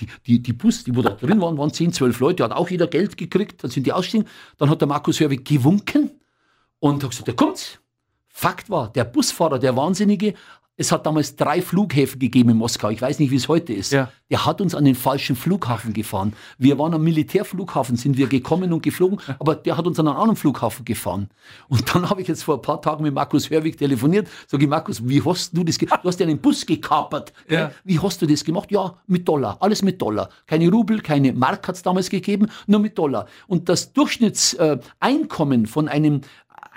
die, 0.00 0.06
die, 0.26 0.42
die 0.42 0.52
Bus, 0.52 0.84
die 0.84 0.94
wo 0.94 1.00
da 1.00 1.10
drin 1.10 1.40
waren, 1.40 1.56
waren 1.56 1.72
10, 1.72 1.92
12 1.92 2.20
Leute, 2.20 2.44
hat 2.44 2.52
auch 2.52 2.68
jeder 2.68 2.86
Geld 2.86 3.16
gekriegt. 3.16 3.64
Dann 3.64 3.70
sind 3.70 3.86
die 3.86 3.92
ausgestiegen. 3.92 4.28
Dann 4.58 4.68
hat 4.68 4.80
der 4.80 4.88
Markus 4.88 5.20
Hörwig 5.20 5.44
gewunken 5.46 6.10
und 6.80 7.02
hat 7.02 7.10
gesagt, 7.10 7.28
da 7.28 7.32
kommt's. 7.32 7.78
Fakt 8.28 8.68
war, 8.68 8.92
der 8.92 9.04
Busfahrer, 9.04 9.58
der 9.58 9.76
Wahnsinnige, 9.76 10.34
es 10.76 10.92
hat 10.92 11.06
damals 11.06 11.36
drei 11.36 11.62
Flughäfen 11.62 12.18
gegeben 12.18 12.50
in 12.50 12.58
Moskau. 12.58 12.90
Ich 12.90 13.00
weiß 13.00 13.18
nicht, 13.18 13.30
wie 13.30 13.36
es 13.36 13.48
heute 13.48 13.72
ist. 13.72 13.92
Ja. 13.92 14.10
Der 14.30 14.44
hat 14.44 14.60
uns 14.60 14.74
an 14.74 14.84
den 14.84 14.94
falschen 14.94 15.36
Flughafen 15.36 15.92
gefahren. 15.92 16.34
Wir 16.58 16.78
waren 16.78 16.92
am 16.92 17.02
Militärflughafen, 17.02 17.96
sind 17.96 18.16
wir 18.16 18.26
gekommen 18.26 18.72
und 18.72 18.82
geflogen, 18.82 19.20
aber 19.38 19.54
der 19.54 19.76
hat 19.76 19.86
uns 19.86 19.98
an 19.98 20.08
einen 20.08 20.16
anderen 20.16 20.36
Flughafen 20.36 20.84
gefahren. 20.84 21.28
Und 21.68 21.94
dann 21.94 22.10
habe 22.10 22.20
ich 22.20 22.28
jetzt 22.28 22.42
vor 22.42 22.56
ein 22.56 22.62
paar 22.62 22.82
Tagen 22.82 23.04
mit 23.04 23.14
Markus 23.14 23.48
Hörwig 23.48 23.78
telefoniert. 23.78 24.28
Sag 24.46 24.60
ich, 24.60 24.68
Markus, 24.68 25.06
wie 25.08 25.22
hast 25.24 25.56
du 25.56 25.64
das 25.64 25.78
gemacht? 25.78 26.00
Du 26.02 26.08
hast 26.08 26.20
ja 26.20 26.26
einen 26.26 26.38
Bus 26.38 26.66
gekapert. 26.66 27.32
Ja. 27.48 27.70
Wie 27.84 27.98
hast 27.98 28.20
du 28.20 28.26
das 28.26 28.44
gemacht? 28.44 28.70
Ja, 28.70 28.94
mit 29.06 29.26
Dollar. 29.26 29.56
Alles 29.60 29.82
mit 29.82 30.02
Dollar. 30.02 30.28
Keine 30.46 30.70
Rubel, 30.70 31.00
keine 31.00 31.32
Mark 31.32 31.68
hat 31.68 31.76
es 31.76 31.82
damals 31.82 32.10
gegeben, 32.10 32.48
nur 32.66 32.80
mit 32.80 32.98
Dollar. 32.98 33.26
Und 33.46 33.68
das 33.68 33.92
Durchschnittseinkommen 33.92 35.66
von 35.66 35.88
einem 35.88 36.20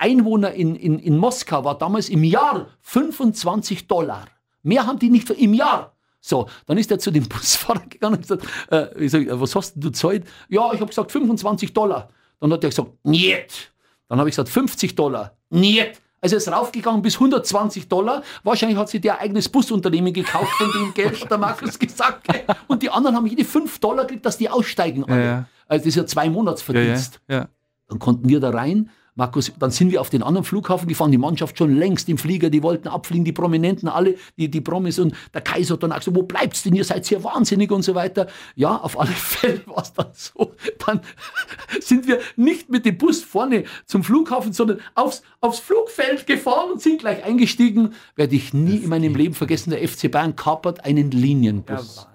Einwohner 0.00 0.52
in, 0.52 0.74
in, 0.76 0.98
in 0.98 1.16
Moskau 1.16 1.64
war 1.64 1.76
damals 1.78 2.08
im 2.08 2.24
Jahr 2.24 2.66
25 2.80 3.86
Dollar. 3.86 4.24
Mehr 4.62 4.86
haben 4.86 4.98
die 4.98 5.10
nicht 5.10 5.26
für- 5.26 5.34
im 5.34 5.54
Jahr. 5.54 5.94
So, 6.20 6.48
dann 6.66 6.76
ist 6.78 6.90
er 6.90 6.98
zu 6.98 7.10
dem 7.10 7.26
Busfahrer 7.28 7.80
gegangen 7.88 8.16
und 8.16 8.22
gesagt, 8.22 8.44
äh, 8.70 9.08
sag, 9.08 9.22
äh, 9.26 9.40
was 9.40 9.54
hast 9.54 9.74
denn 9.74 9.82
du 9.82 9.90
Zeit? 9.90 10.24
Ja, 10.48 10.66
ich 10.72 10.80
habe 10.80 10.86
gesagt 10.88 11.10
25 11.12 11.72
Dollar. 11.72 12.08
Dann 12.40 12.52
hat 12.52 12.62
er 12.64 12.70
gesagt, 12.70 12.90
niet. 13.04 13.72
Dann 14.08 14.18
habe 14.18 14.28
ich 14.28 14.34
gesagt 14.34 14.48
50 14.50 14.94
Dollar. 14.94 15.36
Niet. 15.50 16.00
Also 16.22 16.36
er 16.36 16.38
ist 16.38 16.48
raufgegangen 16.52 17.00
bis 17.00 17.14
120 17.14 17.88
Dollar. 17.88 18.22
Wahrscheinlich 18.42 18.76
hat 18.78 18.90
sich 18.90 19.00
der 19.00 19.14
ein 19.14 19.20
eigenes 19.20 19.48
Busunternehmen 19.48 20.12
gekauft 20.12 20.52
von 20.58 20.70
dem 20.72 20.92
Geld, 20.92 21.18
hat 21.22 21.30
der 21.30 21.38
Markus 21.38 21.78
gesagt. 21.78 22.26
Und 22.68 22.82
die 22.82 22.90
anderen 22.90 23.16
haben 23.16 23.26
jede 23.26 23.44
5 23.44 23.78
Dollar 23.78 24.04
gekriegt, 24.04 24.26
dass 24.26 24.36
die 24.36 24.50
aussteigen. 24.50 25.04
alle. 25.04 25.24
ja. 25.24 25.44
Also 25.66 25.84
das 25.84 25.86
ist 25.86 25.94
ja 25.96 26.04
zwei 26.06 26.24
Ja, 26.24 26.26
ja, 26.26 26.32
Monatsverdienst. 26.32 27.20
ja. 27.28 27.48
Dann 27.88 27.98
konnten 27.98 28.28
wir 28.28 28.40
da 28.40 28.50
rein. 28.50 28.90
Markus, 29.20 29.52
dann 29.58 29.70
sind 29.70 29.92
wir 29.92 30.00
auf 30.00 30.08
den 30.08 30.22
anderen 30.22 30.46
Flughafen 30.46 30.88
gefahren, 30.88 31.12
die 31.12 31.18
Mannschaft 31.18 31.58
schon 31.58 31.76
längst 31.76 32.08
im 32.08 32.16
Flieger, 32.16 32.48
die 32.48 32.62
wollten 32.62 32.88
abfliegen, 32.88 33.22
die 33.22 33.32
Prominenten, 33.32 33.86
alle, 33.86 34.14
die, 34.38 34.50
die 34.50 34.62
Promis 34.62 34.98
und 34.98 35.14
der 35.34 35.42
Kaiser 35.42 35.74
hat 35.74 35.82
dann 35.82 35.92
auch 35.92 35.98
gesagt, 35.98 36.16
wo 36.16 36.22
bleibt's 36.22 36.62
denn, 36.62 36.74
ihr 36.74 36.84
seid 36.84 37.04
hier 37.04 37.22
wahnsinnig 37.22 37.70
und 37.70 37.82
so 37.82 37.94
weiter. 37.94 38.28
Ja, 38.56 38.78
auf 38.78 38.98
alle 38.98 39.10
Fälle 39.14 39.60
war 39.66 39.82
es 39.82 39.92
dann 39.92 40.06
so. 40.14 40.54
Dann 40.86 41.02
sind 41.80 42.08
wir 42.08 42.20
nicht 42.36 42.70
mit 42.70 42.86
dem 42.86 42.96
Bus 42.96 43.22
vorne 43.22 43.64
zum 43.84 44.04
Flughafen, 44.04 44.54
sondern 44.54 44.80
aufs, 44.94 45.22
aufs 45.42 45.58
Flugfeld 45.58 46.26
gefahren 46.26 46.70
und 46.72 46.80
sind 46.80 47.00
gleich 47.00 47.22
eingestiegen. 47.22 47.92
Werde 48.16 48.34
ich 48.34 48.54
nie 48.54 48.78
in 48.78 48.88
meinem 48.88 49.14
Leben 49.14 49.34
vergessen, 49.34 49.68
der 49.68 49.86
FC 49.86 50.10
Bayern 50.10 50.34
kapert 50.34 50.86
einen 50.86 51.10
Linienbus. 51.10 52.06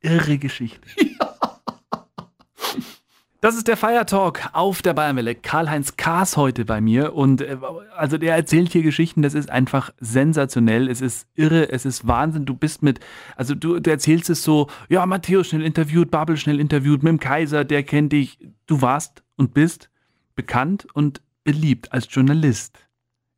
Irre 0.00 0.38
Geschichte. 0.38 0.80
Das 3.42 3.56
ist 3.56 3.66
der 3.66 3.76
Feiertalk 3.76 4.50
auf 4.52 4.82
der 4.82 4.94
Bayernwelle. 4.94 5.34
Karl-Heinz 5.34 5.96
Kaas 5.96 6.36
heute 6.36 6.64
bei 6.64 6.80
mir. 6.80 7.12
Und 7.12 7.40
äh, 7.40 7.58
also 7.96 8.16
der 8.16 8.36
erzählt 8.36 8.70
hier 8.70 8.84
Geschichten, 8.84 9.22
das 9.22 9.34
ist 9.34 9.50
einfach 9.50 9.92
sensationell. 9.98 10.88
Es 10.88 11.00
ist 11.00 11.26
irre, 11.34 11.68
es 11.68 11.84
ist 11.84 12.06
Wahnsinn. 12.06 12.44
Du 12.46 12.54
bist 12.54 12.84
mit, 12.84 13.00
also 13.34 13.56
du, 13.56 13.80
du 13.80 13.90
erzählst 13.90 14.30
es 14.30 14.44
so, 14.44 14.68
ja, 14.88 15.04
Matthäus 15.06 15.48
schnell 15.48 15.62
interviewt, 15.62 16.12
Babel 16.12 16.36
schnell 16.36 16.60
interviewt, 16.60 17.02
mit 17.02 17.10
dem 17.10 17.18
Kaiser, 17.18 17.64
der 17.64 17.82
kennt 17.82 18.12
dich. 18.12 18.38
Du 18.66 18.80
warst 18.80 19.24
und 19.34 19.54
bist 19.54 19.90
bekannt 20.36 20.86
und 20.94 21.20
beliebt 21.42 21.92
als 21.92 22.06
Journalist. 22.08 22.78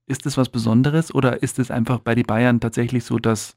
Ist 0.05 0.27
das 0.27 0.37
was 0.37 0.51
Besonderes 0.51 1.15
oder 1.15 1.43
ist 1.43 1.59
es 1.59 1.71
einfach 1.71 1.99
bei 1.99 2.15
den 2.15 2.27
Bayern 2.27 2.61
tatsächlich 2.61 3.05
so, 3.05 3.19
dass 3.19 3.57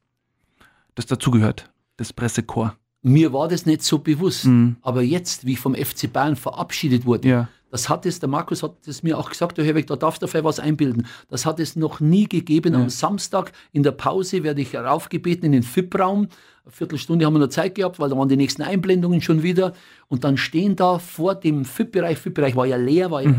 das 0.95 1.07
dazugehört, 1.07 1.69
das 1.97 2.13
Pressekorps? 2.13 2.77
Mir 3.03 3.31
war 3.33 3.47
das 3.47 3.65
nicht 3.65 3.83
so 3.83 3.99
bewusst. 3.99 4.45
Mhm. 4.45 4.77
Aber 4.81 5.01
jetzt, 5.01 5.45
wie 5.45 5.53
ich 5.53 5.59
vom 5.59 5.75
FC 5.75 6.11
Bayern 6.11 6.35
verabschiedet 6.35 7.05
wurde, 7.05 7.27
Ja. 7.27 7.47
das 7.69 7.89
hat 7.89 8.05
es, 8.05 8.19
der 8.19 8.27
Markus 8.29 8.63
hat 8.63 8.75
es 8.87 9.03
mir 9.03 9.17
auch 9.17 9.29
gesagt, 9.29 9.57
der 9.57 9.65
Herweg, 9.65 9.87
da 9.87 9.95
darfst 9.95 10.21
du 10.21 10.27
vielleicht 10.27 10.45
was 10.45 10.59
einbilden. 10.59 11.05
Das 11.29 11.45
hat 11.45 11.59
es 11.59 11.75
noch 11.75 11.99
nie 11.99 12.27
gegeben. 12.27 12.73
Am 12.75 12.89
Samstag 12.89 13.51
in 13.71 13.83
der 13.83 13.91
Pause 13.91 14.43
werde 14.43 14.61
ich 14.61 14.75
raufgebeten 14.75 15.45
in 15.45 15.51
den 15.51 15.63
FIP-Raum. 15.63 16.27
Eine 16.63 16.71
Viertelstunde 16.71 17.25
haben 17.25 17.33
wir 17.33 17.39
noch 17.39 17.47
Zeit 17.49 17.75
gehabt, 17.75 17.99
weil 17.99 18.09
da 18.09 18.17
waren 18.17 18.27
die 18.29 18.35
nächsten 18.35 18.61
Einblendungen 18.61 19.21
schon 19.21 19.43
wieder. 19.43 19.73
Und 20.07 20.23
dann 20.23 20.35
stehen 20.37 20.75
da 20.75 20.97
vor 20.99 21.35
dem 21.35 21.65
FIP-Bereich, 21.65 22.17
FIP-Bereich 22.17 22.55
war 22.55 22.65
ja 22.65 22.77
leer, 22.77 23.11
war 23.11 23.21
ja 23.21 23.31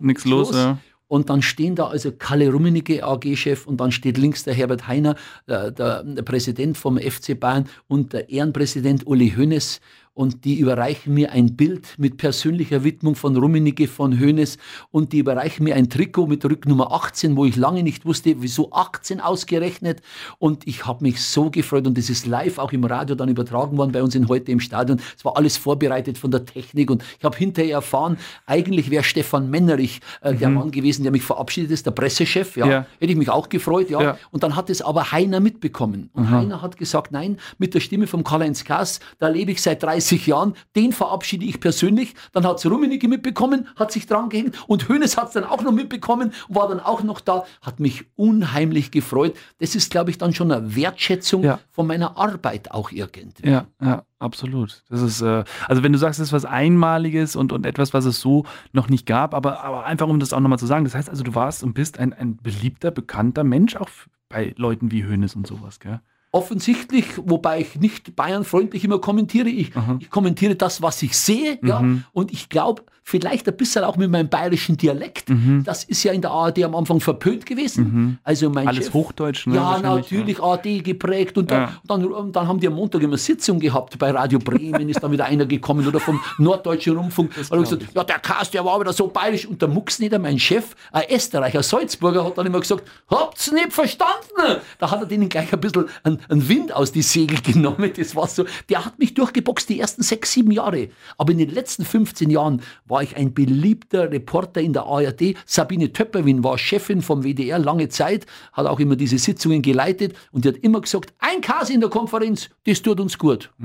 Nichts 0.00 0.24
los, 0.24 0.52
ja. 0.52 0.78
Und 1.08 1.30
dann 1.30 1.42
stehen 1.42 1.74
da 1.74 1.86
also 1.86 2.12
Kalle 2.12 2.50
Rummenigge, 2.50 3.04
AG-Chef, 3.04 3.66
und 3.66 3.78
dann 3.80 3.92
steht 3.92 4.18
links 4.18 4.44
der 4.44 4.54
Herbert 4.54 4.88
Heiner, 4.88 5.16
der, 5.48 5.70
der, 5.70 6.02
der 6.02 6.22
Präsident 6.22 6.76
vom 6.76 6.98
FC 6.98 7.38
Bayern 7.38 7.68
und 7.88 8.12
der 8.12 8.30
Ehrenpräsident 8.30 9.06
Uli 9.06 9.32
Hoeneß. 9.36 9.80
Und 10.14 10.44
die 10.44 10.60
überreichen 10.60 11.12
mir 11.12 11.32
ein 11.32 11.56
Bild 11.56 11.96
mit 11.98 12.18
persönlicher 12.18 12.84
Widmung 12.84 13.16
von 13.16 13.36
Rummenigge, 13.36 13.88
von 13.88 14.20
Hoeneß. 14.20 14.58
Und 14.92 15.12
die 15.12 15.18
überreichen 15.18 15.64
mir 15.64 15.74
ein 15.74 15.90
Trikot 15.90 16.28
mit 16.28 16.44
Rücknummer 16.44 16.92
18, 16.92 17.36
wo 17.36 17.44
ich 17.44 17.56
lange 17.56 17.82
nicht 17.82 18.06
wusste, 18.06 18.36
wieso 18.38 18.70
18 18.70 19.20
ausgerechnet. 19.20 20.02
Und 20.38 20.68
ich 20.68 20.86
habe 20.86 21.02
mich 21.02 21.20
so 21.20 21.50
gefreut. 21.50 21.88
Und 21.88 21.98
das 21.98 22.10
ist 22.10 22.26
live 22.26 22.58
auch 22.58 22.70
im 22.70 22.84
Radio 22.84 23.16
dann 23.16 23.28
übertragen 23.28 23.76
worden 23.76 23.90
bei 23.90 24.04
uns 24.04 24.14
in 24.14 24.28
heute 24.28 24.52
im 24.52 24.60
Stadion. 24.60 25.00
Es 25.16 25.24
war 25.24 25.36
alles 25.36 25.56
vorbereitet 25.56 26.16
von 26.16 26.30
der 26.30 26.44
Technik. 26.44 26.92
Und 26.92 27.02
ich 27.18 27.24
habe 27.24 27.36
hinterher 27.36 27.74
erfahren, 27.74 28.16
eigentlich 28.46 28.90
wäre 28.90 29.02
Stefan 29.02 29.50
Mennerich 29.50 30.00
äh, 30.20 30.32
der 30.32 30.48
Mann 30.48 30.70
gewesen, 30.70 31.02
der 31.02 31.10
mich 31.10 31.22
verabschiedet 31.22 31.72
ist, 31.72 31.86
der 31.86 31.90
Pressechef. 31.90 32.56
Ja. 32.56 32.66
Ja. 32.68 32.86
Hätte 33.00 33.10
ich 33.12 33.18
mich 33.18 33.30
auch 33.30 33.48
gefreut. 33.48 33.90
Ja. 33.90 34.00
Ja. 34.00 34.18
Und 34.30 34.44
dann 34.44 34.54
hat 34.54 34.70
es 34.70 34.80
aber 34.80 35.10
Heiner 35.10 35.40
mitbekommen. 35.40 36.10
Und 36.12 36.30
Heiner 36.30 36.62
hat 36.62 36.76
gesagt, 36.76 37.10
nein, 37.10 37.38
mit 37.58 37.74
der 37.74 37.80
Stimme 37.80 38.06
von 38.06 38.22
Karl-Heinz 38.22 38.64
Kass, 38.64 39.00
da 39.18 39.26
lebe 39.26 39.50
ich 39.50 39.60
seit 39.60 39.82
30 39.82 40.03
Jahren, 40.10 40.54
den 40.76 40.92
verabschiede 40.92 41.44
ich 41.44 41.60
persönlich. 41.60 42.14
Dann 42.32 42.46
hat 42.46 42.58
es 42.58 42.66
Rummenigge 42.70 43.08
mitbekommen, 43.08 43.68
hat 43.76 43.92
sich 43.92 44.06
dran 44.06 44.28
gehängt 44.28 44.56
und 44.68 44.88
Hoeneß 44.88 45.16
hat 45.16 45.28
es 45.28 45.32
dann 45.34 45.44
auch 45.44 45.62
noch 45.62 45.72
mitbekommen, 45.72 46.32
war 46.48 46.68
dann 46.68 46.80
auch 46.80 47.02
noch 47.02 47.20
da, 47.20 47.44
hat 47.62 47.80
mich 47.80 48.04
unheimlich 48.16 48.90
gefreut. 48.90 49.34
Das 49.58 49.74
ist, 49.74 49.90
glaube 49.90 50.10
ich, 50.10 50.18
dann 50.18 50.34
schon 50.34 50.50
eine 50.52 50.74
Wertschätzung 50.76 51.42
Ja. 51.42 51.58
von 51.70 51.86
meiner 51.86 52.16
Arbeit 52.16 52.70
auch 52.70 52.90
irgendwie. 52.90 53.48
Ja, 53.48 53.66
ja, 53.82 54.04
absolut. 54.18 54.82
Das 54.88 55.00
ist, 55.02 55.20
äh, 55.22 55.44
also 55.68 55.82
wenn 55.82 55.92
du 55.92 55.98
sagst, 55.98 56.20
es 56.20 56.28
ist 56.28 56.32
was 56.32 56.44
Einmaliges 56.44 57.36
und, 57.36 57.52
und 57.52 57.66
etwas, 57.66 57.94
was 57.94 58.04
es 58.04 58.20
so 58.20 58.44
noch 58.72 58.88
nicht 58.88 59.06
gab, 59.06 59.34
aber, 59.34 59.62
aber 59.64 59.84
einfach 59.86 60.06
um 60.08 60.20
das 60.20 60.32
auch 60.32 60.40
nochmal 60.40 60.58
zu 60.58 60.66
sagen, 60.66 60.84
das 60.84 60.94
heißt 60.94 61.08
also, 61.10 61.22
du 61.22 61.34
warst 61.34 61.62
und 61.62 61.74
bist 61.74 61.98
ein, 61.98 62.12
ein 62.12 62.36
beliebter, 62.36 62.90
bekannter 62.90 63.44
Mensch, 63.44 63.76
auch 63.76 63.88
bei 64.28 64.54
Leuten 64.56 64.90
wie 64.90 65.04
Hoeneß 65.04 65.34
und 65.36 65.46
sowas, 65.46 65.80
gell? 65.80 66.00
Offensichtlich, 66.34 67.06
wobei 67.16 67.60
ich 67.60 67.76
nicht 67.76 68.16
bayernfreundlich 68.16 68.82
immer 68.84 68.98
kommentiere. 68.98 69.48
Ich, 69.48 69.70
ich 70.00 70.10
kommentiere 70.10 70.56
das, 70.56 70.82
was 70.82 71.00
ich 71.02 71.16
sehe. 71.16 71.60
Ja? 71.62 71.78
Mhm. 71.78 72.02
Und 72.12 72.32
ich 72.32 72.48
glaube, 72.48 72.82
vielleicht 73.06 73.46
ein 73.46 73.56
bisschen 73.56 73.84
auch 73.84 73.96
mit 73.96 74.10
meinem 74.10 74.28
bayerischen 74.28 74.76
Dialekt. 74.76 75.28
Mhm. 75.28 75.62
Das 75.64 75.84
ist 75.84 76.02
ja 76.02 76.12
in 76.12 76.22
der 76.22 76.30
ARD 76.30 76.64
am 76.64 76.74
Anfang 76.74 77.00
verpönt 77.00 77.44
gewesen. 77.46 78.18
Also 78.24 78.48
mein 78.50 78.66
Alles 78.66 78.86
Chef, 78.86 78.94
Hochdeutsch, 78.94 79.46
ne, 79.46 79.56
Ja, 79.56 79.78
natürlich, 79.78 80.42
ARD 80.42 80.82
geprägt. 80.82 81.38
Und 81.38 81.50
dann, 81.50 81.62
Ja. 81.62 81.72
dann, 81.86 82.04
und 82.06 82.34
dann 82.34 82.48
haben 82.48 82.58
die 82.58 82.66
am 82.66 82.74
Montag 82.74 83.02
immer 83.02 83.18
Sitzung 83.18 83.60
gehabt. 83.60 83.98
Bei 83.98 84.10
Radio 84.10 84.38
Bremen 84.38 84.88
ist 84.88 85.02
dann 85.02 85.12
wieder 85.12 85.26
einer 85.26 85.46
gekommen 85.46 85.86
oder 85.86 86.00
vom 86.00 86.18
Norddeutschen 86.38 86.96
Rundfunk. 86.96 87.30
Und 87.50 87.60
gesagt, 87.60 87.84
ja, 87.94 88.02
der 88.02 88.18
Cast, 88.18 88.54
der 88.54 88.64
war 88.64 88.80
wieder 88.80 88.92
so 88.92 89.06
bayerisch. 89.06 89.46
Und 89.46 89.60
der 89.60 89.68
Mucksneder, 89.68 90.18
mein 90.18 90.38
Chef, 90.38 90.74
ein 90.90 91.04
Österreicher, 91.10 91.62
Salzburger, 91.62 92.24
hat 92.24 92.38
dann 92.38 92.46
immer 92.46 92.60
gesagt, 92.60 92.84
habt's 93.08 93.52
nicht 93.52 93.72
verstanden? 93.72 94.62
Da 94.78 94.90
hat 94.90 95.00
er 95.00 95.06
denen 95.06 95.28
gleich 95.28 95.52
ein 95.52 95.60
bisschen 95.60 95.84
einen, 96.02 96.20
einen 96.28 96.48
Wind 96.48 96.72
aus 96.72 96.92
die 96.92 97.02
Segel 97.02 97.40
genommen. 97.40 97.92
Das 97.96 98.16
war 98.16 98.26
so. 98.26 98.44
Der 98.68 98.84
hat 98.84 98.98
mich 98.98 99.14
durchgeboxt 99.14 99.68
die 99.68 99.80
ersten 99.80 100.02
sechs, 100.02 100.32
sieben 100.32 100.50
Jahre. 100.50 100.88
Aber 101.18 101.32
in 101.32 101.38
den 101.38 101.50
letzten 101.50 101.84
15 101.84 102.30
Jahren 102.30 102.62
war 102.86 103.02
ich 103.02 103.16
ein 103.16 103.34
beliebter 103.34 104.10
Reporter 104.10 104.60
in 104.60 104.72
der 104.72 104.84
ARD. 104.84 105.34
Sabine 105.46 105.92
Töpperwin 105.92 106.44
war 106.44 106.58
Chefin 106.58 107.02
vom 107.02 107.22
WDR 107.22 107.58
lange 107.58 107.88
Zeit, 107.88 108.26
hat 108.52 108.66
auch 108.66 108.80
immer 108.80 108.96
diese 108.96 109.18
Sitzungen 109.18 109.62
geleitet 109.62 110.14
und 110.32 110.44
die 110.44 110.48
hat 110.48 110.56
immer 110.58 110.80
gesagt, 110.80 111.12
ein 111.18 111.40
Kasi 111.40 111.74
in 111.74 111.80
der 111.80 111.90
Konferenz, 111.90 112.50
das 112.66 112.82
tut 112.82 113.00
uns 113.00 113.18
gut. 113.18 113.50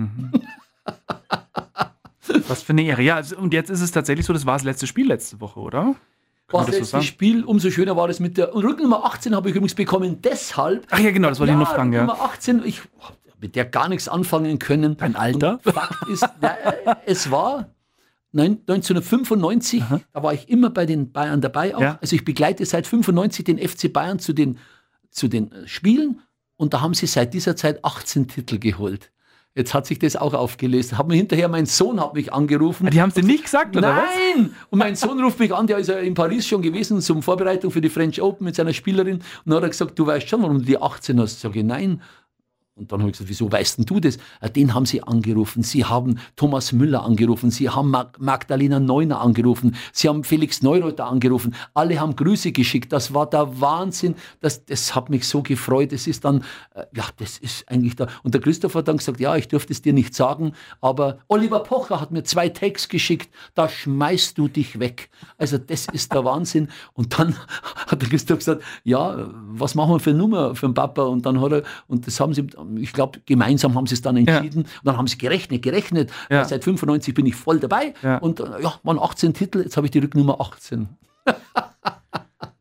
Was 2.47 2.61
für 2.61 2.73
eine 2.73 2.83
Ehre. 2.83 3.01
Ja, 3.01 3.15
also- 3.15 3.37
und 3.37 3.53
jetzt 3.53 3.69
ist 3.69 3.81
es 3.81 3.91
tatsächlich 3.91 4.25
so, 4.25 4.33
das 4.33 4.45
war 4.45 4.53
das 4.53 4.63
letzte 4.63 4.87
Spiel 4.87 5.07
letzte 5.07 5.41
Woche, 5.41 5.59
oder? 5.59 5.95
Kann 6.49 6.65
Das 6.65 6.77
das 6.77 6.89
so? 6.89 7.01
Spiel, 7.01 7.43
umso 7.43 7.69
schöner 7.69 7.95
war 7.95 8.07
das 8.07 8.19
mit 8.19 8.37
der 8.37 8.53
und 8.53 8.65
Rücknummer 8.65 9.05
18 9.05 9.35
habe 9.35 9.49
ich 9.49 9.55
übrigens 9.55 9.75
bekommen, 9.75 10.21
deshalb. 10.21 10.87
Ach 10.89 10.99
ja, 10.99 11.11
genau, 11.11 11.29
das 11.29 11.39
wollte 11.39 11.53
ich 11.53 11.59
noch 11.59 11.73
fragen, 11.73 11.93
ja. 11.93 12.01
Nummer 12.01 12.21
18, 12.21 12.63
ich 12.65 12.81
mit 13.39 13.55
der 13.55 13.65
gar 13.65 13.87
nichts 13.87 14.07
anfangen 14.07 14.59
können. 14.59 14.97
Dein 14.97 15.15
Alter? 15.15 15.59
Und 15.63 15.73
Fakt 15.73 16.09
ist, 16.09 16.27
na, 16.41 16.55
äh, 16.57 16.95
es 17.05 17.31
war 17.31 17.69
nein, 18.31 18.59
1995, 18.67 19.83
da 20.13 20.23
war 20.23 20.33
ich 20.33 20.49
immer 20.49 20.69
bei 20.69 20.85
den 20.85 21.11
Bayern 21.11 21.41
dabei. 21.41 21.75
Auch. 21.75 21.81
Ja. 21.81 21.97
Also 22.01 22.15
ich 22.15 22.25
begleite 22.25 22.65
seit 22.65 22.87
95 22.87 23.45
den 23.45 23.57
FC 23.57 23.91
Bayern 23.91 24.19
zu 24.19 24.33
den, 24.33 24.57
zu 25.09 25.27
den 25.27 25.51
äh, 25.51 25.67
Spielen 25.67 26.21
und 26.57 26.73
da 26.73 26.81
haben 26.81 26.93
sie 26.93 27.07
seit 27.07 27.33
dieser 27.33 27.55
Zeit 27.55 27.83
18 27.85 28.27
Titel 28.27 28.59
geholt. 28.59 29.11
Jetzt 29.55 29.73
hat 29.73 29.87
sich 29.87 29.97
das 29.99 30.15
auch 30.15 30.33
aufgelöst. 30.33 30.97
Hat 30.97 31.07
mir 31.07 31.15
hinterher, 31.15 31.47
mein 31.49 31.65
Sohn 31.65 31.99
hat 31.99 32.13
mich 32.13 32.31
angerufen. 32.31 32.85
Ah, 32.87 32.89
Die 32.91 33.01
haben 33.01 33.09
es 33.09 33.15
dir 33.15 33.23
nicht 33.23 33.43
gesagt, 33.43 33.75
oder 33.75 33.95
was? 33.95 34.03
Nein! 34.35 34.55
Und 34.69 34.79
mein 34.79 34.95
Sohn 34.95 35.19
ruft 35.21 35.39
mich 35.39 35.53
an, 35.53 35.65
der 35.67 35.79
ist 35.79 35.87
ja 35.87 35.97
in 35.97 36.13
Paris 36.13 36.47
schon 36.47 36.61
gewesen 36.61 37.01
zum 37.01 37.23
Vorbereitung 37.23 37.71
für 37.71 37.81
die 37.81 37.89
French 37.89 38.21
Open 38.21 38.45
mit 38.45 38.55
seiner 38.55 38.73
Spielerin. 38.73 39.15
Und 39.17 39.23
dann 39.45 39.55
hat 39.55 39.63
er 39.63 39.69
gesagt, 39.69 39.97
du 39.97 40.05
weißt 40.05 40.29
schon, 40.29 40.43
warum 40.43 40.59
du 40.59 40.65
die 40.65 40.79
18 40.79 41.19
hast. 41.19 41.41
Sag 41.41 41.55
ich, 41.55 41.63
nein. 41.63 42.01
Und 42.79 42.91
dann 42.91 43.01
habe 43.01 43.09
ich 43.09 43.17
gesagt, 43.17 43.29
wieso 43.29 43.51
weißt 43.51 43.79
denn 43.79 43.85
du 43.85 43.99
das? 43.99 44.17
Den 44.55 44.73
haben 44.73 44.85
sie 44.85 45.03
angerufen. 45.03 45.63
Sie 45.63 45.83
haben 45.83 46.19
Thomas 46.37 46.71
Müller 46.71 47.03
angerufen. 47.03 47.51
Sie 47.51 47.69
haben 47.69 47.93
Magdalena 48.17 48.79
Neuner 48.79 49.19
angerufen. 49.19 49.75
Sie 49.91 50.07
haben 50.07 50.23
Felix 50.23 50.61
Neureuter 50.61 51.05
angerufen. 51.05 51.53
Alle 51.73 51.99
haben 51.99 52.15
Grüße 52.15 52.53
geschickt. 52.53 52.93
Das 52.93 53.13
war 53.13 53.29
der 53.29 53.59
Wahnsinn. 53.59 54.15
Das, 54.39 54.63
das 54.65 54.95
hat 54.95 55.09
mich 55.09 55.27
so 55.27 55.43
gefreut. 55.43 55.91
Das 55.91 56.07
ist 56.07 56.23
dann, 56.23 56.45
äh, 56.73 56.85
ja, 56.95 57.03
das 57.17 57.37
ist 57.37 57.69
eigentlich 57.69 57.97
da. 57.97 58.07
Und 58.23 58.33
der 58.33 58.39
Christoph 58.39 58.75
hat 58.75 58.87
dann 58.87 58.97
gesagt, 58.97 59.19
ja, 59.19 59.35
ich 59.35 59.49
dürfte 59.49 59.73
es 59.73 59.81
dir 59.81 59.91
nicht 59.91 60.15
sagen, 60.15 60.53
aber 60.79 61.19
Oliver 61.27 61.59
Pocher 61.59 61.99
hat 61.99 62.11
mir 62.11 62.23
zwei 62.23 62.47
Tags 62.47 62.87
geschickt. 62.87 63.29
Da 63.55 63.67
schmeißt 63.67 64.37
du 64.37 64.47
dich 64.47 64.79
weg. 64.79 65.09
Also 65.37 65.57
das 65.57 65.87
ist 65.91 66.13
der 66.13 66.23
Wahnsinn. 66.23 66.69
Und 66.93 67.19
dann 67.19 67.35
hat 67.87 68.01
der 68.01 68.07
Christoph 68.07 68.39
gesagt, 68.39 68.63
ja, 68.85 69.29
was 69.33 69.75
machen 69.75 69.91
wir 69.91 69.99
für 69.99 70.11
eine 70.11 70.19
Nummer 70.19 70.55
für 70.55 70.67
den 70.67 70.73
Papa? 70.73 71.03
Und 71.03 71.25
dann 71.25 71.41
hat 71.41 71.51
er, 71.51 71.63
und 71.87 72.07
das 72.07 72.19
haben 72.21 72.33
sie 72.33 72.47
ich 72.77 72.93
glaube, 72.93 73.19
gemeinsam 73.25 73.75
haben 73.75 73.87
sie 73.87 73.95
es 73.95 74.01
dann 74.01 74.17
entschieden. 74.17 74.63
Ja. 74.63 74.79
Und 74.79 74.85
dann 74.85 74.97
haben 74.97 75.07
sie 75.07 75.17
gerechnet, 75.17 75.61
gerechnet. 75.61 76.11
Ja. 76.29 76.45
Seit 76.45 76.63
95 76.63 77.13
bin 77.13 77.25
ich 77.25 77.35
voll 77.35 77.59
dabei. 77.59 77.93
Ja. 78.01 78.17
Und 78.17 78.39
äh, 78.39 78.61
ja, 78.61 78.75
waren 78.83 78.99
18 78.99 79.33
Titel, 79.33 79.61
jetzt 79.61 79.77
habe 79.77 79.87
ich 79.87 79.91
die 79.91 79.99
Rücknummer 79.99 80.39
18. 80.39 80.89
das 81.25 81.35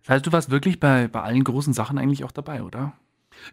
heißt, 0.09 0.27
du 0.27 0.33
warst 0.33 0.51
wirklich 0.51 0.81
bei, 0.81 1.09
bei 1.09 1.23
allen 1.23 1.45
großen 1.45 1.73
Sachen 1.73 1.99
eigentlich 1.99 2.25
auch 2.25 2.33
dabei, 2.33 2.63
oder? 2.63 2.93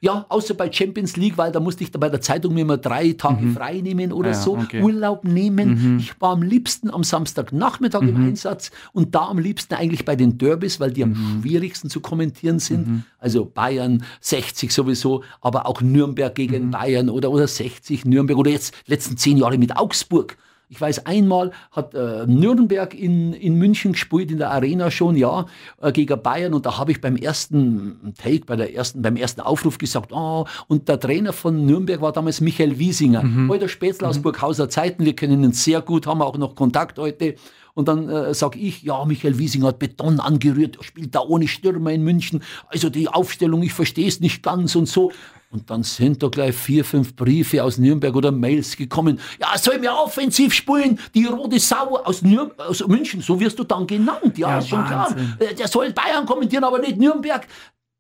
Ja, 0.02 0.26
außer 0.30 0.54
bei 0.54 0.72
Champions 0.72 1.18
League, 1.18 1.38
weil 1.38 1.52
da 1.52 1.60
musste 1.60 1.84
ich 1.84 1.92
bei 1.92 2.10
der 2.10 2.22
Zeitung 2.22 2.54
mir 2.54 2.66
mal 2.66 2.78
drei 2.78 3.14
Tage 3.14 3.46
mhm. 3.46 3.54
frei 3.54 3.82
nehmen 3.82 4.12
oder 4.12 4.30
ja, 4.30 4.36
so, 4.36 4.58
okay. 4.58 4.82
Urlaub 4.82 5.24
nehmen. 5.24 5.94
Mhm. 5.94 6.00
Ich 6.00 6.20
war 6.22 6.34
am 6.34 6.42
liebsten 6.42 6.90
am 6.90 7.04
Samstagnachmittag 7.04 8.02
mhm. 8.02 8.10
im 8.10 8.16
Einsatz 8.28 8.72
und 8.94 9.16
da 9.16 9.28
am 9.28 9.40
liebsten 9.40 9.74
eigentlich 9.76 10.06
bei 10.06 10.16
den 10.16 10.38
Derbys, 10.38 10.80
weil 10.80 10.92
die 10.92 11.04
am 11.04 11.12
mhm. 11.12 11.42
schwierigsten 11.42 11.90
zu 11.90 12.00
kommentieren 12.02 12.60
sind. 12.60 12.88
Mhm. 12.88 13.04
Also 13.20 13.46
Bayern 13.46 14.04
60 14.22 14.72
sowieso, 14.72 15.24
aber 15.42 15.68
auch 15.68 15.82
Nürnberg 15.82 16.34
gegen 16.36 16.68
mhm. 16.68 16.72
Bayern 16.72 17.10
oder, 17.10 17.32
oder 17.32 17.48
60 17.48 18.06
Nürnberg 18.06 18.38
oder 18.38 18.52
jetzt 18.52 18.74
letzten 18.88 19.18
zehn 19.18 19.38
Jahre 19.38 19.58
mit 19.58 19.76
Augsburg. 19.78 20.38
Ich 20.70 20.82
weiß, 20.82 21.06
einmal 21.06 21.52
hat 21.72 21.94
äh, 21.94 22.26
Nürnberg 22.26 22.94
in, 22.94 23.34
in 23.34 23.56
München 23.56 23.94
gespielt, 23.94 24.32
in 24.32 24.38
der 24.38 24.52
Arena 24.52 24.90
schon, 24.90 25.16
ja, 25.16 25.46
äh, 25.82 25.92
gegen 25.92 26.22
Bayern. 26.22 26.54
Und 26.54 26.66
da 26.66 26.78
habe 26.78 26.92
ich 26.92 27.02
beim 27.02 27.16
ersten 27.16 28.14
Take, 28.18 28.46
bei 28.46 28.56
der 28.56 28.74
ersten, 28.74 29.02
beim 29.02 29.16
ersten 29.16 29.42
Aufruf 29.42 29.78
gesagt, 29.78 30.12
oh, 30.12 30.46
und 30.68 30.88
der 30.88 31.00
Trainer 31.00 31.34
von 31.34 31.66
Nürnberg 31.66 32.02
war 32.02 32.12
damals 32.12 32.42
Michael 32.42 32.80
Wiesinger. 32.80 33.24
Mhm. 33.24 33.50
Heute 33.50 33.70
Spätzl 33.70 34.06
aus 34.06 34.18
mhm. 34.18 34.24
Burghauser 34.24 34.70
Zeiten, 34.70 35.06
wir 35.06 35.16
kennen 35.16 35.44
ihn 35.44 35.54
sehr 35.54 35.82
gut, 35.82 36.08
haben 36.08 36.22
auch 36.22 36.38
noch 36.38 36.56
Kontakt 36.56 36.98
heute. 36.98 37.36
Und 37.76 37.90
dann 37.90 38.10
äh, 38.10 38.34
sage 38.34 38.58
ich, 38.58 38.84
ja, 38.84 39.04
Michael 39.04 39.38
Wiesinger 39.38 39.68
hat 39.68 39.80
Beton 39.80 40.22
angerührt, 40.22 40.78
spielt 40.82 41.14
da 41.14 41.20
ohne 41.20 41.48
Stürmer 41.48 41.92
in 41.92 42.04
München. 42.04 42.42
Also 42.68 42.90
die 42.90 43.10
Aufstellung, 43.10 43.62
ich 43.64 43.74
verstehe 43.74 44.08
es 44.08 44.22
nicht 44.22 44.42
ganz 44.42 44.76
und 44.76 44.88
so. 44.88 45.12
Und 45.52 45.70
dann 45.70 45.84
sind 45.84 46.24
da 46.24 46.30
gleich 46.30 46.56
vier, 46.56 46.86
fünf 46.86 47.16
Briefe 47.16 47.64
aus 47.64 47.78
Nürnberg 47.78 48.16
oder 48.16 48.32
Mails 48.32 48.78
gekommen. 48.78 49.20
Ja, 49.40 49.58
soll 49.58 49.80
mir 49.80 49.94
offensiv 49.94 50.54
spielen, 50.54 51.00
die 51.14 51.26
rote 51.26 51.60
Sau 51.60 51.98
aus, 51.98 52.22
Nür 52.22 52.52
aus 52.58 52.86
München, 52.88 53.22
so 53.22 53.40
wirst 53.40 53.60
du 53.60 53.66
dann 53.66 53.86
genannt. 53.86 54.38
Ja, 54.38 54.50
ja 54.50 54.58
ist 54.60 54.70
schon 54.70 54.80
Wahnsinn. 54.80 55.36
klar. 55.38 55.52
Äh, 55.52 55.56
der 55.56 55.68
soll 55.68 55.92
Bayern 55.92 56.26
kommentieren, 56.26 56.64
aber 56.64 56.80
nicht 56.80 56.98
Nürnberg. 56.98 57.46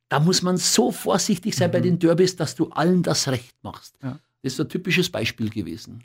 Da 0.09 0.19
muss 0.19 0.41
man 0.41 0.57
so 0.57 0.91
vorsichtig 0.91 1.55
sein 1.55 1.69
mhm. 1.69 1.73
bei 1.73 1.79
den 1.81 1.99
Derbys, 1.99 2.35
dass 2.37 2.55
du 2.55 2.69
allen 2.69 3.03
das 3.03 3.27
Recht 3.27 3.55
machst. 3.61 3.95
Ja. 4.01 4.19
Das 4.41 4.53
ist 4.53 4.61
ein 4.61 4.69
typisches 4.69 5.09
Beispiel 5.09 5.49
gewesen. 5.49 6.03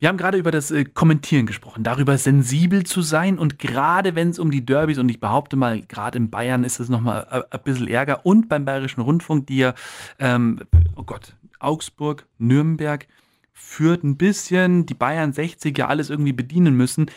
Wir 0.00 0.08
haben 0.08 0.16
gerade 0.16 0.38
über 0.38 0.50
das 0.50 0.70
äh, 0.70 0.86
Kommentieren 0.86 1.44
gesprochen, 1.44 1.84
darüber 1.84 2.16
sensibel 2.16 2.84
zu 2.84 3.02
sein 3.02 3.38
und 3.38 3.58
gerade 3.58 4.14
wenn 4.14 4.30
es 4.30 4.38
um 4.38 4.50
die 4.50 4.64
Derbys 4.64 4.96
und 4.96 5.10
ich 5.10 5.20
behaupte 5.20 5.56
mal, 5.56 5.82
gerade 5.82 6.16
in 6.16 6.30
Bayern 6.30 6.64
ist 6.64 6.80
es 6.80 6.88
nochmal 6.88 7.26
äh, 7.30 7.54
ein 7.54 7.62
bisschen 7.62 7.86
Ärger 7.86 8.24
und 8.24 8.48
beim 8.48 8.64
Bayerischen 8.64 9.02
Rundfunk, 9.02 9.46
die 9.46 9.58
ja, 9.58 9.74
ähm, 10.18 10.60
oh 10.96 11.02
Gott, 11.02 11.36
Augsburg, 11.58 12.26
Nürnberg 12.38 13.06
führt 13.52 14.02
ein 14.02 14.16
bisschen 14.16 14.86
die 14.86 14.94
Bayern 14.94 15.34
60 15.34 15.76
ja 15.76 15.88
alles 15.88 16.08
irgendwie 16.08 16.32
bedienen 16.32 16.78
müssen 16.78 17.10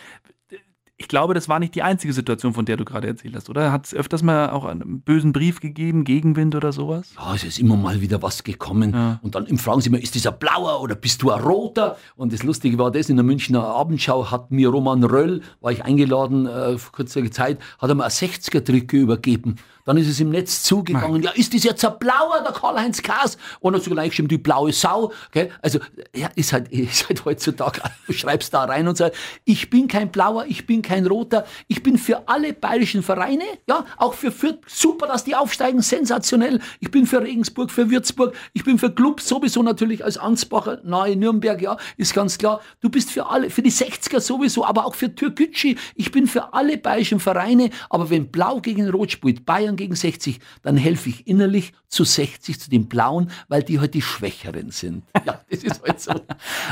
ich 0.97 1.07
glaube, 1.07 1.33
das 1.33 1.49
war 1.49 1.59
nicht 1.59 1.73
die 1.73 1.81
einzige 1.81 2.13
Situation, 2.13 2.53
von 2.53 2.65
der 2.65 2.77
du 2.77 2.85
gerade 2.85 3.07
erzählt 3.07 3.35
hast, 3.35 3.49
oder? 3.49 3.71
Hat 3.71 3.87
es 3.87 3.95
öfters 3.95 4.21
mal 4.21 4.51
auch 4.51 4.63
einen 4.63 5.01
bösen 5.01 5.33
Brief 5.33 5.59
gegeben, 5.59 6.03
Gegenwind 6.03 6.53
oder 6.53 6.71
sowas? 6.71 7.13
Ja, 7.17 7.33
es 7.33 7.43
ist 7.43 7.59
immer 7.59 7.75
mal 7.75 7.99
wieder 8.01 8.21
was 8.21 8.43
gekommen. 8.43 8.93
Ja. 8.93 9.19
Und 9.23 9.33
dann 9.33 9.57
fragen 9.57 9.81
sie 9.81 9.89
immer, 9.89 10.01
ist 10.01 10.13
dieser 10.13 10.31
blauer 10.31 10.81
oder 10.81 10.93
bist 10.95 11.21
du 11.23 11.31
ein 11.31 11.41
roter? 11.41 11.97
Und 12.15 12.31
das 12.31 12.43
Lustige 12.43 12.77
war 12.77 12.91
das, 12.91 13.09
in 13.09 13.15
der 13.15 13.25
Münchner 13.25 13.63
Abendschau 13.63 14.29
hat 14.29 14.51
mir 14.51 14.69
Roman 14.69 15.03
Röll, 15.03 15.41
war 15.61 15.71
ich 15.71 15.83
eingeladen 15.83 16.45
äh, 16.45 16.77
vor 16.77 16.91
kurzer 16.91 17.29
Zeit, 17.31 17.59
hat 17.79 17.89
er 17.89 17.95
mir 17.95 18.05
ein 18.05 18.11
60er-Trikot 18.11 18.97
übergeben. 18.97 19.55
Dann 19.85 19.97
ist 19.97 20.07
es 20.07 20.19
im 20.19 20.29
Netz 20.29 20.63
zugegangen. 20.63 21.21
Nein. 21.21 21.23
Ja, 21.23 21.31
ist 21.31 21.53
das 21.53 21.63
jetzt 21.63 21.83
ein 21.83 21.97
blauer, 21.99 22.41
der 22.43 22.53
Karl-Heinz 22.53 23.01
Kaas? 23.01 23.37
Und 23.59 23.73
dann 23.73 23.81
sogar 23.81 23.95
gleich 23.95 24.09
geschrieben, 24.11 24.29
die 24.29 24.37
blaue 24.37 24.71
Sau. 24.71 25.11
Okay? 25.27 25.49
Also, 25.61 25.79
ja, 26.15 26.29
ist 26.35 26.53
halt, 26.53 26.67
ist 26.71 27.09
halt 27.09 27.25
heutzutage, 27.25 27.81
du 28.07 28.13
schreibst 28.13 28.53
da 28.53 28.63
rein 28.63 28.87
und 28.87 28.97
sagst, 28.97 29.19
ich 29.45 29.69
bin 29.69 29.87
kein 29.87 30.11
blauer, 30.11 30.45
ich 30.47 30.65
bin 30.65 30.81
kein 30.81 31.05
roter, 31.05 31.45
ich 31.67 31.83
bin 31.83 31.97
für 31.97 32.27
alle 32.27 32.53
bayerischen 32.53 33.03
Vereine, 33.03 33.43
ja, 33.67 33.85
auch 33.97 34.13
für 34.13 34.31
Fürth, 34.31 34.59
super, 34.67 35.07
dass 35.07 35.23
die 35.23 35.35
aufsteigen, 35.35 35.81
sensationell. 35.81 36.59
Ich 36.79 36.91
bin 36.91 37.05
für 37.05 37.21
Regensburg, 37.21 37.71
für 37.71 37.89
Würzburg, 37.89 38.35
ich 38.53 38.63
bin 38.63 38.79
für 38.79 38.91
Clubs 38.91 39.27
sowieso 39.27 39.63
natürlich 39.63 40.03
als 40.03 40.17
Ansbacher, 40.17 40.79
nahe 40.83 41.15
Nürnberg, 41.15 41.61
ja, 41.61 41.77
ist 41.97 42.13
ganz 42.13 42.37
klar. 42.37 42.61
Du 42.81 42.89
bist 42.89 43.11
für 43.11 43.27
alle, 43.27 43.49
für 43.49 43.61
die 43.61 43.71
60er 43.71 44.19
sowieso, 44.19 44.65
aber 44.65 44.85
auch 44.85 44.95
für 44.95 45.13
Türkgücü. 45.13 45.75
Ich 45.95 46.11
bin 46.11 46.27
für 46.27 46.53
alle 46.53 46.77
bayerischen 46.77 47.19
Vereine, 47.19 47.69
aber 47.89 48.09
wenn 48.09 48.31
Blau 48.31 48.59
gegen 48.59 48.89
Rot 48.89 49.11
spielt, 49.11 49.45
Bayern 49.45 49.72
Bayern 49.73 49.75
gegen 49.75 49.95
60, 49.95 50.39
dann 50.61 50.77
helfe 50.77 51.09
ich 51.09 51.27
innerlich 51.27 51.73
zu 51.87 52.03
60, 52.03 52.59
zu 52.59 52.69
den 52.69 52.87
Blauen, 52.87 53.29
weil 53.47 53.63
die 53.63 53.79
halt 53.79 53.93
die 53.93 54.01
Schwächeren 54.01 54.71
sind. 54.71 55.03
Ja, 55.25 55.39
das 55.49 55.63
ist 55.63 55.81
halt 55.81 56.01
so. 56.01 56.11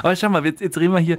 Aber 0.04 0.14
schau 0.14 0.28
mal, 0.28 0.46
jetzt, 0.46 0.60
jetzt, 0.60 0.78
reden 0.78 0.94
wir 0.94 1.00
hier 1.00 1.18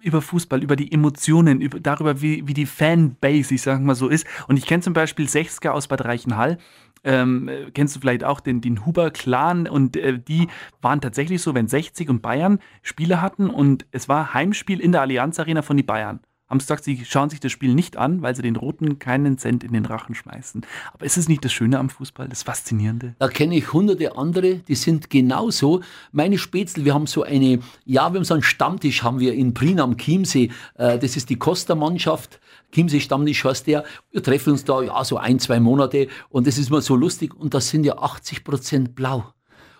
über 0.00 0.20
Fußball, 0.20 0.60
über 0.64 0.74
die 0.74 0.90
Emotionen, 0.90 1.60
über, 1.60 1.78
darüber, 1.78 2.20
wie, 2.20 2.46
wie 2.48 2.54
die 2.54 2.66
Fanbase, 2.66 3.54
ich 3.54 3.62
sage 3.62 3.84
mal 3.84 3.94
so 3.94 4.08
ist. 4.08 4.26
Und 4.48 4.56
ich 4.56 4.66
kenne 4.66 4.82
zum 4.82 4.92
Beispiel 4.92 5.26
60er 5.26 5.68
aus 5.68 5.86
Bad 5.86 6.04
Reichenhall. 6.04 6.58
Ähm, 7.04 7.48
kennst 7.72 7.94
du 7.94 8.00
vielleicht 8.00 8.24
auch 8.24 8.40
den, 8.40 8.60
den 8.60 8.84
Huber-Clan 8.84 9.68
und 9.68 9.96
äh, 9.96 10.18
die 10.18 10.48
waren 10.80 11.00
tatsächlich 11.00 11.40
so, 11.40 11.54
wenn 11.54 11.68
60 11.68 12.08
und 12.10 12.20
Bayern 12.20 12.58
Spiele 12.82 13.22
hatten 13.22 13.48
und 13.48 13.86
es 13.92 14.08
war 14.08 14.34
Heimspiel 14.34 14.80
in 14.80 14.90
der 14.90 15.02
Allianz 15.02 15.38
Arena 15.38 15.62
von 15.62 15.76
die 15.76 15.84
Bayern 15.84 16.20
haben 16.52 16.60
sie 16.82 17.04
schauen 17.06 17.30
sich 17.30 17.40
das 17.40 17.50
Spiel 17.50 17.74
nicht 17.74 17.96
an, 17.96 18.20
weil 18.20 18.36
sie 18.36 18.42
den 18.42 18.56
Roten 18.56 18.98
keinen 18.98 19.38
Cent 19.38 19.64
in 19.64 19.72
den 19.72 19.86
Rachen 19.86 20.14
schmeißen. 20.14 20.66
Aber 20.92 21.06
ist 21.06 21.16
es 21.16 21.26
nicht 21.26 21.42
das 21.44 21.52
Schöne 21.52 21.78
am 21.78 21.88
Fußball, 21.88 22.28
das 22.28 22.42
Faszinierende? 22.42 23.14
Da 23.18 23.28
kenne 23.28 23.56
ich 23.56 23.72
hunderte 23.72 24.18
andere, 24.18 24.56
die 24.56 24.74
sind 24.74 25.08
genauso. 25.08 25.80
Meine 26.12 26.36
Spätzle, 26.36 26.84
wir 26.84 26.92
haben 26.92 27.06
so 27.06 27.22
eine, 27.22 27.60
ja, 27.86 28.12
wir 28.12 28.18
haben 28.18 28.24
so 28.24 28.34
einen 28.34 28.42
Stammtisch, 28.42 29.02
haben 29.02 29.18
wir 29.18 29.32
in 29.32 29.54
Prien 29.54 29.80
am 29.80 29.96
Chiemsee. 29.96 30.50
Äh, 30.74 30.98
das 30.98 31.16
ist 31.16 31.30
die 31.30 31.36
Costa-Mannschaft. 31.36 32.38
Chiemsee 32.70 33.00
Stammtisch 33.00 33.44
heißt 33.44 33.66
der. 33.66 33.84
Wir 34.10 34.22
treffen 34.22 34.52
uns 34.52 34.64
da 34.64 34.82
ja 34.82 35.02
so 35.04 35.16
ein, 35.16 35.38
zwei 35.38 35.58
Monate 35.58 36.08
und 36.28 36.46
das 36.46 36.58
ist 36.58 36.68
mal 36.68 36.82
so 36.82 36.96
lustig 36.96 37.34
und 37.34 37.54
das 37.54 37.70
sind 37.70 37.84
ja 37.84 37.96
80 37.96 38.44
Prozent 38.44 38.94
blau. 38.94 39.32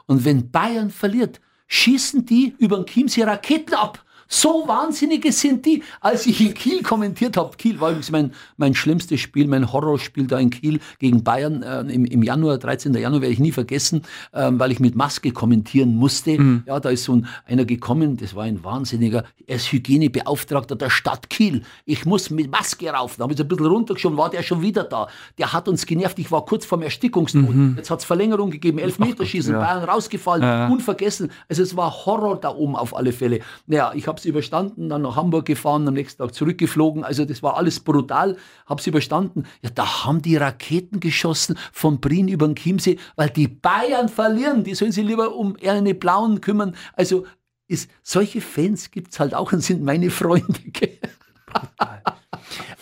Und 0.07 0.25
wenn 0.25 0.51
Bayern 0.51 0.91
verliert, 0.91 1.39
schießen 1.66 2.25
die 2.25 2.55
über 2.59 2.77
den 2.77 2.87
Chiemsee 2.87 3.25
Raketen 3.25 3.75
ab. 3.75 4.03
So 4.35 4.64
Wahnsinnige 4.66 5.30
sind 5.30 5.66
die. 5.66 5.83
Als 6.01 6.26
ich 6.26 6.41
in 6.41 6.55
Kiel 6.55 6.83
kommentiert 6.83 7.37
habe, 7.37 7.55
Kiel 7.59 7.78
war 7.80 7.91
übrigens 7.91 8.11
mein, 8.11 8.33
mein 8.57 8.74
schlimmstes 8.74 9.20
Spiel, 9.20 9.47
mein 9.47 9.70
Horrorspiel 9.70 10.26
da 10.26 10.39
in 10.39 10.49
Kiel 10.49 10.80
gegen 10.99 11.22
Bayern 11.22 11.62
äh, 11.62 11.80
im, 11.93 12.07
im 12.07 12.22
Januar, 12.22 12.57
13. 12.57 12.95
Januar, 12.95 13.20
werde 13.20 13.35
ich 13.35 13.41
nie 13.41 13.53
vergessen, 13.53 14.05
äh, 14.33 14.49
weil 14.53 14.72
ich 14.72 14.80
mit 14.80 14.97
Maske 14.97 15.33
kommentieren 15.33 15.97
musste. 15.97 16.39
Mhm. 16.39 16.62
Ja, 16.66 16.80
da 16.80 16.89
ist 16.89 17.05
so 17.05 17.14
ein, 17.14 17.26
einer 17.45 17.66
gekommen, 17.66 18.16
das 18.16 18.35
war 18.35 18.45
ein 18.45 18.64
Wahnsinniger, 18.64 19.24
er 19.47 19.57
ist 19.57 19.70
Hygienebeauftragter 19.70 20.76
der 20.76 20.89
Stadt 20.89 21.28
Kiel. 21.28 21.61
Ich 21.85 22.07
muss 22.07 22.30
mit 22.30 22.51
Maske 22.51 22.89
rauf. 22.89 23.16
Da 23.18 23.24
habe 23.24 23.35
ich 23.35 23.41
ein 23.41 23.47
bisschen 23.47 23.66
runtergeschoben, 23.66 24.16
war 24.16 24.30
der 24.30 24.43
schon 24.43 24.62
wieder 24.62 24.85
da. 24.85 25.09
Der 25.37 25.53
hat 25.53 25.68
uns 25.68 25.85
genervt, 25.85 26.18
ich 26.18 26.33
war 26.33 26.47
kurz 26.47 26.64
vorm 26.64 26.80
Erstickungstod. 26.80 27.55
Mhm. 27.55 27.74
Jetzt 27.76 27.91
hat 27.91 27.99
es 27.99 28.07
Verlängerung 28.07 28.51
gegeben, 28.51 28.78
Elfmeterschießen, 28.78 29.53
ja. 29.53 29.61
Bayern 29.61 29.85
rausgefallen, 29.85 30.43
ja. 30.43 30.68
unvergessen. 30.68 31.30
Also 31.51 31.62
es 31.62 31.76
war 31.76 32.07
Horror 32.07 32.41
da 32.41 32.49
oben 32.49 32.76
auf 32.76 32.97
alle 32.97 33.12
Fälle. 33.12 33.41
Naja, 33.66 33.93
ich 33.95 34.09
habe 34.09 34.22
es 34.23 34.27
überstanden, 34.27 34.89
dann 34.89 35.03
nach 35.03 35.16
Hamburg 35.16 35.45
gefahren, 35.45 35.87
am 35.87 35.95
nächsten 35.95 36.23
Tag 36.23 36.35
zurückgeflogen. 36.35 37.05
Also 37.05 37.25
das 37.25 37.43
war 37.43 37.57
alles 37.57 37.81
brutal, 37.81 38.37
habe 38.66 38.81
es 38.81 38.87
überstanden. 38.87 39.45
Ja, 39.62 39.70
da 39.70 40.05
haben 40.05 40.23
die 40.23 40.37
Raketen 40.37 41.01
geschossen 41.01 41.59
von 41.73 42.01
Prien 42.01 42.29
über 42.29 42.47
den 42.47 42.57
Chiemsee, 42.57 42.99
weil 43.16 43.31
die 43.31 43.49
Bayern 43.49 44.09
verlieren. 44.09 44.64
Die 44.64 44.75
sollen 44.75 44.93
sich 44.93 45.07
lieber 45.07 45.35
um 45.35 45.57
eine 45.66 45.95
Blauen 45.95 46.41
kümmern. 46.41 46.75
Also 46.95 47.27
ist, 47.68 47.91
solche 48.03 48.41
Fans 48.41 48.91
gibt 48.91 49.12
es 49.12 49.20
halt 49.20 49.35
auch 49.35 49.53
und 49.53 49.61
sind 49.61 49.83
meine 49.83 50.11
Freunde. 50.11 50.61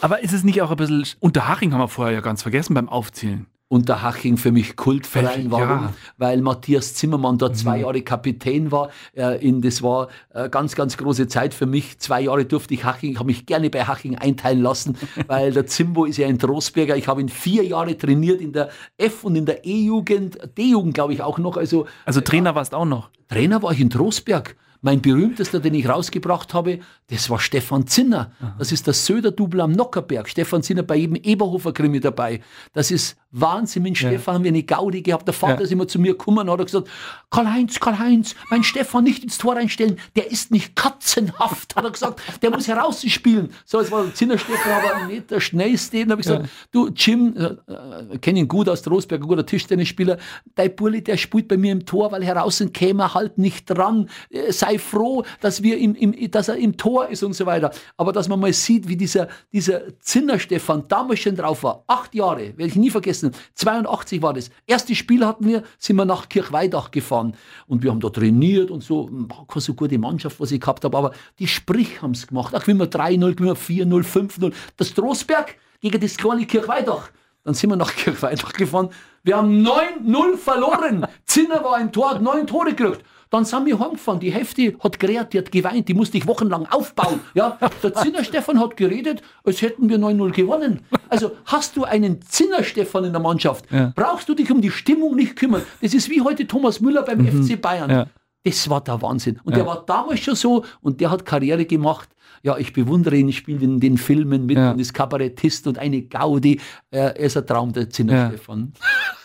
Aber 0.01 0.22
ist 0.22 0.32
es 0.32 0.45
nicht 0.45 0.62
auch 0.62 0.70
ein 0.70 0.76
bisschen, 0.76 1.05
Unterhaching 1.20 1.72
haben 1.72 1.80
wir 1.80 1.88
vorher 1.88 2.14
ja 2.14 2.20
ganz 2.20 2.43
vergessen 2.43 2.74
beim 2.74 2.88
Aufzählen. 2.88 3.47
Unterhaching 3.70 4.36
für 4.36 4.50
mich 4.50 4.74
Kultverein. 4.74 5.44
Ja. 5.44 5.50
Warum? 5.52 5.88
Weil 6.18 6.40
Matthias 6.42 6.94
Zimmermann 6.94 7.38
dort 7.38 7.56
zwei 7.56 7.76
Mhm. 7.78 7.82
Jahre 7.84 8.02
Kapitän 8.02 8.72
war. 8.72 8.90
Äh, 9.16 9.46
in, 9.46 9.62
das 9.62 9.80
war 9.80 10.08
äh, 10.34 10.48
ganz, 10.48 10.74
ganz 10.74 10.96
große 10.96 11.28
Zeit 11.28 11.54
für 11.54 11.66
mich. 11.66 12.00
Zwei 12.00 12.22
Jahre 12.22 12.44
durfte 12.44 12.74
ich 12.74 12.84
Haching, 12.84 13.12
ich 13.12 13.18
habe 13.18 13.26
mich 13.28 13.46
gerne 13.46 13.70
bei 13.70 13.84
Haching 13.84 14.18
einteilen 14.18 14.60
lassen, 14.60 14.96
weil 15.28 15.52
der 15.52 15.66
Zimbo 15.66 16.04
ist 16.04 16.16
ja 16.16 16.26
ein 16.26 16.40
Trostberger. 16.40 16.96
Ich 16.96 17.06
habe 17.06 17.20
ihn 17.20 17.28
vier 17.28 17.64
Jahre 17.64 17.96
trainiert 17.96 18.40
in 18.40 18.52
der 18.52 18.70
F- 18.98 19.22
und 19.22 19.36
in 19.36 19.46
der 19.46 19.64
E-Jugend, 19.64 20.38
D-Jugend 20.58 20.94
glaube 20.94 21.12
ich 21.12 21.22
auch 21.22 21.38
noch. 21.38 21.56
Also 21.56 21.86
Also 22.04 22.20
Trainer 22.20 22.56
warst 22.56 22.74
auch 22.74 22.84
noch. 22.84 23.10
Trainer 23.28 23.62
war 23.62 23.70
ich 23.70 23.80
in 23.80 23.88
Trostberg. 23.90 24.56
Mein 24.83 25.03
berühmtester, 25.03 25.61
den 25.61 25.74
ich 25.74 25.89
rausgebracht 25.89 26.55
habe, 26.55 26.81
das 27.09 27.28
war 27.28 27.39
Stefan 27.39 27.87
Zinner. 27.87 28.33
Das 28.59 28.72
ist 28.72 28.87
der 28.87 28.95
Söder-Double 28.95 29.61
am 29.61 29.72
Nockerberg. 29.72 30.28
Stefan 30.28 30.62
Zinner 30.62 30.83
bei 30.83 30.97
jedem 30.97 31.16
Eberhofer-Krimi 31.16 32.01
dabei. 32.01 32.41
Das 32.72 32.91
ist 32.91 33.16
Wahnsinn. 33.33 33.83
Mit 33.83 33.99
Stefan 33.99 34.37
haben 34.37 34.45
wir 34.45 34.49
eine 34.51 34.62
Gaudi 34.62 35.03
gehabt. 35.03 35.26
Der 35.26 35.35
Vater 35.35 35.57
Ja. 35.59 35.61
ist 35.61 35.72
immer 35.72 35.87
zu 35.87 35.99
mir 35.99 36.12
gekommen 36.12 36.49
und 36.49 36.59
hat 36.59 36.66
gesagt, 36.66 36.89
Karl-Heinz, 37.31 37.78
Karl-Heinz, 37.78 38.35
mein 38.51 38.62
Stefan 38.64 39.05
nicht 39.05 39.22
ins 39.22 39.39
Tor 39.39 39.57
reinstellen. 39.57 39.99
Der 40.16 40.31
ist 40.31 40.51
nicht 40.51 40.74
katzenhaft, 40.76 41.76
hat 41.76 41.85
er 41.85 41.91
gesagt. 41.91 42.20
Der 42.43 42.51
muss 42.51 42.66
herausspielen. 42.68 43.51
So, 43.64 43.81
es 43.81 43.91
war 43.91 44.12
Zinner 44.14 44.39
Stefan, 44.39 44.72
aber 44.72 45.07
nicht 45.07 45.31
der 45.31 45.41
schnellste. 45.41 46.01
Dann 46.01 46.12
habe 46.12 46.20
ich 46.22 46.26
gesagt, 46.26 46.49
du, 46.72 46.89
Jim, 46.95 47.35
äh, 47.37 47.72
äh, 48.14 48.18
kenne 48.18 48.41
ihn 48.41 48.49
gut 48.49 48.68
aus 48.68 48.83
Trostberg, 48.83 49.20
ein 49.22 49.28
guter 49.28 49.45
Tischtennisspieler. 49.47 50.18
Dein 50.55 50.74
Burli, 50.74 51.03
der 51.03 51.16
spielt 51.16 51.49
bei 51.49 51.57
mir 51.57 51.72
im 51.72 51.85
Tor, 51.85 52.12
weil 52.12 52.24
heraus 52.24 52.62
käme 52.72 53.03
er 53.05 53.14
halt 53.14 53.39
nicht 53.39 53.66
dran. 53.66 54.09
Äh, 54.31 54.53
Sei 54.53 54.69
froh, 54.78 55.24
dass, 55.40 55.62
wir 55.62 55.78
im, 55.78 55.94
im, 55.94 56.30
dass 56.30 56.48
er 56.48 56.56
im 56.56 56.76
Tor 56.76 57.08
ist 57.08 57.22
und 57.22 57.32
so 57.32 57.46
weiter. 57.46 57.70
Aber 57.96 58.12
dass 58.12 58.28
man 58.28 58.40
mal 58.40 58.52
sieht, 58.52 58.88
wie 58.88 58.96
dieser, 58.96 59.28
dieser 59.52 59.98
Zinner 60.00 60.38
Stefan 60.38 60.84
damals 60.88 61.20
schon 61.20 61.36
drauf 61.36 61.62
war. 61.62 61.84
Acht 61.86 62.14
Jahre, 62.14 62.56
werde 62.56 62.66
ich 62.66 62.76
nie 62.76 62.90
vergessen. 62.90 63.32
82 63.54 64.22
war 64.22 64.34
das. 64.34 64.50
Erstes 64.66 64.98
Spiel 64.98 65.26
hatten 65.26 65.46
wir, 65.46 65.62
sind 65.78 65.96
wir 65.96 66.04
nach 66.04 66.28
Kirchweidach 66.28 66.90
gefahren. 66.90 67.34
Und 67.66 67.82
wir 67.82 67.90
haben 67.90 68.00
da 68.00 68.10
trainiert 68.10 68.70
und 68.70 68.82
so. 68.82 69.08
War 69.10 69.46
keine 69.46 69.60
so 69.60 69.74
gute 69.74 69.98
Mannschaft, 69.98 70.40
was 70.40 70.50
ich 70.52 70.60
gehabt 70.60 70.84
habe. 70.84 70.96
Aber 70.96 71.12
die 71.38 71.46
Sprich 71.46 72.02
haben 72.02 72.12
es 72.12 72.26
gemacht. 72.26 72.54
Ach, 72.54 72.60
gewinnen 72.60 72.80
wir 72.80 72.90
3-0, 72.90 73.34
gewinnen 73.34 73.56
wir 73.56 74.04
4-0, 74.04 74.04
5-0. 74.04 74.52
Das 74.76 74.94
Trostberg 74.94 75.56
gegen 75.80 76.00
das 76.00 76.16
kleine 76.16 76.46
Kirchweidach. 76.46 77.10
Dann 77.44 77.54
sind 77.54 77.70
wir 77.70 77.76
nach 77.76 77.94
Kirchweidach 77.94 78.52
gefahren. 78.52 78.90
Wir 79.22 79.36
haben 79.36 79.66
9-0 79.66 80.36
verloren. 80.36 81.06
Zinner 81.24 81.64
war 81.64 81.80
im 81.80 81.90
Tor, 81.92 82.10
hat 82.10 82.22
neun 82.22 82.46
Tore 82.46 82.74
gekriegt. 82.74 83.04
Dann 83.31 83.45
sind 83.45 83.64
wir 83.66 83.78
heimgefahren. 83.78 84.18
Die 84.18 84.33
Hälfte 84.33 84.74
hat 84.81 84.99
gerät, 84.99 85.33
die 85.33 85.39
hat 85.39 85.53
geweint, 85.53 85.87
die 85.89 85.95
musste 85.95 86.18
ich 86.18 86.26
wochenlang 86.26 86.66
aufbauen. 86.66 87.20
Ja, 87.35 87.59
der 87.83 87.95
Zinner 87.95 88.24
Stefan 88.24 88.59
hat 88.59 88.76
geredet, 88.76 89.22
als 89.45 89.62
hätten 89.62 89.89
wir 89.89 89.99
9-0 89.99 90.33
gewonnen. 90.33 90.81
Also 91.09 91.31
hast 91.45 91.76
du 91.76 91.85
einen 91.85 92.20
Zinner 92.22 92.64
Stefan 92.64 93.05
in 93.05 93.12
der 93.12 93.22
Mannschaft, 93.22 93.70
Ja. 93.70 93.93
brauchst 93.95 94.28
du 94.28 94.35
dich 94.35 94.51
um 94.51 94.61
die 94.61 94.70
Stimmung 94.72 95.14
nicht 95.14 95.37
kümmern. 95.37 95.62
Das 95.81 95.95
ist 95.95 96.11
wie 96.11 96.20
heute 96.22 96.47
Thomas 96.47 96.81
Müller 96.81 97.03
beim 97.03 97.24
FC 97.24 97.61
Bayern. 97.61 97.91
Ja. 97.91 98.07
Das 98.43 98.68
war 98.70 98.81
der 98.83 99.01
Wahnsinn. 99.03 99.39
Und 99.45 99.55
der 99.55 99.66
war 99.66 99.85
damals 99.87 100.20
schon 100.20 100.35
so 100.35 100.64
und 100.81 101.01
der 101.01 101.11
hat 101.11 101.24
Karriere 101.24 101.66
gemacht. 101.66 102.09
Ja, 102.43 102.57
ich 102.57 102.72
bewundere 102.72 103.16
ihn, 103.16 103.28
ich 103.28 103.37
spiele 103.37 103.62
in 103.62 103.78
den 103.81 103.97
Filmen 103.99 104.47
mit 104.47 104.57
Ja. 104.57 104.72
und 104.72 104.78
ist 104.81 104.95
Kabarettist 104.95 105.66
und 105.66 105.78
eine 105.78 106.03
Gaudi. 106.03 106.59
Er 106.91 107.16
ist 107.16 107.37
ein 107.37 107.47
Traum, 107.47 107.72
der 107.72 107.91
Zinner 107.91 108.14
Ja. 108.14 108.28
Stefan. 108.31 108.72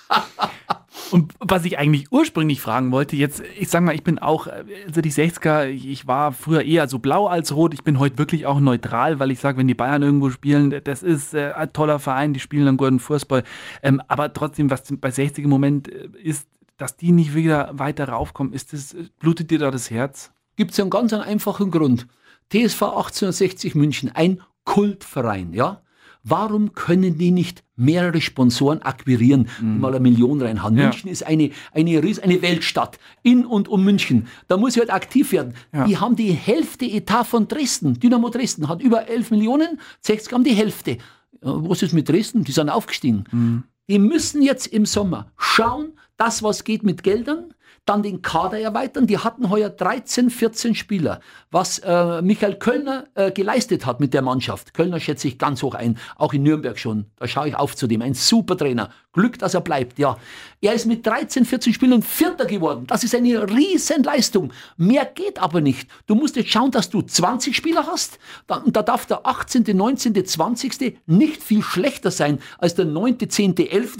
Und 1.11 1.33
was 1.39 1.65
ich 1.65 1.77
eigentlich 1.77 2.11
ursprünglich 2.11 2.61
fragen 2.61 2.91
wollte, 2.91 3.15
jetzt, 3.15 3.43
ich 3.59 3.69
sag 3.69 3.83
mal, 3.83 3.95
ich 3.95 4.03
bin 4.03 4.19
auch, 4.19 4.47
also 4.47 5.01
die 5.01 5.11
60er, 5.11 5.65
ich 5.67 6.07
war 6.07 6.31
früher 6.31 6.63
eher 6.63 6.87
so 6.87 6.99
blau 6.99 7.27
als 7.27 7.55
rot. 7.55 7.73
Ich 7.73 7.83
bin 7.83 7.99
heute 7.99 8.17
wirklich 8.17 8.45
auch 8.45 8.59
neutral, 8.59 9.19
weil 9.19 9.31
ich 9.31 9.39
sage, 9.39 9.57
wenn 9.57 9.67
die 9.67 9.75
Bayern 9.75 10.01
irgendwo 10.01 10.29
spielen, 10.29 10.81
das 10.83 11.03
ist 11.03 11.33
äh, 11.33 11.53
ein 11.53 11.73
toller 11.73 11.99
Verein, 11.99 12.33
die 12.33 12.39
spielen 12.39 12.65
dann 12.65 12.77
guten 12.77 12.99
Fußball. 12.99 13.43
Ähm, 13.83 14.01
aber 14.07 14.33
trotzdem, 14.33 14.69
was 14.69 14.83
bei 14.99 15.11
60 15.11 15.43
im 15.43 15.49
Moment 15.49 15.87
äh, 15.87 16.09
ist, 16.21 16.47
dass 16.77 16.97
die 16.97 17.11
nicht 17.11 17.35
wieder 17.35 17.69
weiter 17.73 18.09
raufkommen, 18.09 18.53
ist 18.53 18.73
das, 18.73 18.95
blutet 19.19 19.51
dir 19.51 19.59
da 19.59 19.71
das 19.71 19.89
Herz? 19.89 20.31
Gibt 20.55 20.71
es 20.71 20.79
einen 20.79 20.89
ganz 20.89 21.13
einfachen 21.13 21.71
Grund. 21.71 22.07
TSV 22.49 22.81
1860 22.83 23.75
München, 23.75 24.11
ein 24.13 24.41
Kultverein, 24.65 25.53
ja? 25.53 25.81
Warum 26.27 26.73
können 26.73 27.19
die 27.19 27.29
nicht 27.29 27.63
mehrere 27.75 28.19
Sponsoren 28.19 28.81
akquirieren, 28.81 29.47
die 29.59 29.65
mal 29.65 29.91
eine 29.91 29.99
Million 29.99 30.41
reinhauen? 30.41 30.73
Mhm. 30.73 30.79
Ja. 30.79 30.85
München 30.87 31.09
ist 31.11 31.23
eine, 31.23 31.51
eine, 31.71 32.01
eine 32.23 32.41
Weltstadt. 32.41 32.97
In 33.21 33.45
und 33.45 33.67
um 33.67 33.83
München. 33.83 34.25
Da 34.47 34.57
muss 34.57 34.75
ich 34.75 34.79
halt 34.79 34.91
aktiv 34.91 35.31
werden. 35.31 35.53
Ja. 35.71 35.85
Die 35.85 35.97
haben 35.97 36.15
die 36.15 36.31
Hälfte 36.31 36.85
Etat 36.85 37.25
von 37.25 37.47
Dresden. 37.47 37.99
Dynamo 37.99 38.29
Dresden 38.29 38.67
hat 38.67 38.81
über 38.81 39.07
11 39.07 39.29
Millionen, 39.29 39.79
60 40.01 40.33
haben 40.33 40.43
die 40.43 40.55
Hälfte. 40.55 40.97
Was 41.41 41.83
ist 41.83 41.93
mit 41.93 42.09
Dresden? 42.09 42.43
Die 42.43 42.51
sind 42.51 42.69
aufgestiegen. 42.69 43.25
Mhm. 43.31 43.63
Die 43.87 43.99
müssen 43.99 44.41
jetzt 44.41 44.65
im 44.65 44.87
Sommer 44.87 45.31
schauen, 45.37 45.93
dass 46.17 46.41
was 46.41 46.63
geht 46.63 46.81
mit 46.81 47.03
Geldern, 47.03 47.53
dann 47.85 48.03
den 48.03 48.21
Kader 48.21 48.59
erweitern. 48.59 49.07
Die 49.07 49.19
hatten 49.19 49.49
heuer 49.49 49.69
13, 49.69 50.29
14 50.29 50.75
Spieler. 50.75 51.19
Was 51.51 51.79
äh, 51.79 52.21
Michael 52.21 52.55
Kölner 52.55 53.05
äh, 53.15 53.31
geleistet 53.31 53.85
hat 53.85 53.99
mit 53.99 54.13
der 54.13 54.21
Mannschaft. 54.21 54.73
Kölner 54.73 54.99
schätze 54.99 55.27
ich 55.27 55.37
ganz 55.37 55.61
hoch 55.63 55.75
ein, 55.75 55.97
auch 56.17 56.33
in 56.33 56.43
Nürnberg 56.43 56.77
schon. 56.77 57.05
Da 57.17 57.27
schaue 57.27 57.49
ich 57.49 57.55
auf 57.55 57.75
zu 57.75 57.87
dem. 57.87 58.01
Ein 58.01 58.13
super 58.13 58.57
Trainer. 58.57 58.89
Glück, 59.15 59.39
dass 59.39 59.53
er 59.53 59.61
bleibt, 59.61 59.97
ja. 59.97 60.17
Er 60.61 60.73
ist 60.73 60.85
mit 60.85 61.05
13, 61.05 61.45
14 61.45 61.73
Spielern 61.73 62.01
Vierter 62.01 62.45
geworden. 62.45 62.85
Das 62.87 63.03
ist 63.03 63.15
eine 63.15 63.49
Riesenleistung. 63.49 64.51
Mehr 64.77 65.05
geht 65.05 65.41
aber 65.41 65.61
nicht. 65.61 65.89
Du 66.05 66.15
musst 66.15 66.35
jetzt 66.35 66.49
schauen, 66.49 66.71
dass 66.71 66.89
du 66.89 67.01
20 67.01 67.55
Spieler 67.55 67.87
hast. 67.87 68.19
Da, 68.47 68.57
und 68.57 68.75
da 68.75 68.83
darf 68.83 69.05
der 69.05 69.25
18., 69.25 69.63
19., 69.75 70.25
20. 70.25 70.99
nicht 71.05 71.41
viel 71.41 71.61
schlechter 71.61 72.11
sein 72.11 72.39
als 72.57 72.75
der 72.75 72.85
9., 72.85 73.29
10., 73.29 73.57
11. 73.57 73.97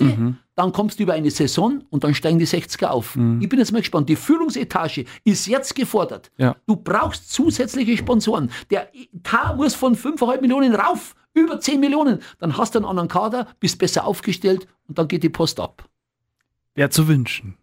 Dann 0.56 0.72
kommst 0.72 1.00
du 1.00 1.04
über 1.04 1.14
eine 1.14 1.32
Saison 1.32 1.84
und 1.90 2.04
dann 2.04 2.14
steigen 2.14 2.40
die 2.40 2.48
60er 2.48 2.88
auf. 2.88 3.18
Ich 3.42 3.50
bin 3.50 3.60
jetzt 3.60 3.72
mal 3.72 3.80
gespannt. 3.80 4.10
Die 4.10 4.16
Führungsetage 4.16 5.06
ist 5.24 5.48
jetzt 5.48 5.76
gefordert. 5.76 6.32
Ja. 6.38 6.56
Du 6.66 6.76
brauchst 6.78 7.32
zusätzliche 7.32 7.98
Sponsoren. 7.98 8.50
Der 8.70 8.90
Etat 8.96 9.56
muss 9.56 9.76
von 9.76 9.96
5,5 9.96 10.42
Millionen 10.42 10.74
rauf, 10.74 11.16
über 11.34 11.60
10 11.60 11.80
Millionen. 11.80 12.20
Dann 12.40 12.58
hast 12.58 12.74
du 12.74 12.80
einen 12.80 12.86
anderen 12.86 13.10
Kader, 13.10 13.48
bist 13.60 13.78
besser 13.78 14.06
aufgestellt 14.06 14.68
und 14.88 14.98
dann 14.98 15.08
geht 15.08 15.24
die 15.24 15.30
Post 15.30 15.60
ab. 15.60 15.88
Wäre 16.74 16.90
zu 16.90 17.08
wünschen. 17.08 17.58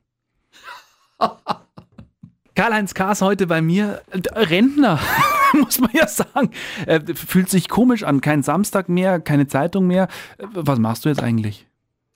Karl-Heinz 2.55 2.95
Kaas 2.95 3.23
heute 3.23 3.47
bei 3.47 3.63
mir, 3.63 4.03
äh, 4.11 4.21
Rentner, 4.39 5.01
muss 5.55 5.79
man 5.79 5.91
ja 5.93 6.07
sagen. 6.07 6.51
Äh, 6.87 7.15
fühlt 7.15 7.49
sich 7.49 7.69
komisch 7.69 8.03
an, 8.03 8.21
kein 8.21 8.43
Samstag 8.43 8.89
mehr, 8.89 9.21
keine 9.21 9.47
Zeitung 9.47 9.87
mehr. 9.87 10.09
Äh, 10.39 10.47
Was 10.53 10.79
machst 10.79 11.05
du 11.05 11.09
jetzt 11.09 11.23
eigentlich? 11.23 11.67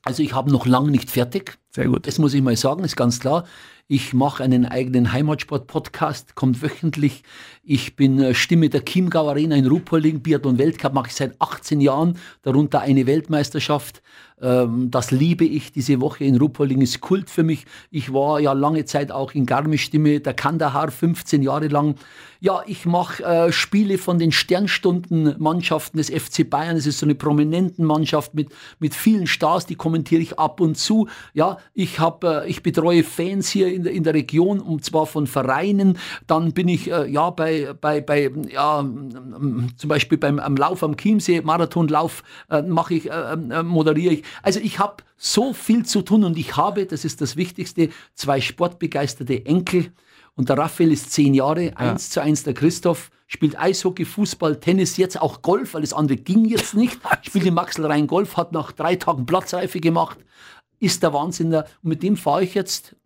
Also 0.02 0.22
ich 0.22 0.34
habe 0.34 0.52
noch 0.52 0.66
lange 0.66 0.90
nicht 0.90 1.11
fertig. 1.11 1.59
Sehr 1.70 1.88
gut. 1.88 2.07
Das 2.07 2.18
muss 2.18 2.32
ich 2.32 2.42
mal 2.42 2.57
sagen, 2.57 2.84
ist 2.84 2.96
ganz 2.96 3.18
klar. 3.18 3.44
Ich 3.89 4.12
mache 4.12 4.43
einen 4.43 4.66
eigenen 4.66 5.12
Heimatsport-Podcast, 5.12 6.34
kommt 6.34 6.61
wöchentlich. 6.61 7.22
Ich 7.62 7.95
bin 7.95 8.20
äh, 8.20 8.34
Stimme 8.34 8.68
der 8.68 8.84
Chiemgau 8.84 9.28
Arena 9.28 9.55
in 9.55 9.68
Ruhpolding. 9.68 10.22
Biathlon 10.22 10.59
Weltcup 10.59 10.93
mache 10.93 11.07
ich 11.07 11.14
seit 11.14 11.41
18 11.41 11.80
Jahren, 11.80 12.18
darunter 12.43 12.80
eine 12.80 13.07
Weltmeisterschaft. 13.07 14.03
Ähm, 14.41 14.91
Das 14.91 15.11
liebe 15.11 15.45
ich. 15.45 15.72
Diese 15.72 16.01
Woche 16.01 16.24
in 16.24 16.37
Ruhpolding 16.37 16.80
ist 16.82 17.01
Kult 17.01 17.30
für 17.30 17.43
mich. 17.43 17.64
Ich 17.91 18.12
war 18.12 18.41
ja 18.41 18.53
lange 18.53 18.84
Zeit 18.84 19.11
auch 19.11 19.32
in 19.32 19.47
Garmisch 19.47 19.84
Stimme 19.84 20.20
der 20.20 20.34
Kandahar, 20.34 20.91
15 20.91 21.43
Jahre 21.43 21.68
lang. 21.68 21.95
Ja, 22.41 22.62
ich 22.66 22.84
mache 22.84 23.24
äh, 23.24 23.53
Spiele 23.53 23.97
von 23.97 24.18
den 24.18 24.30
Sternstundenmannschaften 24.30 25.97
des 25.97 26.11
FC 26.11 26.49
Bayern. 26.49 26.76
Es 26.76 26.87
ist 26.87 26.99
so 26.99 27.07
eine 27.07 27.14
prominenten 27.14 27.84
Mannschaft 27.84 28.34
mit, 28.34 28.51
mit 28.78 28.95
vielen 28.95 29.26
Stars, 29.26 29.64
die 29.64 29.74
kommentiere 29.74 30.20
ich 30.20 30.39
ab 30.39 30.61
und 30.61 30.76
zu. 30.76 31.09
Ja, 31.32 31.59
ich, 31.72 31.99
hab, 31.99 32.24
äh, 32.24 32.47
ich 32.47 32.62
betreue 32.62 33.05
Fans 33.05 33.49
hier 33.49 33.72
in 33.77 33.85
der, 33.85 33.93
in 33.93 34.03
der 34.03 34.14
Region 34.14 34.61
und 34.61 34.85
zwar 34.85 35.07
von 35.07 35.27
Vereinen. 35.27 35.99
Dann 36.27 36.53
bin 36.53 36.68
ich 36.68 36.91
äh, 36.91 37.09
ja 37.09 37.31
bei, 37.31 37.74
bei, 37.81 38.01
bei 38.01 38.31
ja, 38.51 38.81
zum 38.81 39.89
Beispiel 39.89 40.18
beim 40.18 40.39
am 40.39 40.57
Lauf 40.57 40.83
am 40.83 40.97
Chiemsee, 40.97 41.43
Marathonlauf 41.43 42.22
äh, 42.51 42.62
mache 42.62 42.95
ich, 42.95 43.11
äh, 43.11 43.33
äh, 43.33 43.62
moderiere 43.62 44.14
ich. 44.14 44.24
Also 44.43 44.61
ich 44.61 44.79
habe 44.79 45.05
so 45.16 45.53
viel 45.53 45.85
zu 45.85 46.03
tun 46.03 46.24
und 46.24 46.37
ich 46.37 46.57
habe, 46.57 46.87
das 46.87 47.05
ist 47.05 47.20
das 47.20 47.37
Wichtigste, 47.37 47.91
zwei 48.14 48.41
sportbegeisterte 48.41 49.47
Enkel. 49.47 49.93
Und 50.35 50.51
der 50.51 50.59
Raphael 50.59 50.93
ist 50.93 51.12
zehn 51.12 51.33
Jahre, 51.33 51.72
eins 51.77 52.11
zu 52.11 52.20
eins 52.20 52.43
der 52.43 52.53
Christoph, 52.53 53.11
spielt 53.27 53.59
Eishockey, 53.59 54.05
Fußball, 54.05 54.61
Tennis, 54.61 54.99
jetzt 54.99 55.20
auch 55.20 55.41
Golf, 55.41 55.72
weil 55.72 55.81
das 55.81 55.95
andere 55.95 56.18
ging 56.18 56.45
jetzt 56.45 56.74
nicht. 56.74 56.99
Spielt 57.22 57.47
in 57.47 57.55
Maxelrhein 57.55 58.07
Golf, 58.07 58.37
hat 58.37 58.53
nach 58.53 58.72
drei 58.72 58.97
Tagen 58.97 59.24
Platzreife 59.24 59.81
gemacht, 59.81 60.18
ist 60.79 61.03
der 61.03 61.14
Wahnsinn. 61.14 61.55
Und 61.55 61.64
mit 61.83 62.03
dem 62.03 62.16
fahre 62.18 62.45
ich 62.45 62.55
jetzt 62.55 62.97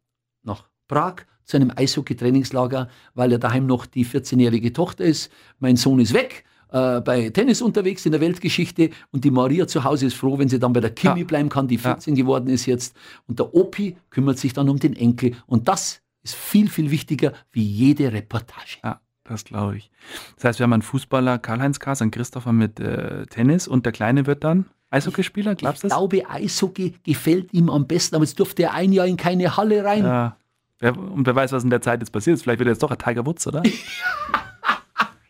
Prag 0.91 1.15
zu 1.45 1.57
einem 1.57 1.71
Eishockey-Trainingslager, 1.75 2.89
weil 3.15 3.33
er 3.33 3.39
daheim 3.39 3.67
noch 3.67 3.87
die 3.87 4.05
14-jährige 4.05 4.73
Tochter 4.73 5.05
ist. 5.05 5.31
Mein 5.59 5.77
Sohn 5.77 6.01
ist 6.01 6.13
weg, 6.13 6.45
äh, 6.73 7.01
bei 7.01 7.31
Tennis 7.31 7.63
unterwegs 7.63 8.05
in 8.07 8.13
der 8.13 8.21
Weltgeschichte 8.21 8.91
und 9.11 9.25
die 9.25 9.31
Maria 9.31 9.67
zu 9.67 9.83
Hause 9.85 10.07
ist 10.07 10.15
froh, 10.15 10.39
wenn 10.39 10.49
sie 10.49 10.59
dann 10.59 10.73
bei 10.73 10.81
der 10.81 10.91
Kimi 10.91 11.21
Ja. 11.21 11.27
bleiben 11.27 11.49
kann, 11.49 11.67
die 11.69 11.79
14 11.79 12.15
geworden 12.15 12.49
ist 12.49 12.67
jetzt. 12.67 12.95
Und 13.27 13.39
der 13.39 13.55
Opi 13.55 13.97
kümmert 14.11 14.39
sich 14.39 14.53
dann 14.53 14.69
um 14.69 14.79
den 14.79 14.95
Enkel. 14.95 15.35
Und 15.47 15.69
das 15.69 16.03
ist 16.23 16.35
viel, 16.35 16.69
viel 16.69 16.91
wichtiger 16.91 17.33
wie 17.53 17.63
jede 17.65 18.13
Reportage. 18.13 18.79
Ja, 18.85 19.01
das 19.25 19.45
glaube 19.45 19.77
ich. 19.79 19.91
Das 20.37 20.45
heißt, 20.45 20.59
wir 20.61 20.65
haben 20.65 20.73
einen 20.75 20.83
Fußballer, 20.83 21.39
Karl-Heinz 21.39 21.81
Kaas, 21.81 22.03
einen 22.03 22.11
Christopher 22.11 22.53
mit 22.53 22.79
äh, 22.79 23.27
Tennis 23.27 23.67
und 23.67 23.87
der 23.87 23.93
Kleine 23.93 24.27
wird 24.27 24.45
dann? 24.45 24.67
Eishockeyspieler, 24.93 25.55
glaubst 25.55 25.83
du 25.83 25.87
Ich 25.87 25.91
das? 25.91 25.99
glaube, 25.99 26.29
Eishockey 26.29 26.95
gefällt 27.05 27.53
ihm 27.55 27.71
am 27.71 27.87
besten, 27.87 28.17
aber 28.17 28.25
jetzt 28.25 28.39
durfte 28.41 28.65
er 28.65 28.75
ein 28.75 28.93
Jahr 28.93 29.07
in 29.07 29.17
keine 29.17 29.57
Halle 29.57 29.85
rein. 29.85 30.05
Ja. 30.05 30.37
Wer, 30.81 30.97
und 30.97 31.27
wer 31.27 31.35
weiß, 31.35 31.53
was 31.53 31.63
in 31.63 31.71
der 31.71 31.83
Zeit 31.83 32.01
jetzt 32.01 32.11
passiert 32.11 32.35
ist. 32.35 32.43
Vielleicht 32.43 32.59
wird 32.59 32.69
er 32.69 32.73
jetzt 32.73 32.83
doch 32.83 32.91
ein 32.91 32.99
Tiger 32.99 33.25
Woods, 33.27 33.47
oder? 33.47 33.63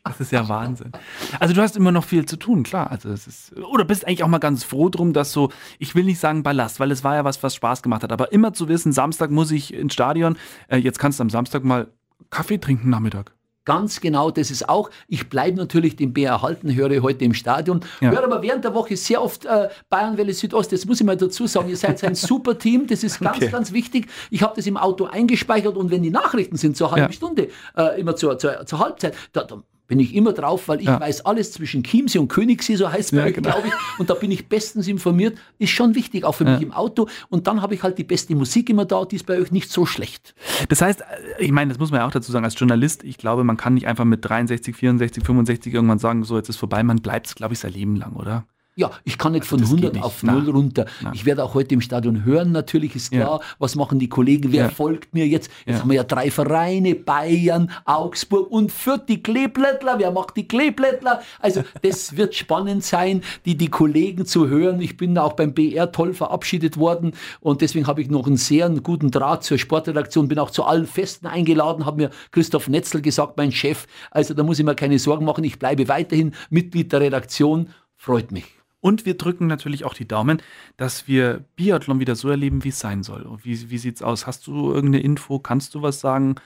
Das 0.03 0.19
ist 0.21 0.33
ja 0.33 0.49
Wahnsinn. 0.49 0.93
Also 1.39 1.55
du 1.55 1.63
hast 1.63 1.77
immer 1.77 1.93
noch 1.93 2.05
viel 2.05 2.27
zu 2.27 2.37
tun, 2.37 2.63
klar. 2.63 2.91
Also 2.91 3.11
es 3.11 3.27
ist, 3.27 3.57
oder 3.59 3.85
bist 3.85 4.07
eigentlich 4.07 4.25
auch 4.25 4.29
mal 4.29 4.39
ganz 4.39 4.65
froh 4.65 4.89
drum, 4.89 5.13
dass 5.13 5.31
so, 5.31 5.51
ich 5.79 5.95
will 5.95 6.05
nicht 6.05 6.19
sagen 6.19 6.43
Ballast, 6.43 6.81
weil 6.81 6.91
es 6.91 7.05
war 7.05 7.15
ja 7.15 7.25
was, 7.25 7.43
was 7.43 7.55
Spaß 7.55 7.83
gemacht 7.83 8.03
hat, 8.03 8.11
aber 8.11 8.33
immer 8.33 8.53
zu 8.53 8.69
wissen, 8.69 8.93
Samstag 8.93 9.31
muss 9.31 9.51
ich 9.51 9.73
ins 9.73 9.93
Stadion, 9.93 10.37
äh, 10.69 10.79
jetzt 10.79 10.99
kannst 10.99 11.21
du 11.21 11.23
am 11.23 11.31
Samstag 11.31 11.65
mal 11.65 11.89
Kaffee 12.31 12.59
trinken 12.59 12.91
Nachmittag. 12.91 13.33
Ganz 13.67 14.01
genau, 14.01 14.31
das 14.31 14.51
ist 14.51 14.69
auch. 14.69 14.91
Ich 15.07 15.29
bleibe 15.29 15.59
natürlich 15.59 15.95
dem 15.97 16.13
Bär 16.13 16.31
erhalten, 16.31 16.75
höre 16.75 17.03
heute 17.03 17.25
im 17.25 17.35
Stadion, 17.35 17.81
Ja. 18.01 18.11
höre 18.11 18.25
aber 18.25 18.43
während 18.43 18.65
der 18.65 18.75
Woche 18.75 18.97
sehr 18.97 19.23
oft 19.23 19.45
äh, 19.45 19.69
Bayernwelle 19.91 20.33
Südost. 20.33 20.73
Das 20.73 20.87
muss 20.87 20.99
ich 21.01 21.07
mal 21.07 21.17
dazu 21.17 21.47
sagen. 21.47 21.69
Ihr 21.69 21.77
seid 21.77 22.03
ein 22.03 22.15
super 22.15 22.59
Team, 22.59 22.87
das 22.87 23.05
ist 23.05 23.21
ganz, 23.21 23.37
Okay. 23.37 23.49
ganz 23.51 23.73
wichtig. 23.73 24.07
Ich 24.31 24.43
habe 24.43 24.55
das 24.57 24.67
im 24.67 24.77
Auto 24.77 25.05
eingespeichert 25.05 25.77
und 25.77 25.91
wenn 25.91 26.03
die 26.03 26.11
Nachrichten 26.11 26.57
sind, 26.57 26.77
zur 26.77 26.91
halben 26.91 27.09
Ja. 27.09 27.13
Stunde, 27.13 27.49
äh, 27.77 28.01
immer 28.01 28.17
zur, 28.17 28.39
zur, 28.39 28.65
zur 28.67 28.79
Halbzeit, 28.79 29.15
da, 29.33 29.45
da 29.45 29.63
bin 29.91 29.99
ich 29.99 30.15
immer 30.15 30.33
drauf, 30.33 30.69
weil 30.69 30.79
ich 30.81 30.87
Ja. 30.87 31.01
weiß 31.01 31.27
alles 31.27 31.51
zwischen 31.51 31.83
Chiemsee 31.83 32.19
und 32.21 32.29
Königssee, 32.29 32.77
so 32.77 32.91
heißt 32.91 33.13
es 33.13 33.19
Ja, 33.19 33.25
euch, 33.25 33.35
genau. 33.35 33.51
glaube 33.51 33.67
ich. 33.67 33.75
Und 33.99 34.09
da 34.09 34.15
bin 34.15 34.31
ich 34.31 34.47
bestens 34.49 34.87
informiert. 34.87 35.37
Ist 35.59 35.71
schon 35.71 35.97
wichtig, 35.97 36.25
auch 36.25 36.37
für 36.37 36.45
mich 36.45 36.63
im 36.63 36.73
Auto. 36.73 37.09
Und 37.29 37.49
dann 37.49 37.61
habe 37.61 37.75
ich 37.75 37.83
halt 37.83 37.99
die 37.99 38.05
beste 38.05 38.37
Musik 38.37 38.71
immer 38.71 38.85
da, 38.85 39.05
die 39.05 39.17
ist 39.17 39.27
bei 39.27 39.39
euch 39.41 39.51
nicht 39.51 39.69
so 39.71 39.87
schlecht. 39.87 40.33
Das 40.69 40.81
heißt, 40.81 41.01
äh, 41.01 41.05
ich 41.45 41.51
meine, 41.51 41.71
das 41.71 41.81
muss 41.81 41.91
man 41.91 42.01
ja 42.01 42.07
auch 42.07 42.13
dazu 42.13 42.31
sagen, 42.31 42.45
als 42.45 42.57
Journalist, 42.59 43.03
ich 43.03 43.19
glaube, 43.19 43.43
man 43.43 43.57
kann 43.57 43.75
nicht 43.75 43.89
einfach 43.89 44.05
mit 44.05 44.25
63, 44.25 44.77
64, 44.77 45.25
65 45.25 45.75
irgendwann 45.75 45.99
sagen, 45.99 46.23
so, 46.23 46.37
jetzt 46.37 46.49
ist 46.49 46.57
vorbei, 46.57 46.85
man 46.85 46.99
bleibt 47.03 47.27
es, 47.27 47.35
glaube 47.35 47.55
ich, 47.55 47.59
sein 47.59 47.73
Leben 47.73 47.97
lang, 47.97 48.13
oder? 48.15 48.45
Ja, 48.81 48.91
ich 49.05 49.19
kann 49.19 49.33
nicht 49.33 49.43
Also 49.43 49.51
von 49.51 49.61
das 49.61 49.69
geht 49.71 49.77
100 49.79 49.95
nicht. 49.95 50.03
auf 50.05 50.23
Na. 50.23 50.33
0 50.33 50.49
runter. 50.51 50.87
Na. 51.03 51.13
Ich 51.13 51.27
werde 51.27 51.45
auch 51.45 51.53
heute 51.53 51.75
im 51.75 51.83
Stadion 51.83 52.25
hören, 52.25 52.51
natürlich 52.53 52.97
ist 52.97 53.13
Ja. 53.13 53.21
klar, 53.25 53.41
was 53.59 53.77
machen 53.77 53.99
die 53.99 54.09
Kollegen, 54.09 54.53
wer 54.53 54.65
Ja. 54.65 54.69
folgt 54.71 55.13
mir 55.13 55.27
jetzt? 55.27 55.51
Jetzt 55.67 55.77
Ja. 55.77 55.81
haben 55.83 55.91
wir 55.91 55.97
ja 55.97 56.05
drei 56.05 56.31
Vereine, 56.31 56.95
Bayern, 56.95 57.71
Augsburg 57.85 58.51
und 58.51 58.73
Fürth, 58.73 59.03
die 59.09 59.23
Kleeblättler, 59.23 59.99
wer 59.99 60.11
macht 60.13 60.37
die 60.37 60.49
Kleeblättler? 60.49 61.21
Also 61.41 61.63
das 61.83 62.01
wird 62.17 62.35
spannend 62.35 62.83
sein, 62.85 63.23
die, 63.45 63.57
die 63.57 63.69
Kollegen 63.69 64.25
zu 64.25 64.49
hören. 64.49 64.81
Ich 64.81 64.97
bin 64.97 65.19
auch 65.19 65.35
beim 65.35 65.53
BR 65.53 65.93
toll 65.93 66.15
verabschiedet 66.15 66.79
worden 66.79 67.13
und 67.41 67.61
deswegen 67.61 67.87
habe 67.87 68.01
ich 68.01 68.09
noch 68.09 68.27
einen 68.27 68.37
sehr 68.39 68.71
guten 68.71 69.11
Draht 69.11 69.45
zur 69.45 69.59
Sportredaktion, 69.59 70.29
bin 70.29 70.39
auch 70.39 70.51
zu 70.51 70.65
allen 70.65 70.87
Festen 70.87 71.27
eingeladen, 71.27 71.85
hat 71.85 71.97
mir 71.97 72.11
Christoph 72.31 72.69
Netzel 72.69 73.03
gesagt, 73.03 73.37
mein 73.37 73.53
Chef. 73.53 73.87
Also 74.11 74.33
da 74.33 74.43
muss 74.43 74.59
ich 74.59 74.65
mir 74.65 74.75
keine 74.75 74.99
Sorgen 74.99 75.27
machen, 75.27 75.45
ich 75.45 75.59
bleibe 75.59 75.87
weiterhin 75.89 76.33
Mitglied 76.49 76.93
der 76.93 77.01
Redaktion, 77.01 77.69
freut 77.97 78.33
mich. 78.33 78.45
Und 78.81 79.05
wir 79.05 79.17
drücken 79.17 79.47
natürlich 79.47 79.85
auch 79.85 79.95
die 79.95 80.09
Daumen, 80.09 80.41
dass 80.77 81.07
wir 81.07 81.45
Biathlon 81.57 82.01
wieder 82.01 82.17
so 82.17 82.31
erleben, 82.31 82.65
wie 82.65 82.71
es 82.71 82.81
sein 82.81 83.03
soll. 83.03 83.27
Wie, 83.43 83.71
wie 83.71 83.79
sieht's 83.79 84.03
aus? 84.03 84.27
Hast 84.27 84.47
du 84.47 84.73
irgendeine 84.73 85.05
Info? 85.05 85.39
Kannst 85.39 85.75
du 85.75 85.83
was 85.83 86.01
sagen? 86.01 86.37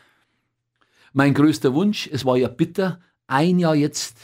Mein 1.13 1.33
größter 1.33 1.75
Wunsch, 1.75 2.09
es 2.13 2.25
war 2.25 2.37
ja 2.37 2.49
bitter, 2.49 3.01
ein 3.29 3.59
Jahr 3.61 3.77
jetzt 3.77 4.17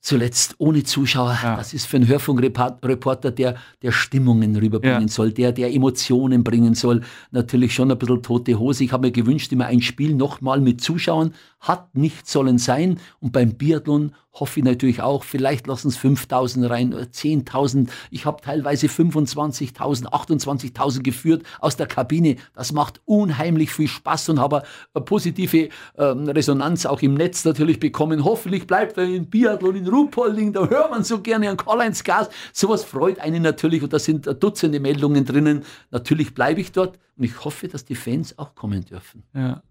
zuletzt 0.00 0.54
ohne 0.58 0.84
Zuschauer. 0.84 1.36
Ja. 1.42 1.56
Das 1.56 1.74
ist 1.74 1.86
für 1.86 1.96
einen 1.96 2.06
Hörfunkreporter, 2.06 3.32
der, 3.32 3.56
der 3.82 3.90
Stimmungen 3.90 4.54
rüberbringen 4.56 5.02
Ja. 5.02 5.08
soll, 5.08 5.32
der, 5.32 5.50
der 5.50 5.72
Emotionen 5.74 6.44
bringen 6.44 6.74
soll, 6.74 7.02
natürlich 7.32 7.74
schon 7.74 7.90
ein 7.90 7.98
bisschen 7.98 8.22
tote 8.22 8.56
Hose. 8.58 8.84
Ich 8.84 8.92
habe 8.92 9.08
mir 9.08 9.12
gewünscht, 9.12 9.50
immer 9.50 9.66
ein 9.66 9.82
Spiel 9.82 10.14
nochmal 10.14 10.60
mit 10.60 10.80
Zuschauern. 10.80 11.34
Hat 11.58 11.96
nicht 11.96 12.28
sollen 12.28 12.58
sein. 12.58 13.00
Und 13.18 13.32
beim 13.32 13.54
Biathlon 13.54 14.12
hoffe 14.40 14.60
ich 14.60 14.64
natürlich 14.64 15.02
auch, 15.02 15.24
vielleicht 15.24 15.66
lassen 15.66 15.88
es 15.88 15.96
5000 15.96 16.68
rein 16.68 16.94
oder 16.94 17.04
10.000. 17.04 17.88
Ich 18.10 18.26
habe 18.26 18.42
teilweise 18.42 18.86
25.000, 18.86 20.06
28.000 20.06 21.02
geführt 21.02 21.42
aus 21.60 21.76
der 21.76 21.86
Kabine. 21.86 22.36
Das 22.54 22.72
macht 22.72 23.00
unheimlich 23.04 23.72
viel 23.72 23.88
Spaß 23.88 24.28
und 24.30 24.40
habe 24.40 24.62
positive 25.04 25.68
ähm, 25.98 26.28
Resonanz 26.28 26.86
auch 26.86 27.02
im 27.02 27.14
Netz 27.14 27.44
natürlich 27.44 27.80
bekommen. 27.80 28.24
Hoffentlich 28.24 28.66
bleibt 28.66 28.98
er 28.98 29.04
in 29.04 29.28
Biathlon 29.28 29.76
in 29.76 29.88
Ruhpolding, 29.88 30.52
da 30.52 30.68
hört 30.68 30.90
man 30.90 31.04
so 31.04 31.20
gerne 31.20 31.50
an 31.50 31.56
Karl-Heinz 31.56 32.04
Gas. 32.04 32.28
Sowas 32.52 32.84
freut 32.84 33.18
einen 33.20 33.42
natürlich 33.42 33.82
und 33.82 33.92
da 33.92 33.98
sind 33.98 34.26
Dutzende 34.42 34.80
Meldungen 34.80 35.24
drinnen. 35.24 35.64
Natürlich 35.90 36.34
bleibe 36.34 36.60
ich 36.60 36.72
dort 36.72 36.98
und 37.16 37.24
ich 37.24 37.44
hoffe, 37.44 37.68
dass 37.68 37.84
die 37.84 37.94
Fans 37.94 38.38
auch 38.38 38.54
kommen 38.54 38.84
dürfen. 38.84 39.22
Ja. 39.34 39.62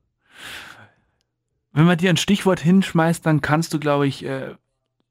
Wenn 1.76 1.86
man 1.86 1.98
dir 1.98 2.10
ein 2.10 2.18
Stichwort 2.18 2.62
hinschmeißt, 2.62 3.26
dann 3.26 3.42
kannst 3.42 3.74
du, 3.74 3.80
glaube 3.80 4.08
ich, 4.08 4.26
äh, 4.26 4.56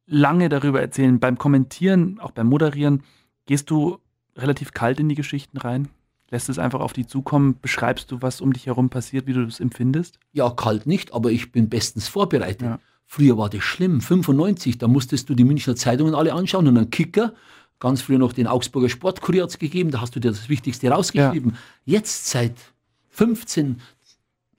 lange 0.07 0.49
darüber 0.49 0.81
erzählen. 0.81 1.21
Beim 1.21 1.37
Kommentieren, 1.37 2.19
auch 2.21 2.31
beim 2.31 2.47
Moderieren, 2.47 3.03
gehst 3.45 3.69
du 3.69 3.99
relativ 4.35 4.73
kalt 4.73 4.99
in 4.99 5.11
die 5.11 5.15
Geschichten 5.15 5.59
rein? 5.59 5.89
Lässt 6.31 6.49
es 6.49 6.59
einfach 6.59 6.81
auf 6.81 6.95
dich 6.95 7.07
zukommen? 7.07 7.59
Beschreibst 7.61 8.11
du, 8.11 8.23
was 8.23 8.41
um 8.41 8.55
dich 8.55 8.65
herum 8.65 8.89
passiert, 8.89 9.27
wie 9.27 9.35
du 9.35 9.45
das 9.45 9.61
empfindest? 9.61 10.19
Ja, 10.33 10.49
kalt 10.49 10.87
nicht, 10.87 11.13
aber 11.13 11.31
ich 11.31 11.53
bin 11.53 11.69
bestens 11.69 12.09
vorbereitet. 12.09 12.63
Ja. 12.63 12.79
Früher 13.07 13.37
war 13.37 13.51
das 13.51 13.63
schlimm, 13.63 14.01
95, 14.01 14.79
da 14.79 14.89
musstest 14.89 15.29
du 15.29 15.35
die 15.35 15.45
Münchner 15.45 15.77
Zeitungen 15.77 16.15
alle 16.15 16.33
anschauen 16.33 16.67
und 16.67 16.79
einen 16.79 16.89
Kicker, 16.89 17.35
ganz 17.79 18.01
früher 18.01 18.19
noch 18.19 18.33
den 18.33 18.47
Augsburger 18.47 18.89
Sportkurier 18.89 19.47
gegeben, 19.59 19.91
da 19.91 20.01
hast 20.01 20.17
du 20.17 20.21
dir 20.21 20.31
das 20.31 20.49
Wichtigste 20.49 20.89
rausgeschrieben. 20.89 21.57
Jetzt 21.85 22.29
seit 22.29 22.55
15, 23.11 23.83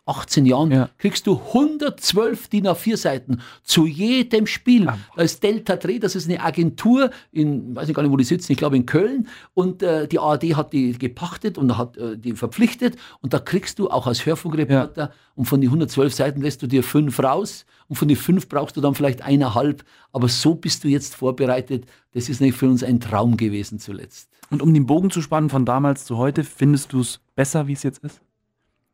18 0.08 0.46
Jahren 0.46 0.72
Ja. 0.72 0.90
kriegst 0.98 1.26
du 1.28 1.40
112 1.54 2.48
DIN 2.50 2.68
A4 2.68 2.96
Seiten 2.98 3.42
zu 3.64 3.86
jedem 3.88 4.46
Spiel. 4.48 4.88
Ah. 4.88 4.98
Da 5.16 5.24
ist 5.24 5.42
Delta 5.42 5.76
Dreh, 5.76 5.98
das 6.00 6.16
ist 6.16 6.30
eine 6.30 6.42
Agentur 6.44 7.10
in, 7.32 7.76
weiß 7.76 7.90
ich 7.90 7.96
gar 7.96 8.04
nicht, 8.04 8.12
wo 8.12 8.18
die 8.18 8.24
sitzen, 8.24 8.52
ich 8.52 8.58
glaube 8.58 8.76
in 8.78 8.86
Köln. 8.86 9.28
Und 9.54 9.82
äh, 9.82 10.08
die 10.08 10.20
ARD 10.20 10.56
hat 10.56 10.74
die 10.74 10.94
gepachtet 10.94 11.58
und 11.58 11.78
hat 11.78 11.98
äh, 11.98 12.18
die 12.18 12.34
verpflichtet. 12.34 12.98
Und 13.22 13.34
da 13.34 13.40
kriegst 13.40 13.80
du 13.80 13.90
auch 13.90 14.06
als 14.08 14.26
Hörfunkreporter 14.26 15.12
und 15.36 15.46
von 15.46 15.60
den 15.60 15.70
112 15.70 16.14
Seiten 16.14 16.42
lässt 16.42 16.62
du 16.62 16.68
dir 16.68 16.84
fünf 16.84 17.20
raus. 17.20 17.66
Und 17.88 17.96
von 17.98 18.08
den 18.08 18.18
fünf 18.18 18.48
brauchst 18.50 18.78
du 18.78 18.82
dann 18.82 18.96
vielleicht 18.96 19.22
eineinhalb. 19.22 19.84
Aber 20.12 20.28
so 20.28 20.56
bist 20.56 20.84
du 20.84 20.88
jetzt 20.88 21.16
vorbereitet. 21.16 21.86
Das 22.14 22.30
ist 22.30 22.42
nicht 22.42 22.56
für 22.58 22.68
uns 22.68 22.84
ein 22.84 23.00
Traum 23.00 23.38
gewesen 23.38 23.80
zuletzt. 23.80 24.30
Und 24.50 24.62
um 24.62 24.74
den 24.74 24.86
Bogen 24.86 25.10
zu 25.12 25.22
spannen 25.22 25.50
von 25.50 25.66
damals 25.66 26.06
zu 26.06 26.18
heute, 26.18 26.44
findest 26.44 26.94
du 26.94 27.02
es 27.02 27.20
besser, 27.36 27.68
wie 27.68 27.74
es 27.74 27.84
jetzt 27.84 28.04
ist? 28.04 28.22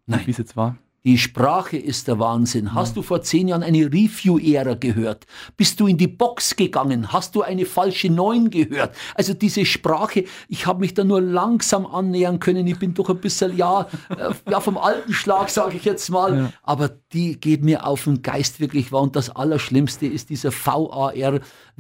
Nein. 0.08 0.22
Wie 0.26 0.32
es 0.32 0.38
jetzt 0.38 0.56
war? 0.58 0.78
Die 1.04 1.18
Sprache 1.18 1.78
ist 1.78 2.08
der 2.08 2.20
Wahnsinn. 2.20 2.76
Hast 2.76 2.96
du 2.96 3.02
vor 3.02 3.24
zehn 3.24 3.48
Jahren 3.48 3.64
eine 3.64 3.86
Review-Ära 3.86 4.76
gehört? 4.76 5.26
Bist 5.58 5.80
du 5.80 5.88
in 5.88 5.98
die 5.98 6.08
Box 6.08 6.56
gegangen? 6.56 7.12
Hast 7.12 7.34
du 7.34 7.42
eine 7.42 7.66
falsche 7.66 8.12
Neun 8.12 8.52
gehört? 8.52 8.96
Also 9.16 9.34
diese 9.34 9.66
Sprache, 9.66 10.26
ich 10.48 10.68
habe 10.68 10.82
mich 10.82 10.94
da 10.94 11.04
nur 11.04 11.20
langsam 11.20 11.88
annähern 11.88 12.40
können. 12.40 12.68
Ich 12.68 12.78
bin 12.78 12.94
doch 12.94 13.10
ein 13.10 13.18
bisschen, 13.18 13.58
ja, 13.58 13.88
äh, 14.10 14.32
ja 14.48 14.60
vom 14.60 14.78
alten 14.78 15.12
Schlag, 15.12 15.50
sage 15.50 15.76
ich 15.78 15.86
jetzt 15.86 16.12
mal. 16.12 16.54
Aber 16.62 16.90
die 17.14 17.40
geht 17.40 17.64
mir 17.64 17.88
auf 17.88 18.04
den 18.04 18.22
Geist 18.22 18.60
wirklich 18.60 18.92
wahr. 18.92 19.02
Und 19.02 19.16
das 19.16 19.32
Allerschlimmste 19.32 20.06
ist 20.06 20.30
dieser 20.30 20.52
VAR, 20.52 21.16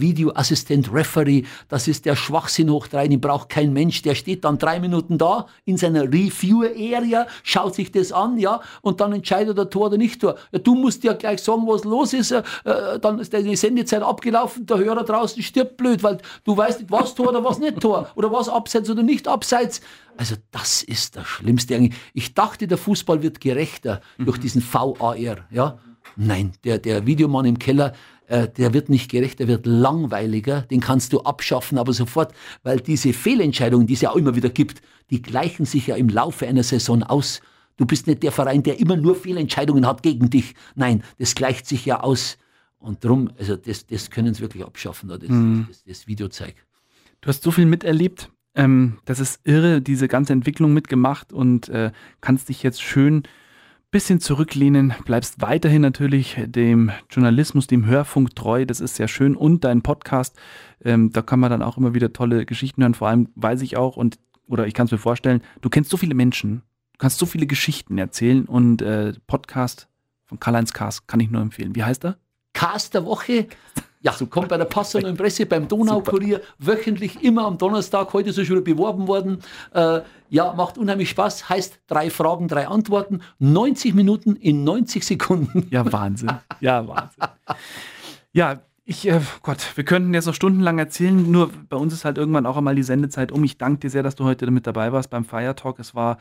Videoassistent 0.01 0.93
Referee. 0.93 1.43
Das 1.69 1.87
ist 1.87 2.05
der 2.05 2.15
Schwachsinn 2.15 2.69
hoch 2.69 2.87
drei. 2.87 3.07
Den 3.07 3.21
braucht 3.21 3.49
kein 3.49 3.71
Mensch. 3.71 4.01
Der 4.01 4.15
steht 4.15 4.43
dann 4.43 4.57
drei 4.57 4.79
Minuten 4.79 5.17
da 5.17 5.47
in 5.65 5.77
seiner 5.77 6.03
Review-Area, 6.03 7.27
schaut 7.43 7.75
sich 7.75 7.91
das 7.91 8.11
an, 8.11 8.37
ja, 8.37 8.61
und 8.81 8.99
dann 8.99 9.13
entscheidet 9.13 9.57
er 9.57 9.69
Tor 9.69 9.87
oder 9.87 9.97
nicht 9.97 10.21
Tor. 10.21 10.35
Ja, 10.51 10.59
du 10.59 10.75
musst 10.75 11.03
ja 11.03 11.13
gleich 11.13 11.41
sagen, 11.41 11.63
was 11.67 11.83
los 11.83 12.13
ist. 12.13 12.31
Äh, 12.31 12.41
dann 12.99 13.19
ist 13.19 13.33
die 13.33 13.55
Sendezeit 13.55 14.01
abgelaufen, 14.01 14.65
der 14.65 14.77
Hörer 14.79 15.03
draußen 15.03 15.41
stirbt 15.43 15.77
blöd, 15.77 16.03
weil 16.03 16.17
du 16.43 16.57
weißt 16.57 16.81
nicht, 16.81 16.91
was 16.91 17.15
Tor 17.15 17.29
oder 17.29 17.43
was 17.43 17.59
nicht 17.59 17.79
Tor. 17.79 18.09
Oder 18.15 18.31
was 18.31 18.49
abseits 18.49 18.89
oder 18.89 19.03
nicht 19.03 19.27
abseits. 19.27 19.81
Also 20.17 20.35
das 20.51 20.83
ist 20.83 21.15
das 21.15 21.27
Schlimmste 21.27 21.75
eigentlich. 21.75 21.97
Ich 22.13 22.33
dachte, 22.33 22.67
der 22.67 22.77
Fußball 22.77 23.21
wird 23.21 23.39
gerechter 23.39 24.01
durch 24.17 24.37
diesen 24.37 24.61
VAR, 24.61 25.15
ja. 25.15 25.79
Nein, 26.15 26.53
der, 26.63 26.77
der 26.77 27.05
Videomann 27.05 27.45
im 27.45 27.59
Keller, 27.59 27.93
äh, 28.31 28.47
der 28.47 28.73
wird 28.73 28.87
nicht 28.87 29.11
gerecht, 29.11 29.39
der 29.39 29.49
wird 29.49 29.65
langweiliger, 29.65 30.61
den 30.61 30.79
kannst 30.79 31.11
du 31.11 31.19
abschaffen, 31.19 31.77
aber 31.77 31.91
sofort, 31.91 32.33
weil 32.63 32.79
diese 32.79 33.11
Fehlentscheidungen, 33.11 33.87
die 33.87 33.93
es 33.93 34.01
ja 34.01 34.11
auch 34.11 34.15
immer 34.15 34.35
wieder 34.35 34.49
gibt, 34.49 34.81
die 35.09 35.21
gleichen 35.21 35.65
sich 35.65 35.87
ja 35.87 35.97
im 35.97 36.07
Laufe 36.07 36.47
einer 36.47 36.63
Saison 36.63 37.03
aus. 37.03 37.41
Du 37.75 37.85
bist 37.85 38.07
nicht 38.07 38.23
der 38.23 38.31
Verein, 38.31 38.63
der 38.63 38.79
immer 38.79 38.95
nur 38.95 39.15
Fehlentscheidungen 39.15 39.85
hat 39.85 40.01
gegen 40.01 40.29
dich. 40.29 40.55
Nein, 40.75 41.03
das 41.19 41.35
gleicht 41.35 41.67
sich 41.67 41.85
ja 41.85 41.99
aus. 41.99 42.37
Und 42.79 43.03
darum, 43.03 43.29
also 43.37 43.57
das, 43.57 43.85
das 43.85 44.09
können 44.09 44.33
sie 44.33 44.41
wirklich 44.41 44.63
abschaffen, 44.63 45.09
da, 45.09 45.17
das, 45.17 45.29
das, 45.67 45.83
das 45.83 46.07
Videozeig. 46.07 46.55
Du 47.19 47.27
hast 47.27 47.43
so 47.43 47.51
viel 47.51 47.65
miterlebt. 47.65 48.29
Ähm, 48.55 48.97
das 49.05 49.19
ist 49.19 49.41
irre, 49.43 49.81
diese 49.81 50.07
ganze 50.07 50.31
Entwicklung 50.31 50.73
mitgemacht 50.73 51.33
und 51.33 51.67
äh, 51.67 51.91
kannst 52.21 52.47
dich 52.47 52.63
jetzt 52.63 52.81
schön 52.81 53.23
bisschen 53.91 54.21
zurücklehnen, 54.21 54.93
bleibst 55.05 55.41
weiterhin 55.41 55.81
natürlich 55.81 56.37
dem 56.45 56.91
Journalismus, 57.09 57.67
dem 57.67 57.85
Hörfunk 57.85 58.35
treu, 58.35 58.65
das 58.65 58.79
ist 58.79 58.95
sehr 58.95 59.09
schön. 59.09 59.35
Und 59.35 59.63
dein 59.65 59.81
Podcast, 59.81 60.39
ähm, 60.83 61.11
da 61.11 61.21
kann 61.21 61.39
man 61.39 61.51
dann 61.51 61.61
auch 61.61 61.77
immer 61.77 61.93
wieder 61.93 62.13
tolle 62.13 62.45
Geschichten 62.45 62.81
hören, 62.81 62.95
vor 62.95 63.09
allem 63.09 63.29
weiß 63.35 63.61
ich 63.61 63.77
auch 63.77 63.97
und 63.97 64.17
oder 64.51 64.67
ich 64.67 64.73
kann 64.73 64.85
es 64.85 64.91
mir 64.91 64.97
vorstellen, 64.97 65.41
du 65.61 65.69
kennst 65.69 65.89
so 65.89 65.97
viele 65.97 66.13
Menschen, 66.13 66.61
du 66.93 66.97
kannst 66.97 67.17
so 67.19 67.25
viele 67.25 67.47
Geschichten 67.47 67.97
erzählen. 67.97 68.45
Und 68.45 68.81
äh, 68.81 69.13
Podcast 69.25 69.87
von 70.25 70.39
Karl-Heinz 70.39 70.73
Kars 70.73 71.07
kann 71.07 71.21
ich 71.21 71.31
nur 71.31 71.41
empfehlen. 71.41 71.73
Wie 71.73 71.83
heißt 71.83 72.03
er? 72.05 72.17
Cast 72.53 72.93
der 72.93 73.05
Woche, 73.05 73.47
Ja, 74.03 74.13
so 74.13 74.25
kommt 74.25 74.49
bei 74.49 74.57
der 74.57 74.65
Passauer 74.65 75.03
Neuen 75.03 75.15
Presse, 75.15 75.45
beim 75.45 75.67
Donaukurier, 75.67 76.41
wöchentlich 76.57 77.23
immer 77.23 77.45
am 77.45 77.59
Donnerstag, 77.59 78.11
heute 78.13 78.29
ist 78.29 78.37
er 78.37 78.45
schon 78.45 78.55
wieder 78.55 78.65
beworben 78.65 79.07
worden. 79.07 79.39
Äh, 79.73 80.01
ja, 80.29 80.53
macht 80.53 80.79
unheimlich 80.79 81.09
Spaß, 81.11 81.49
heißt 81.49 81.81
drei 81.85 82.09
Fragen, 82.09 82.47
drei 82.47 82.67
Antworten, 82.67 83.21
90 83.39 83.93
Minuten 83.93 84.35
in 84.35 84.63
90 84.63 85.05
Sekunden. 85.05 85.67
Ja, 85.69 85.89
Wahnsinn. 85.91 86.31
Ja, 86.61 86.87
Wahnsinn. 86.87 87.23
Ja, 88.33 88.61
ich, 88.85 89.07
äh, 89.07 89.21
Gott, 89.43 89.59
wir 89.75 89.83
könnten 89.83 90.13
jetzt 90.13 90.25
noch 90.25 90.33
stundenlang 90.33 90.79
erzählen, 90.79 91.29
nur 91.31 91.51
bei 91.69 91.77
uns 91.77 91.93
ist 91.93 92.03
halt 92.03 92.17
irgendwann 92.17 92.45
auch 92.47 92.57
einmal 92.57 92.75
die 92.75 92.83
Sendezeit 92.83 93.31
um. 93.31 93.43
Ich 93.43 93.57
danke 93.57 93.81
dir 93.81 93.89
sehr, 93.89 94.03
dass 94.03 94.15
du 94.15 94.23
heute 94.23 94.49
mit 94.49 94.65
dabei 94.65 94.91
warst 94.91 95.11
beim 95.11 95.25
Fire 95.25 95.55
Talk. 95.55 95.79
Es 95.79 95.93
war 95.93 96.17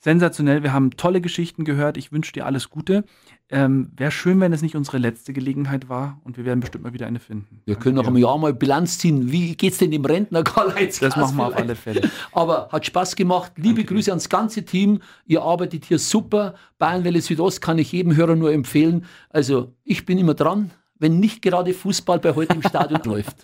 sensationell. 0.00 0.62
Wir 0.62 0.72
haben 0.72 0.90
tolle 0.96 1.20
Geschichten 1.20 1.64
gehört. 1.64 1.96
Ich 1.96 2.10
wünsche 2.10 2.32
dir 2.32 2.46
alles 2.46 2.70
Gute. 2.70 3.04
Ähm, 3.50 3.90
Wäre 3.96 4.10
schön, 4.10 4.40
wenn 4.40 4.52
es 4.52 4.62
nicht 4.62 4.76
unsere 4.76 4.98
letzte 4.98 5.32
Gelegenheit 5.32 5.88
war 5.88 6.20
und 6.24 6.36
wir 6.36 6.44
werden 6.44 6.60
bestimmt 6.60 6.84
mal 6.84 6.92
wieder 6.92 7.06
eine 7.06 7.20
finden. 7.20 7.60
Wir 7.66 7.74
können 7.76 7.96
noch 7.96 8.08
im 8.08 8.16
Jahr 8.16 8.38
mal 8.38 8.54
Bilanz 8.54 8.98
ziehen. 8.98 9.30
Wie 9.30 9.56
geht 9.56 9.72
es 9.72 9.78
denn 9.78 9.90
dem 9.90 10.04
Rentner 10.04 10.42
Karl-Heinz 10.44 11.00
Das 11.00 11.16
machen 11.16 11.36
wir 11.36 11.46
auf 11.48 11.56
alle 11.56 11.76
Fälle. 11.76 12.08
Aber 12.32 12.68
hat 12.72 12.86
Spaß 12.86 13.14
gemacht. 13.16 13.52
Liebe 13.56 13.84
Danke 13.84 13.84
Grüße 13.84 14.10
ans 14.10 14.28
ganze 14.28 14.64
Team. 14.64 15.00
Ihr 15.26 15.42
arbeitet 15.42 15.84
hier 15.84 15.98
super. 15.98 16.54
Bayernwelle 16.78 17.20
Südost 17.20 17.60
kann 17.60 17.78
ich 17.78 17.92
jedem 17.92 18.16
Hörer 18.16 18.36
nur 18.36 18.52
empfehlen. 18.52 19.04
Also 19.28 19.74
ich 19.84 20.06
bin 20.06 20.16
immer 20.16 20.34
dran, 20.34 20.70
wenn 20.98 21.18
nicht 21.18 21.42
gerade 21.42 21.74
Fußball 21.74 22.20
bei 22.20 22.34
heute 22.34 22.54
im 22.54 22.62
Stadion 22.62 23.02
läuft. 23.04 23.36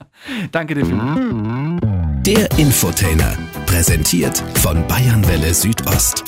Danke 0.53 0.75
dir 0.75 0.87
vielmals. 0.87 1.83
Der 2.27 2.51
Infotainer, 2.59 3.39
präsentiert 3.67 4.43
von 4.61 4.85
Bayernwelle 4.89 5.55
Südost. 5.55 6.25